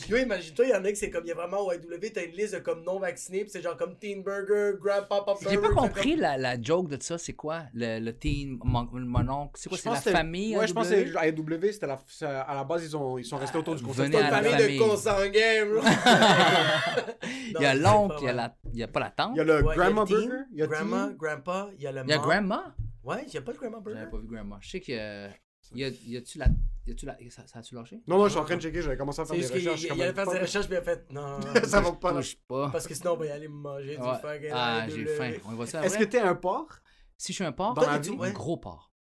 [0.07, 1.77] Yo, imagine-toi, il y en a qui c'est comme, il y a vraiment au AW,
[2.13, 5.47] t'as une liste de comme non vaccinés, pis c'est genre comme Teen Burger, Grandpapa Burger.
[5.49, 7.63] J'ai pas compris comme- la, la joke de ça, c'est quoi?
[7.73, 9.77] Le, le teen, mon, mon oncle, c'est quoi?
[9.77, 10.55] C'est la famille?
[10.57, 13.08] Ouais, je pense que c'est- à la base, ils, ont...
[13.17, 14.07] ils sont restés autour du concept.
[14.09, 14.79] venez C'est à une la famille, famille.
[14.79, 15.81] de consanguins, bro.
[17.23, 19.09] Il y a Non, l'oncle, il y a, pas la, il y a pas la
[19.11, 19.31] tante.
[19.33, 20.35] Il y a le Ouais, Grandma il y a Burger?
[20.51, 21.17] Il y a Grandma, Teen.
[21.17, 22.17] Grandpa, il y a le Il y a.
[22.17, 22.75] Grandma?
[23.03, 23.99] Ouais, il y a pas le Grandma Burger.
[23.99, 24.57] J'avais pas vu Grandma.
[24.61, 24.91] Je sais que.
[24.91, 25.29] euh,
[25.73, 26.45] Y a- y a-tu la.
[26.87, 27.17] Y a-tu la.
[27.29, 27.99] Ça, ça a-tu lâché?
[28.07, 28.81] Non, moi, je suis en train de checker.
[28.81, 29.81] J'avais commencé à faire des qu'il recherches.
[29.83, 31.39] il quand allait faire ses recherches, puis il a fait non.
[31.65, 32.13] Ça va pas.
[32.13, 32.69] Touche pas.
[32.71, 35.33] Parce que sinon, on va y aller manger du fucking Ah, j'ai faim.
[35.47, 36.79] On va ça Est-ce que t'es un porc?
[37.17, 38.17] Si je suis un porc, Dans la Toi, vie?
[38.17, 38.91] tu- un gros porc.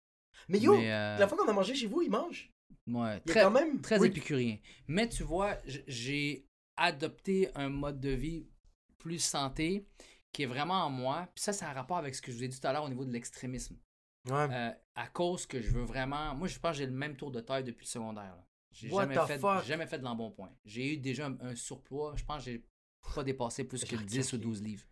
[0.48, 2.50] Mais yo, Mais, euh, la fois qu'on a mangé chez vous, il mange.
[2.88, 3.80] Ouais, très, quand même.
[3.80, 4.08] très Oui.
[4.08, 4.58] épicurien.
[4.86, 8.46] Mais tu vois, j'ai adopté un mode de vie
[8.98, 9.86] plus santé
[10.32, 11.28] qui est vraiment en moi.
[11.34, 12.84] Puis ça, ça a rapport avec ce que je vous ai dit tout à l'heure
[12.84, 13.76] au niveau de l'extrémisme.
[14.28, 14.46] Ouais.
[14.50, 16.34] Euh, à cause que je veux vraiment.
[16.34, 18.36] Moi, je pense que j'ai le même tour de taille depuis le secondaire.
[18.72, 20.52] J'ai jamais the fait, jamais fait de l'embonpoint.
[20.64, 22.14] J'ai eu déjà un, un surpoids.
[22.16, 22.64] Je pense que j'ai
[23.14, 24.38] pas dépassé plus que J'ai 10 ou remarqué.
[24.38, 24.84] 12 livres.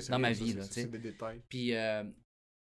[0.00, 0.82] C'est Dans ma vie, c'est- là, c'est-.
[0.82, 1.42] C'est des détails.
[1.48, 2.04] Puis euh,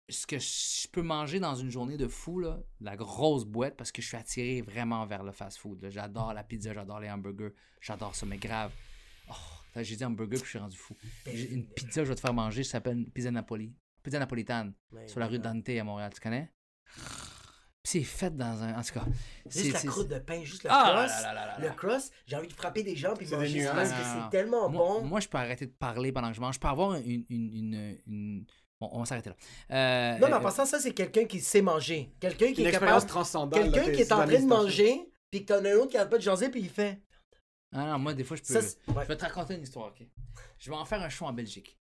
[0.10, 3.92] ce que je peux manger dans une journée de fou, là, la grosse boîte, parce
[3.92, 5.88] que je suis attiré vraiment vers le fast-food.
[5.90, 8.72] J'adore la pizza, j'adore les hamburgers, j'adore ça, mais grave.
[9.30, 9.34] Oh,
[9.82, 10.96] j'ai dit hamburger puis je suis rendu fou.
[11.26, 13.74] J'ai une pizza que je vais te faire manger, ça s'appelle une pizza Napoli.
[14.02, 15.40] Pizza napolitane, Mais sur la rue.
[15.40, 16.52] Dante à Montréal, tu connais?
[17.82, 18.78] Puis c'est fait dans un.
[18.78, 19.06] En tout cas.
[19.50, 21.22] c'est- Juste la croûte de pain, juste le Ah, cross.
[21.24, 23.62] là, là, là, là, Le cross, j'ai envie de frapper des gens puis C'est manger
[23.64, 25.06] ça parce que c'est tellement Moi, bon.
[25.06, 26.56] moi, je peux arrêter de parler pendant que je mange.
[26.56, 27.26] Je peux avoir une.
[27.30, 28.46] une, une, une-
[28.82, 29.36] Bon, on va s'arrêter là.
[29.72, 32.14] Euh, Non, mais en euh, passant, ça, c'est quelqu'un qui sait manger.
[32.20, 33.10] Quelqu'un qui Une est expérience capable.
[33.10, 33.72] transcendale.
[33.72, 36.10] Quelqu'un qui est en train de manger, puis que t'en as un autre qui arrête
[36.10, 37.02] pas de jaser, puis il fait.
[37.74, 38.54] Ah non, moi, des fois, je peux.
[38.54, 39.04] Ça, c'est- ouais.
[39.04, 40.08] Je vais te raconter une histoire, ok?
[40.58, 41.78] Je vais en faire un show en Belgique.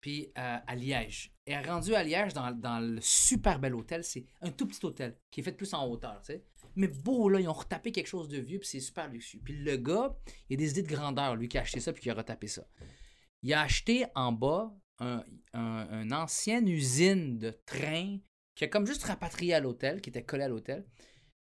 [0.00, 1.32] Puis euh, à Liège.
[1.46, 5.16] Et rendu à Liège, dans, dans le super bel hôtel, c'est un tout petit hôtel
[5.30, 6.44] qui est fait plus en hauteur, tu sais.
[6.74, 9.40] Mais beau, là, ils ont retapé quelque chose de vieux, puis c'est super luxueux.
[9.44, 10.14] Puis le gars,
[10.48, 12.46] il a des idées de grandeur, lui, qui a acheté ça, puis qui a retapé
[12.48, 12.64] ça.
[13.42, 18.18] Il a acheté en bas un, un, un ancienne usine de train
[18.54, 20.86] qui a comme juste rapatrié à l'hôtel, qui était collé à l'hôtel.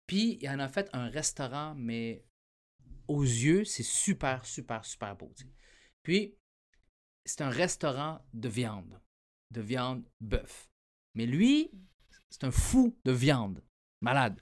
[0.08, 2.26] Puis il en a fait un restaurant, mais
[3.10, 5.34] aux yeux, c'est super, super, super beau.
[6.04, 6.38] Puis,
[7.26, 9.02] c'est un restaurant de viande,
[9.52, 10.70] de viande bœuf.
[11.16, 11.72] Mais lui,
[12.30, 13.64] c'est un fou de viande,
[14.02, 14.40] malade.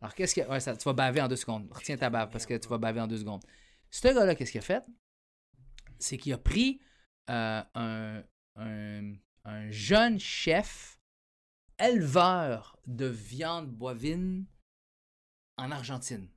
[0.00, 0.46] Alors, qu'est-ce que.
[0.48, 1.68] Ouais, ça, tu vas baver en deux secondes.
[1.72, 3.44] Retiens ta bave parce que tu vas baver en deux secondes.
[3.90, 4.84] Ce gars-là, qu'est-ce qu'il a fait?
[5.98, 6.80] C'est qu'il a pris
[7.28, 8.22] euh, un,
[8.56, 9.14] un-
[9.44, 10.98] un jeune chef
[11.78, 14.44] éleveur de viande bovine
[15.56, 16.28] en Argentine.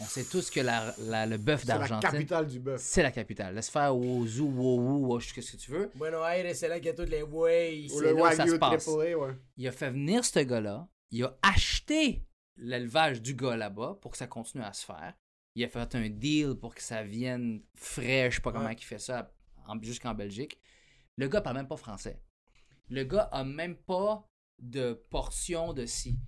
[0.00, 2.80] On sait tous que la- la- le bœuf C'est la d'Argentine, capitale du bœuf.
[2.80, 3.54] c'est la capitale.
[3.54, 5.90] Laisse faire au zoo, wow, wow, qu'est-ce que tu veux.
[5.94, 7.86] Bueno Aires, c'est là qu'il y a toutes les ways.
[7.92, 8.86] Ou c'est le là où ça Wagyu se passe.
[8.88, 9.14] Ouais.
[9.56, 12.26] Il a fait venir ce gars-là, il a acheté
[12.56, 15.14] l'élevage du gars là-bas pour que ça continue à se faire.
[15.54, 18.82] Il a fait un deal pour que ça vienne frais, je sais pas comment il
[18.82, 19.30] fait ça
[19.66, 20.58] en- jusqu'en Belgique.
[21.16, 22.20] Le gars parle même pas français.
[22.88, 24.26] Le gars a même pas
[24.58, 26.18] de portion de si.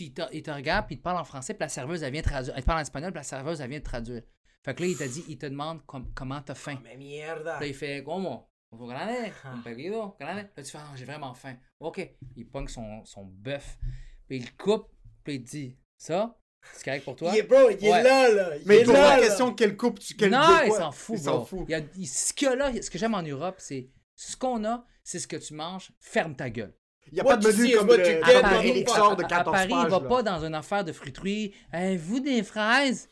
[0.00, 2.12] Il, te, il te regarde, puis il te parle en français, puis la serveuse, elle
[2.12, 2.54] vient traduire.
[2.54, 4.22] Elle te parle en espagnol, puis la serveuse, elle vient te traduire.
[4.64, 6.78] Fait que là, il t'a dit, il te demande com- comment t'as faim.
[6.82, 7.60] Mais mierda.
[7.60, 8.50] Là, il fait Comment?
[8.72, 11.56] Grande Un pedido grande Là, tu fais Ah, j'ai vraiment faim.
[11.80, 12.10] Ok.
[12.34, 13.78] Il pogne son, son bœuf,
[14.26, 14.88] puis il coupe,
[15.22, 16.36] puis il te dit Ça,
[16.74, 17.30] c'est correct pour toi?
[17.32, 18.56] Il est bro, il est là, là.
[18.56, 20.14] Il Mais pour la question, quelle coupe tu.
[20.16, 21.32] Quelle, non, il s'en fout, Il bro.
[21.38, 21.64] s'en fout.
[21.68, 23.88] Il y a- il- ce qu'il y a là, ce que j'aime en Europe, c'est
[24.16, 26.74] ce qu'on a, c'est ce que tu manges, ferme ta gueule.
[27.08, 29.22] Il n'y a What pas de menu comme le, le get, Paris qui sort de
[29.22, 30.08] à, à 14 Paris, il pages, va là?
[30.08, 31.54] pas dans une affaire de fruiterie.
[31.98, 33.08] vous des fraises?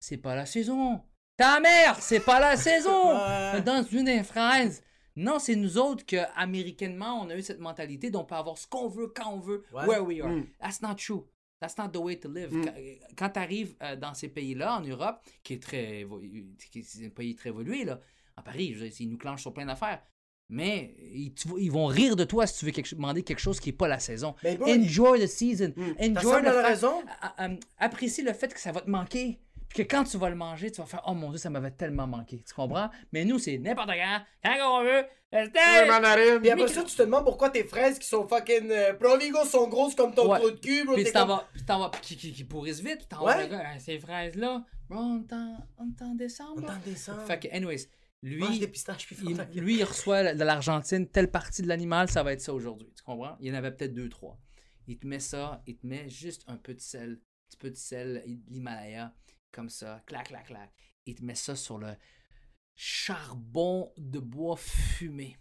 [0.00, 1.02] C'est pas la saison.
[1.36, 3.14] Ta mère, c'est pas la saison.
[3.14, 3.60] Ouais.
[3.64, 4.82] Dans une des fraises.
[5.16, 8.66] Non, c'est nous autres que, américanement, on a eu cette mentalité d'on peut avoir ce
[8.66, 9.86] qu'on veut, quand on veut, Ouais.
[9.86, 10.28] where we are.
[10.28, 10.46] Mm.
[10.60, 11.24] That's not true.
[11.60, 12.52] That's not the way to live.
[12.52, 12.64] Mm.
[13.16, 16.06] Quand, tu arrives dans ces pays-là, en Europe, qui est très
[16.70, 18.00] qui est un pays très évolué, là,
[18.36, 20.02] à Paris, je ils nous clenchent sur plein d'affaires.
[20.48, 23.38] Mais ils, tu vas- ils vont rire de toi si tu veux quelque- demander quelque
[23.40, 24.34] chose qui n'est pas la saison.
[24.44, 25.72] Mais bro, Enjoy the season.
[25.76, 25.94] Mm.
[25.96, 27.02] T'as Enjoy 100 le fait- raison.
[27.20, 27.48] à- à-
[27.78, 29.38] apprécie le fait que ça va te manquer.
[29.68, 31.70] Puis que quand tu vas le manger, tu vas faire Oh mon dieu, ça m'avait
[31.70, 32.44] tellement manqué.
[32.46, 32.90] Tu comprends?
[33.12, 35.04] Mais nous, c'est n'importe quand, quand on veut.
[35.32, 35.48] Ouais.
[36.40, 39.68] Puis après ça, tu te demandes pourquoi tes fraises qui sont fucking euh, Provigo sont
[39.68, 40.38] grosses comme ton Ouais.
[40.38, 40.94] trou de cul, bro.
[40.94, 43.06] Puis tu t'en comme- vas, puis t'en vas, puis qui, qui, qui pourrissent vite, puis
[43.08, 43.46] t'en Ouais.
[43.48, 46.56] vas, ces fraises-là, bro, on t'en, on t'en décembre.
[46.58, 47.18] On t'en descend.
[47.26, 47.88] Fait que, anyways,
[48.22, 52.08] lui, Mange des pistaches, puis il, lui, il reçoit de l'Argentine, telle partie de l'animal,
[52.08, 52.92] ça va être ça aujourd'hui.
[52.96, 53.36] Tu comprends?
[53.40, 54.38] Il y en avait peut-être deux, trois.
[54.86, 57.70] Il te met ça, il te met juste un peu de sel, un petit peu
[57.70, 59.12] de sel, de l'Himalaya,
[59.50, 60.72] comme ça, clac, clac, clac.
[61.04, 61.96] Il te met ça sur le
[62.76, 65.36] charbon de bois fumé.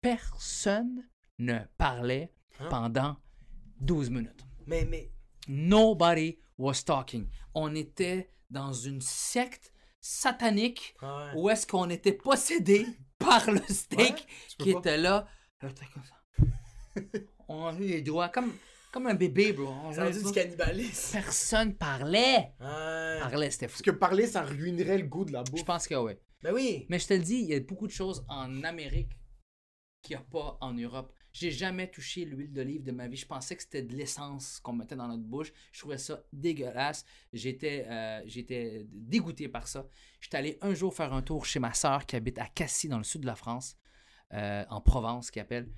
[0.00, 1.04] Personne
[1.38, 2.66] ne parlait Hein?
[2.70, 3.16] pendant
[3.80, 4.44] 12 minutes.
[4.66, 5.10] Mais, mais,
[5.48, 7.28] Nobody was talking.
[7.54, 11.40] On était dans une secte satanique ah ouais.
[11.40, 12.86] où est-ce qu'on était possédé
[13.18, 14.26] par le steak
[14.58, 15.26] qui était là.
[15.60, 16.44] Comme ça.
[17.48, 18.52] On a eu les doigts comme,
[18.92, 19.68] comme un bébé, bro.
[19.84, 21.12] On voulait du cannibalisme.
[21.12, 22.52] Personne parlait.
[22.60, 23.18] Ouais.
[23.20, 23.72] Parlait, c'était fou.
[23.72, 25.64] Parce que parler, ça ruinerait le goût de la Je bouffe.
[25.64, 26.12] pense que oui.
[26.42, 26.86] Ben oui.
[26.88, 29.18] Mais je te le dis, il y a beaucoup de choses en Amérique
[30.02, 31.12] qu'il n'y a pas en Europe.
[31.32, 33.16] J'ai jamais touché l'huile d'olive de ma vie.
[33.16, 35.52] Je pensais que c'était de l'essence qu'on mettait dans notre bouche.
[35.72, 37.04] Je trouvais ça dégueulasse.
[37.32, 39.86] J'étais euh, j'étais dégoûté par ça.
[40.20, 42.98] J'étais allé un jour faire un tour chez ma sœur qui habite à Cassis, dans
[42.98, 43.76] le sud de la France,
[44.32, 45.70] euh, en Provence, qui appelle.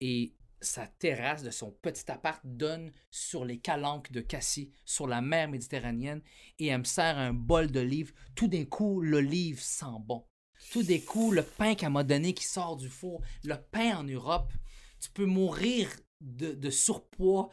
[0.00, 5.20] Et sa terrasse de son petit appart donne sur les calanques de Cassis, sur la
[5.20, 6.22] mer Méditerranéenne,
[6.58, 8.12] et elle me sert un bol d'olive.
[8.34, 10.24] Tout d'un coup, l'olive sent bon.
[10.70, 14.04] Tout d'un coup, le pain qu'elle m'a donné qui sort du four, le pain en
[14.04, 14.52] Europe,
[15.02, 15.88] tu peux mourir
[16.20, 17.48] de, de surpoids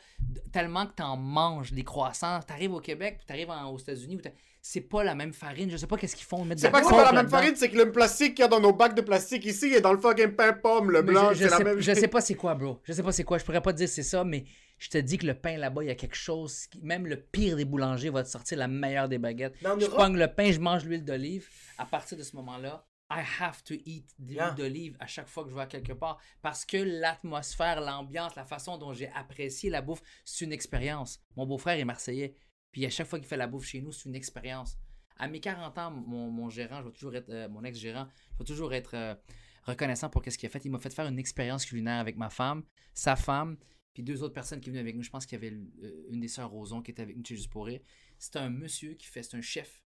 [0.51, 2.39] tellement que tu en manges des croissants.
[2.45, 4.19] Tu arrives au Québec, puis tu arrives aux États-Unis,
[4.61, 5.71] c'est pas la même farine.
[5.71, 6.45] Je sais pas qu'est-ce qu'ils font.
[6.55, 8.47] C'est pas que c'est pas la même farine, c'est que le plastique qu'il y a
[8.47, 11.31] dans nos bacs de plastique ici est dans le fucking pain pomme, le Mais blanc,
[11.33, 12.79] c'est la sais, même je sais pas c'est quoi, bro.
[12.83, 13.37] Je sais pas c'est quoi.
[13.39, 14.43] Je pourrais pas te dire c'est ça, mais
[14.77, 16.67] je te dis que le pain là-bas, il y a quelque chose.
[16.67, 19.55] qui- même le pire des boulangers va te sortir la meilleure des baguettes.
[19.65, 21.47] En je Europe- pogne le pain, je mange l'huile d'olive.
[21.79, 24.51] À partir de ce moment-là, I have to eat de l'huile Yeah.
[24.51, 26.19] d'olive à chaque fois que je vais à quelque part.
[26.41, 31.19] Parce que l'atmosphère, l'ambiance, la façon dont j'ai apprécié la bouffe, c'est une expérience.
[31.35, 32.35] Mon beau-frère est marseillais.
[32.71, 34.77] Puis à chaque fois qu'il fait la bouffe chez nous, c'est une expérience.
[35.17, 38.37] À mes 40 ans, mon, mon gérant, je vais toujours être, euh, mon ex-gérant, je
[38.37, 39.15] vais toujours être euh,
[39.63, 40.63] reconnaissant pour ce qu'il a fait.
[40.63, 42.63] Il m'a fait faire une expérience culinaire avec ma femme,
[42.93, 43.57] sa femme,
[43.93, 45.03] puis deux autres personnes qui venaient avec nous.
[45.03, 47.35] Je pense qu'il y avait euh, une des sœurs Roson qui était avec nous chez
[47.35, 47.81] Juste pour rire.
[48.19, 49.81] C'est un monsieur qui fait, c'est un chef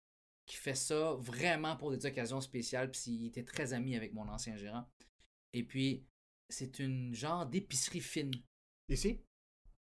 [0.52, 2.92] qui fait ça vraiment pour des occasions spéciales.
[2.92, 4.86] Puis il était très ami avec mon ancien gérant.
[5.54, 6.06] Et puis,
[6.50, 8.34] c'est une genre d'épicerie fine.
[8.90, 9.22] Ici?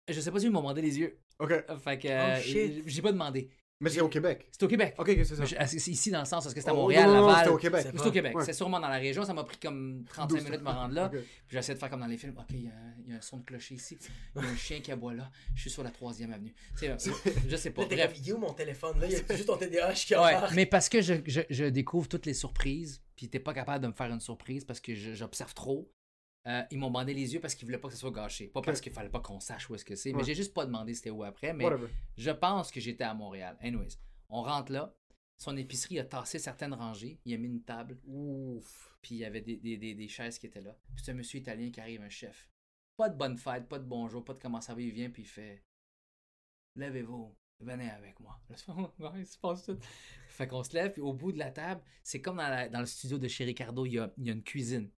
[0.07, 1.19] Je sais pas si ils m'ont demandé les yeux.
[1.39, 1.53] Ok.
[1.79, 2.83] Fait que euh, Oh, shit.
[2.87, 3.49] j'ai pas demandé.
[3.83, 4.47] Mais c'est au Québec.
[4.53, 4.95] C'est au Québec.
[4.99, 5.67] Ok, c'est ça.
[5.67, 7.39] C'est ici dans le sens parce que c'est à Oh, Montréal, non, non, non, Laval.
[7.45, 7.81] c'était au Québec.
[7.91, 8.37] C'est C'est au Québec.
[8.37, 8.45] Ouais.
[8.45, 9.25] C'est sûrement dans la région.
[9.25, 10.45] Ça m'a pris comme 35 Douze.
[10.45, 11.07] minutes de me rendre là.
[11.13, 11.13] Ok.
[11.13, 11.23] Puis
[11.57, 12.35] j'essaie de faire comme dans les films.
[12.39, 12.73] OK, il y, a-
[13.09, 13.97] y a un son de clocher ici.
[14.37, 15.31] Il y a un chien qui aboie là.
[15.55, 16.55] Je suis sur la troisième avenue.
[16.79, 17.11] Tu sais,
[17.49, 17.87] je sais pas.
[17.87, 18.13] Bref.
[18.13, 19.01] vidéo, mon téléphone?
[19.01, 20.55] Là, il y a juste ton TDAH qui Ouais, embarque.
[20.55, 23.89] mais parce que je, je- je découvre toutes les surprises, puis t'es pas capable de
[23.89, 25.91] me faire une surprise parce que j'observe trop.
[26.47, 28.49] Euh, ils m'ont bandé les yeux parce qu'ils voulaient pas que ça soit gâché.
[28.49, 30.13] Pas parce qu'il fallait pas qu'on sache où est-ce que c'est.
[30.13, 30.25] Mais Ouais.
[30.25, 31.53] j'ai juste pas demandé c'était où après.
[31.53, 31.89] Mais Whatever.
[32.17, 33.57] je pense que j'étais à Montréal.
[33.61, 33.99] Anyways,
[34.29, 34.95] on rentre là.
[35.37, 38.95] son épicerie, a tassé certaines rangées, il a mis une table, Ouf.
[39.01, 40.77] puis il y avait des, des, des, des chaises qui étaient là.
[40.95, 42.51] Puis c'est un monsieur italien qui arrive, un chef.
[42.97, 45.23] Pas de bonne fête, pas de bonjour, pas de comment ça va, il vient, puis
[45.23, 45.65] il fait
[46.77, 48.41] Levez-vous, venez avec moi.
[49.17, 49.79] Il se passe tout.
[50.29, 52.81] Fait qu'on se lève, puis au bout de la table, c'est comme dans, la- dans
[52.81, 54.91] le studio de chez Ricardo, il y a, il y a une cuisine.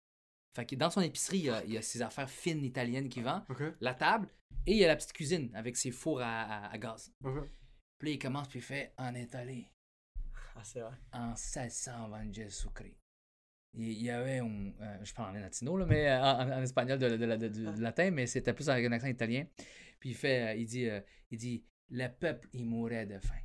[0.55, 3.07] Fait que dans son épicerie, il y a, il y a ses affaires fines italiennes
[3.09, 3.43] qu'il vend,
[3.79, 4.27] la table,
[4.65, 7.13] et il y a la petite cuisine avec ses fours à, à- à gaz.
[7.97, 9.67] Puis là, il commence, puis il fait En Italie,
[10.55, 10.95] Ah, c'est vrai.
[11.13, 12.97] en 1620 Jésus-Christ.
[13.73, 14.73] Il il y avait un.
[14.81, 17.71] euh, je parle en latino, là, mais euh, en, en espagnol de, de- de- de-
[17.71, 19.45] du latin, mais c'était plus avec un accent italien.
[19.99, 20.49] Puis il fait.
[20.49, 20.99] euh, il dit, euh,
[21.29, 23.39] il dit Le peuple, il mourait de faim.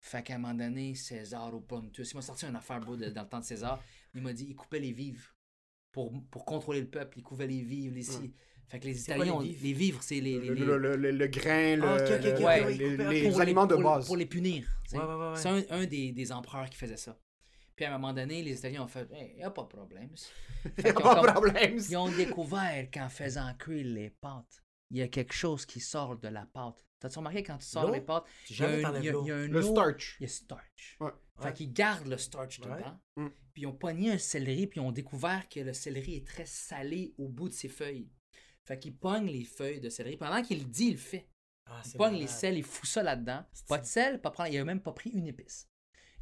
[0.00, 3.08] Fait qu'à un moment donné, César au Pontus, il m'a sorti une affaire beau de-
[3.08, 3.82] dans le temps de César.
[4.14, 5.34] Il m'a dit il coupait les vivres.
[5.98, 8.02] Pour, pour contrôler le peuple, il coupait les vivres, les.
[8.68, 9.60] Fait que les quoi, Italiens, les vivres?
[9.64, 12.02] les vivres, c'est les, les- Le, les- le- le- le- le grain, le, Ah, ok,
[12.02, 14.06] ok, ok, le- ok, ouais, oui, les, aliments de pour- base.
[14.06, 14.64] Pour les punir.
[14.84, 14.98] tu sais.
[14.98, 15.36] Ouais, ouais, ouais, ouais.
[15.36, 17.18] C'est un, un des, des empereurs qui faisait ça.
[17.74, 20.10] Puis à un moment donné, les Italiens ont fait il n'y a pas de problème.
[20.78, 21.74] Y Fait a qu'ils pas ont de comme- problème.
[21.76, 26.16] Ils ont découvert qu'en faisant cuire les pâtes, il y a quelque chose qui sort
[26.16, 26.84] de la pâte.
[27.00, 29.58] T'as-tu remarqué quand tu sors les pâtes, il y a un, y y a Le
[29.58, 30.16] eau- starch.
[30.20, 30.96] Il y a starch.
[31.00, 31.10] Ouais.
[31.40, 33.00] Fait qu'ils gardent le starch dedans.
[33.16, 33.28] Mm.
[33.52, 36.46] Puis ils ont pogné un céleri, puis ils ont découvert que le céleri est très
[36.46, 38.10] salé au bout de ses feuilles.
[38.64, 40.16] Fait qu'ils pognent les feuilles de céleri.
[40.16, 41.28] Pendant qu'il le dit, il le fait.
[41.66, 43.44] Ah, Il pogne les sels, il fout ça là-dedans.
[43.68, 44.50] Pas de sel, pas prendre.
[44.50, 45.68] Il a même pas pris une épice.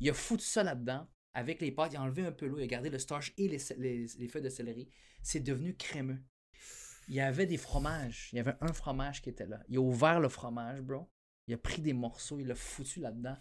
[0.01, 1.93] Il a foutu ça là-dedans avec les pâtes.
[1.93, 4.07] Il a enlevé un peu l'eau, il a gardé le starch et les, cé- les-
[4.19, 4.89] les feuilles de céleri.
[5.23, 6.23] C'est devenu crémeux.
[7.09, 8.29] Il y avait des fromages.
[8.33, 9.63] Il y avait un fromage qui était là.
[9.69, 11.09] Il a ouvert le fromage, bro.
[11.47, 13.37] Il a pris des morceaux, il l'a foutu là-dedans.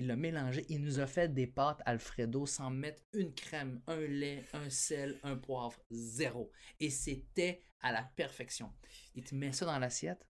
[0.00, 0.64] Il l'a mélangé.
[0.70, 5.20] Il nous a fait des pâtes Alfredo sans mettre une crème, un lait, un sel,
[5.22, 6.50] un poivre, zéro.
[6.78, 8.72] Et c'était à la perfection.
[9.14, 10.26] Il te met ça dans l'assiette.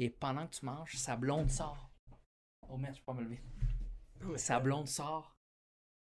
[0.00, 1.88] Et pendant que tu manges, sa blonde sort.
[2.68, 3.40] Oh merde, je peux pas me lever.
[4.22, 5.36] Mais Sa blonde sort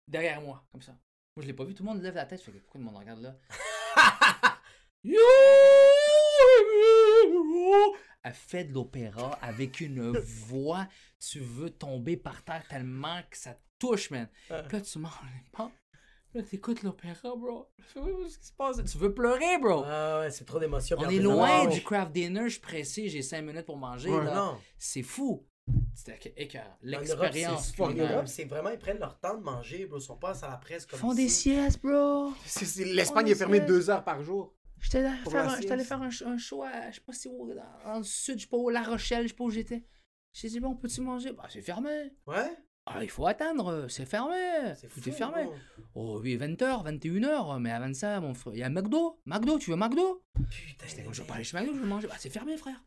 [0.08, 0.92] derrière moi, comme ça.
[1.36, 1.74] Moi, je l'ai pas vu.
[1.74, 2.40] Tout le monde lève la tête.
[2.46, 3.36] Je fais, pourquoi tout le monde regarde là?
[8.24, 10.88] Elle fait de l'opéra avec une voix.
[11.20, 14.28] Tu veux tomber par terre tellement que ça te touche, man.
[14.48, 15.12] Puis là, tu manges.
[15.52, 15.64] Puis
[16.34, 17.68] Là, t'écoutes l'opéra, bro.
[17.94, 18.82] Qu'est-ce qui se passe?
[18.90, 19.84] Tu veux pleurer, bro.
[19.86, 20.98] Ah ouais, c'est trop d'émotions.
[21.00, 22.44] On est loin du craft dinner.
[22.46, 23.10] Je suis pressé.
[23.10, 24.10] J'ai 5 minutes pour manger.
[24.10, 24.34] Ouais, là.
[24.34, 24.58] Non.
[24.78, 25.46] C'est fou.
[25.94, 26.66] C'était écœurant.
[26.66, 27.82] En Europe, L'expérience c'est.
[27.82, 29.98] Europe, vraiment, ils prennent leur temps de manger, bro.
[29.98, 32.32] Ils sont pas à la presse Ils comme font des siestes, bro.
[32.78, 34.56] L'Espagne est fermée deux heures par jour.
[34.82, 37.28] J'étais allé faire, un, j'étais allé faire un, un show à, je sais pas si
[37.30, 39.86] où, dans, le sud, je sais pas où, La Rochelle, je sais pas où j'étais.
[40.34, 41.34] J'ai dit, bon, peux-tu manger?
[41.34, 42.14] Bah, c'est fermé.
[42.26, 42.50] Ouais?
[42.86, 44.74] Ah, il faut attendre, c'est fermé.
[44.76, 45.10] C'est Tout fou.
[45.10, 45.48] est fermé.
[45.94, 49.20] Oh oui, 20h, 21h, mais avant ça, mon frère, il y a McDo.
[49.26, 50.24] McDo, tu veux McDo?
[50.50, 50.86] Putain.
[50.88, 52.08] J'étais comme, je vais pas aller chez McDo, je veux manger.
[52.08, 52.84] Bah, c'est fermé, frère.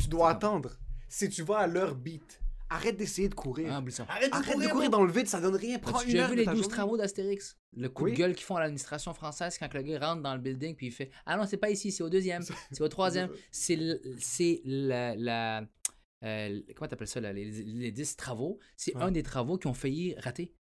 [0.00, 0.72] Tu dois attendre.
[1.08, 2.40] Si tu vas à leur beat,
[2.70, 3.72] arrête d'essayer de courir.
[3.72, 4.04] Ah, ça.
[4.08, 4.98] Arrête de Arrête courir, de courir bro.
[5.00, 5.78] dans le vide, ça donne rien.
[5.78, 6.74] Prends une heure vu de les ta 12 journée.
[6.74, 7.56] travaux d'Astérix?
[7.76, 8.12] Le coup Oui.
[8.12, 10.86] de gueule qu'ils font à l'administration française quand le gars rentre dans le building puis
[10.86, 13.30] il fait Ah non, c'est pas ici, c'est au deuxième, c'est au troisième.
[13.50, 13.76] C'est
[14.64, 15.14] la.
[15.16, 15.62] la
[16.24, 18.58] euh, comment t'appelles ça, là, les, les 10 travaux?
[18.76, 19.02] C'est Ouais.
[19.02, 20.54] un des travaux qui ont failli rater.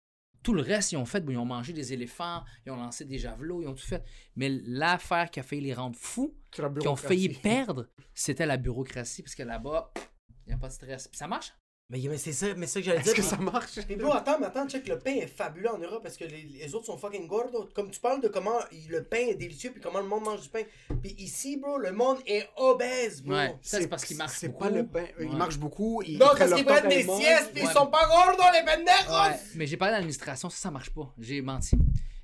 [0.43, 3.05] Tout le reste, ils ont fait, bon, ils ont mangé des éléphants, ils ont lancé
[3.05, 4.03] des javelots, ils ont tout fait.
[4.35, 9.23] Mais l'affaire qui a failli les rendre fous, qui ont failli perdre, c'était la bureaucratie,
[9.23, 9.93] parce que là-bas,
[10.47, 11.07] il n'y a pas de stress.
[11.07, 11.53] Puis ça marche?
[11.93, 13.17] Mais, mais c'est ça, mais ça que j'allais Est-ce dire.
[13.17, 13.79] que ça marche?
[13.87, 16.43] Mais bro, attends, mais attends, check, le pain est fabuleux en Europe parce que les,
[16.45, 17.69] les autres sont fucking gordos.
[17.75, 18.59] Comme tu parles de comment
[18.89, 20.63] le pain est délicieux puis comment le monde mange du pain.
[21.03, 23.35] Puis ici, bro, le monde est obèse, bro.
[23.35, 23.55] Ouais.
[23.61, 24.65] Ça, c'est parce qu'il marche C'est beaucoup.
[24.65, 25.05] pas le pain.
[25.21, 25.37] Ils Ouais.
[25.37, 26.03] marchent beaucoup.
[26.03, 27.69] Ils Non, parce qu'ils prennent des siestes puis Ouais.
[27.69, 29.13] ils sont pas gordos, les pendejos!
[29.13, 31.13] Ouais, mais j'ai parlé d'administration, ça, ça marche pas.
[31.19, 31.77] J'ai menti.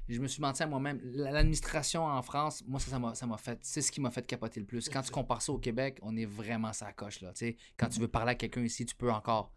[0.09, 0.99] Je me suis menti à moi-même.
[1.05, 3.59] L'administration en France, moi, ça, ça m'a ça m'a fait.
[3.61, 4.89] C'est ce qui m'a fait capoter le plus.
[4.89, 7.31] Quand tu compares ça au Québec, on est vraiment sa coche, là.
[7.35, 7.57] tu sais.
[7.77, 9.53] Quand tu veux parler à quelqu'un ici, tu peux encore.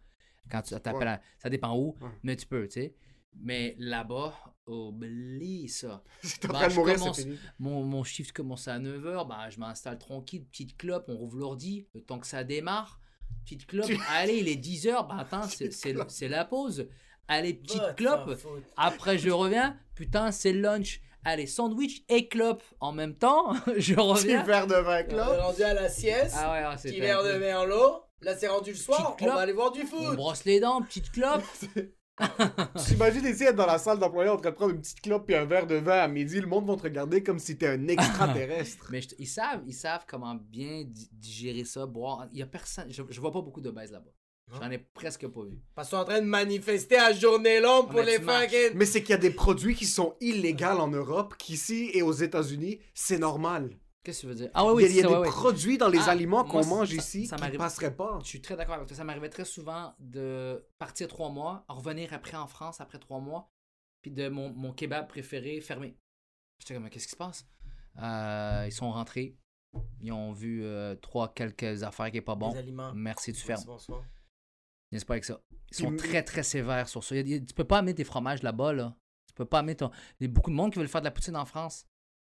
[0.50, 1.06] Quand tu t'appelles Ouais.
[1.06, 2.08] à- Ça dépend où, Ouais.
[2.22, 2.94] mais tu peux, tu sais.
[3.40, 4.34] Mais là-bas,
[4.66, 6.02] oublie ça.
[6.40, 7.38] T'es en Bah, train de je mourir, commence- c'est fini.
[7.58, 11.86] Mon, mon shift commence à 9h, bah, je m'installe tranquille, petite clope, on rouvre l'ordi,
[11.94, 13.00] le temps que ça démarre.
[13.44, 16.10] Petite clope, Tu- allez, il est 10h, bah attends, c'est- c'est clope.
[16.10, 16.88] c'est la pause.
[17.28, 18.30] Allez, petite clope,
[18.76, 21.00] après je reviens, putain, c'est le lunch.
[21.24, 24.42] Allez, sandwich et clope en même temps, je Petit reviens.
[24.42, 25.42] verre de vin, On est là.
[25.42, 26.34] rendu à la sieste.
[26.38, 28.02] Ah ouais, c'est petit verre de merlot.
[28.22, 29.16] Là, c'est rendu le soir.
[29.20, 30.16] On va aller voir du On foot.
[30.16, 31.42] brosse les dents, petite clope.
[32.86, 35.36] T'imagines ici être dans la salle d'employés en train de prendre une petite clope et
[35.36, 37.88] un verre de vin à midi, le monde va te regarder comme si t'es un
[37.88, 38.86] extraterrestre.
[38.90, 42.28] Mais je- ils savent, ils savent comment bien di- digérer ça, boire.
[42.32, 44.10] Il y a personne, je, je vois pas beaucoup de baisse là-bas.
[44.60, 45.58] J'en ai presque pas vu.
[45.74, 48.72] Parce qu'ils sont en train de manifester à journée longue pour les fucking.
[48.74, 52.12] Mais c'est qu'il y a des produits qui sont illégaux en Europe, qu'ici et aux
[52.12, 53.70] États-Unis, c'est normal.
[54.04, 54.50] Qu'est-ce que tu veux dire?
[54.54, 55.28] Ah oui, Il oui, y a, il y a des ouais.
[55.28, 58.18] produits dans les Ah, aliments qu'on mange ça- ici ça qui m'arrive- passeraient pas.
[58.22, 58.96] Je suis très d'accord avec toi.
[58.96, 63.48] Ça m'arrivait très souvent de partir trois mois, revenir après en France après trois mois,
[64.02, 65.96] puis de mon, mon kebab préféré fermé.
[66.58, 67.46] J'étais comme, qu'est-ce qui se passe?
[68.02, 69.36] Euh, ils sont rentrés.
[70.00, 72.52] Ils ont vu euh, trois, quelques affaires qui est pas bon.
[72.52, 72.92] Les aliments.
[72.94, 73.62] Merci, tu fermes.
[73.64, 74.02] bonsoir.
[74.90, 75.40] N'est-ce pas avec ça?
[75.70, 77.22] Ils sont très, très sévères sur ça.
[77.22, 78.96] Des- tu peux pas amener tes fromages là-bas, là.
[79.28, 79.90] Tu peux pas amener ton.
[80.20, 81.86] Il y a beaucoup de monde qui veulent faire de la poutine en France.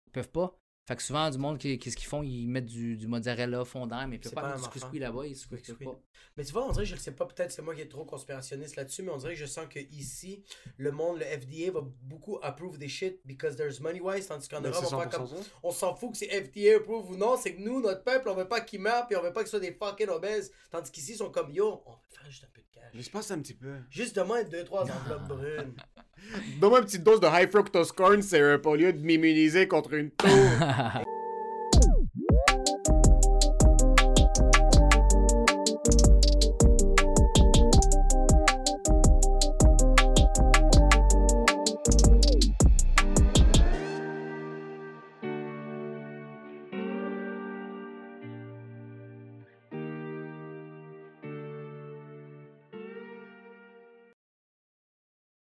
[0.07, 0.57] Ils peuvent pas.
[0.87, 2.23] Fait que souvent, du monde, qui- qu'est-ce qu'ils font?
[2.23, 4.99] Ils mettent du, du mozzarella fondant, mais ils peuvent C'est pas pas mettre du couscous
[4.99, 5.25] là-bas.
[5.27, 5.99] Ils se pas.
[6.37, 8.05] Mais tu vois, on dirait, je le sais pas, peut-être c'est moi qui est trop
[8.05, 10.45] conspirationniste là-dessus, mais on dirait que je sens que ici,
[10.77, 14.61] le monde, le FDA va beaucoup approve des shit because there's money wise, tandis qu'en
[14.61, 17.35] Europe, on va faire 100% comme on s'en fout que c'est FDA approve ou non,
[17.35, 19.49] c'est que nous, notre peuple, on veut pas qu'ils meurent, puis on veut pas qu'ils
[19.49, 22.45] soient des fucking obèses, tandis qu'ici, ils sont comme yo, on va te faire juste
[22.45, 22.91] un peu de cash.
[22.93, 23.75] Mais je passe un petit peu.
[23.89, 25.75] Juste demain, deux, trois enveloppes brunes.
[26.59, 30.11] Donne-moi une petite dose de high fructose corn syrup au lieu de m'immuniser contre une
[30.11, 30.29] tour.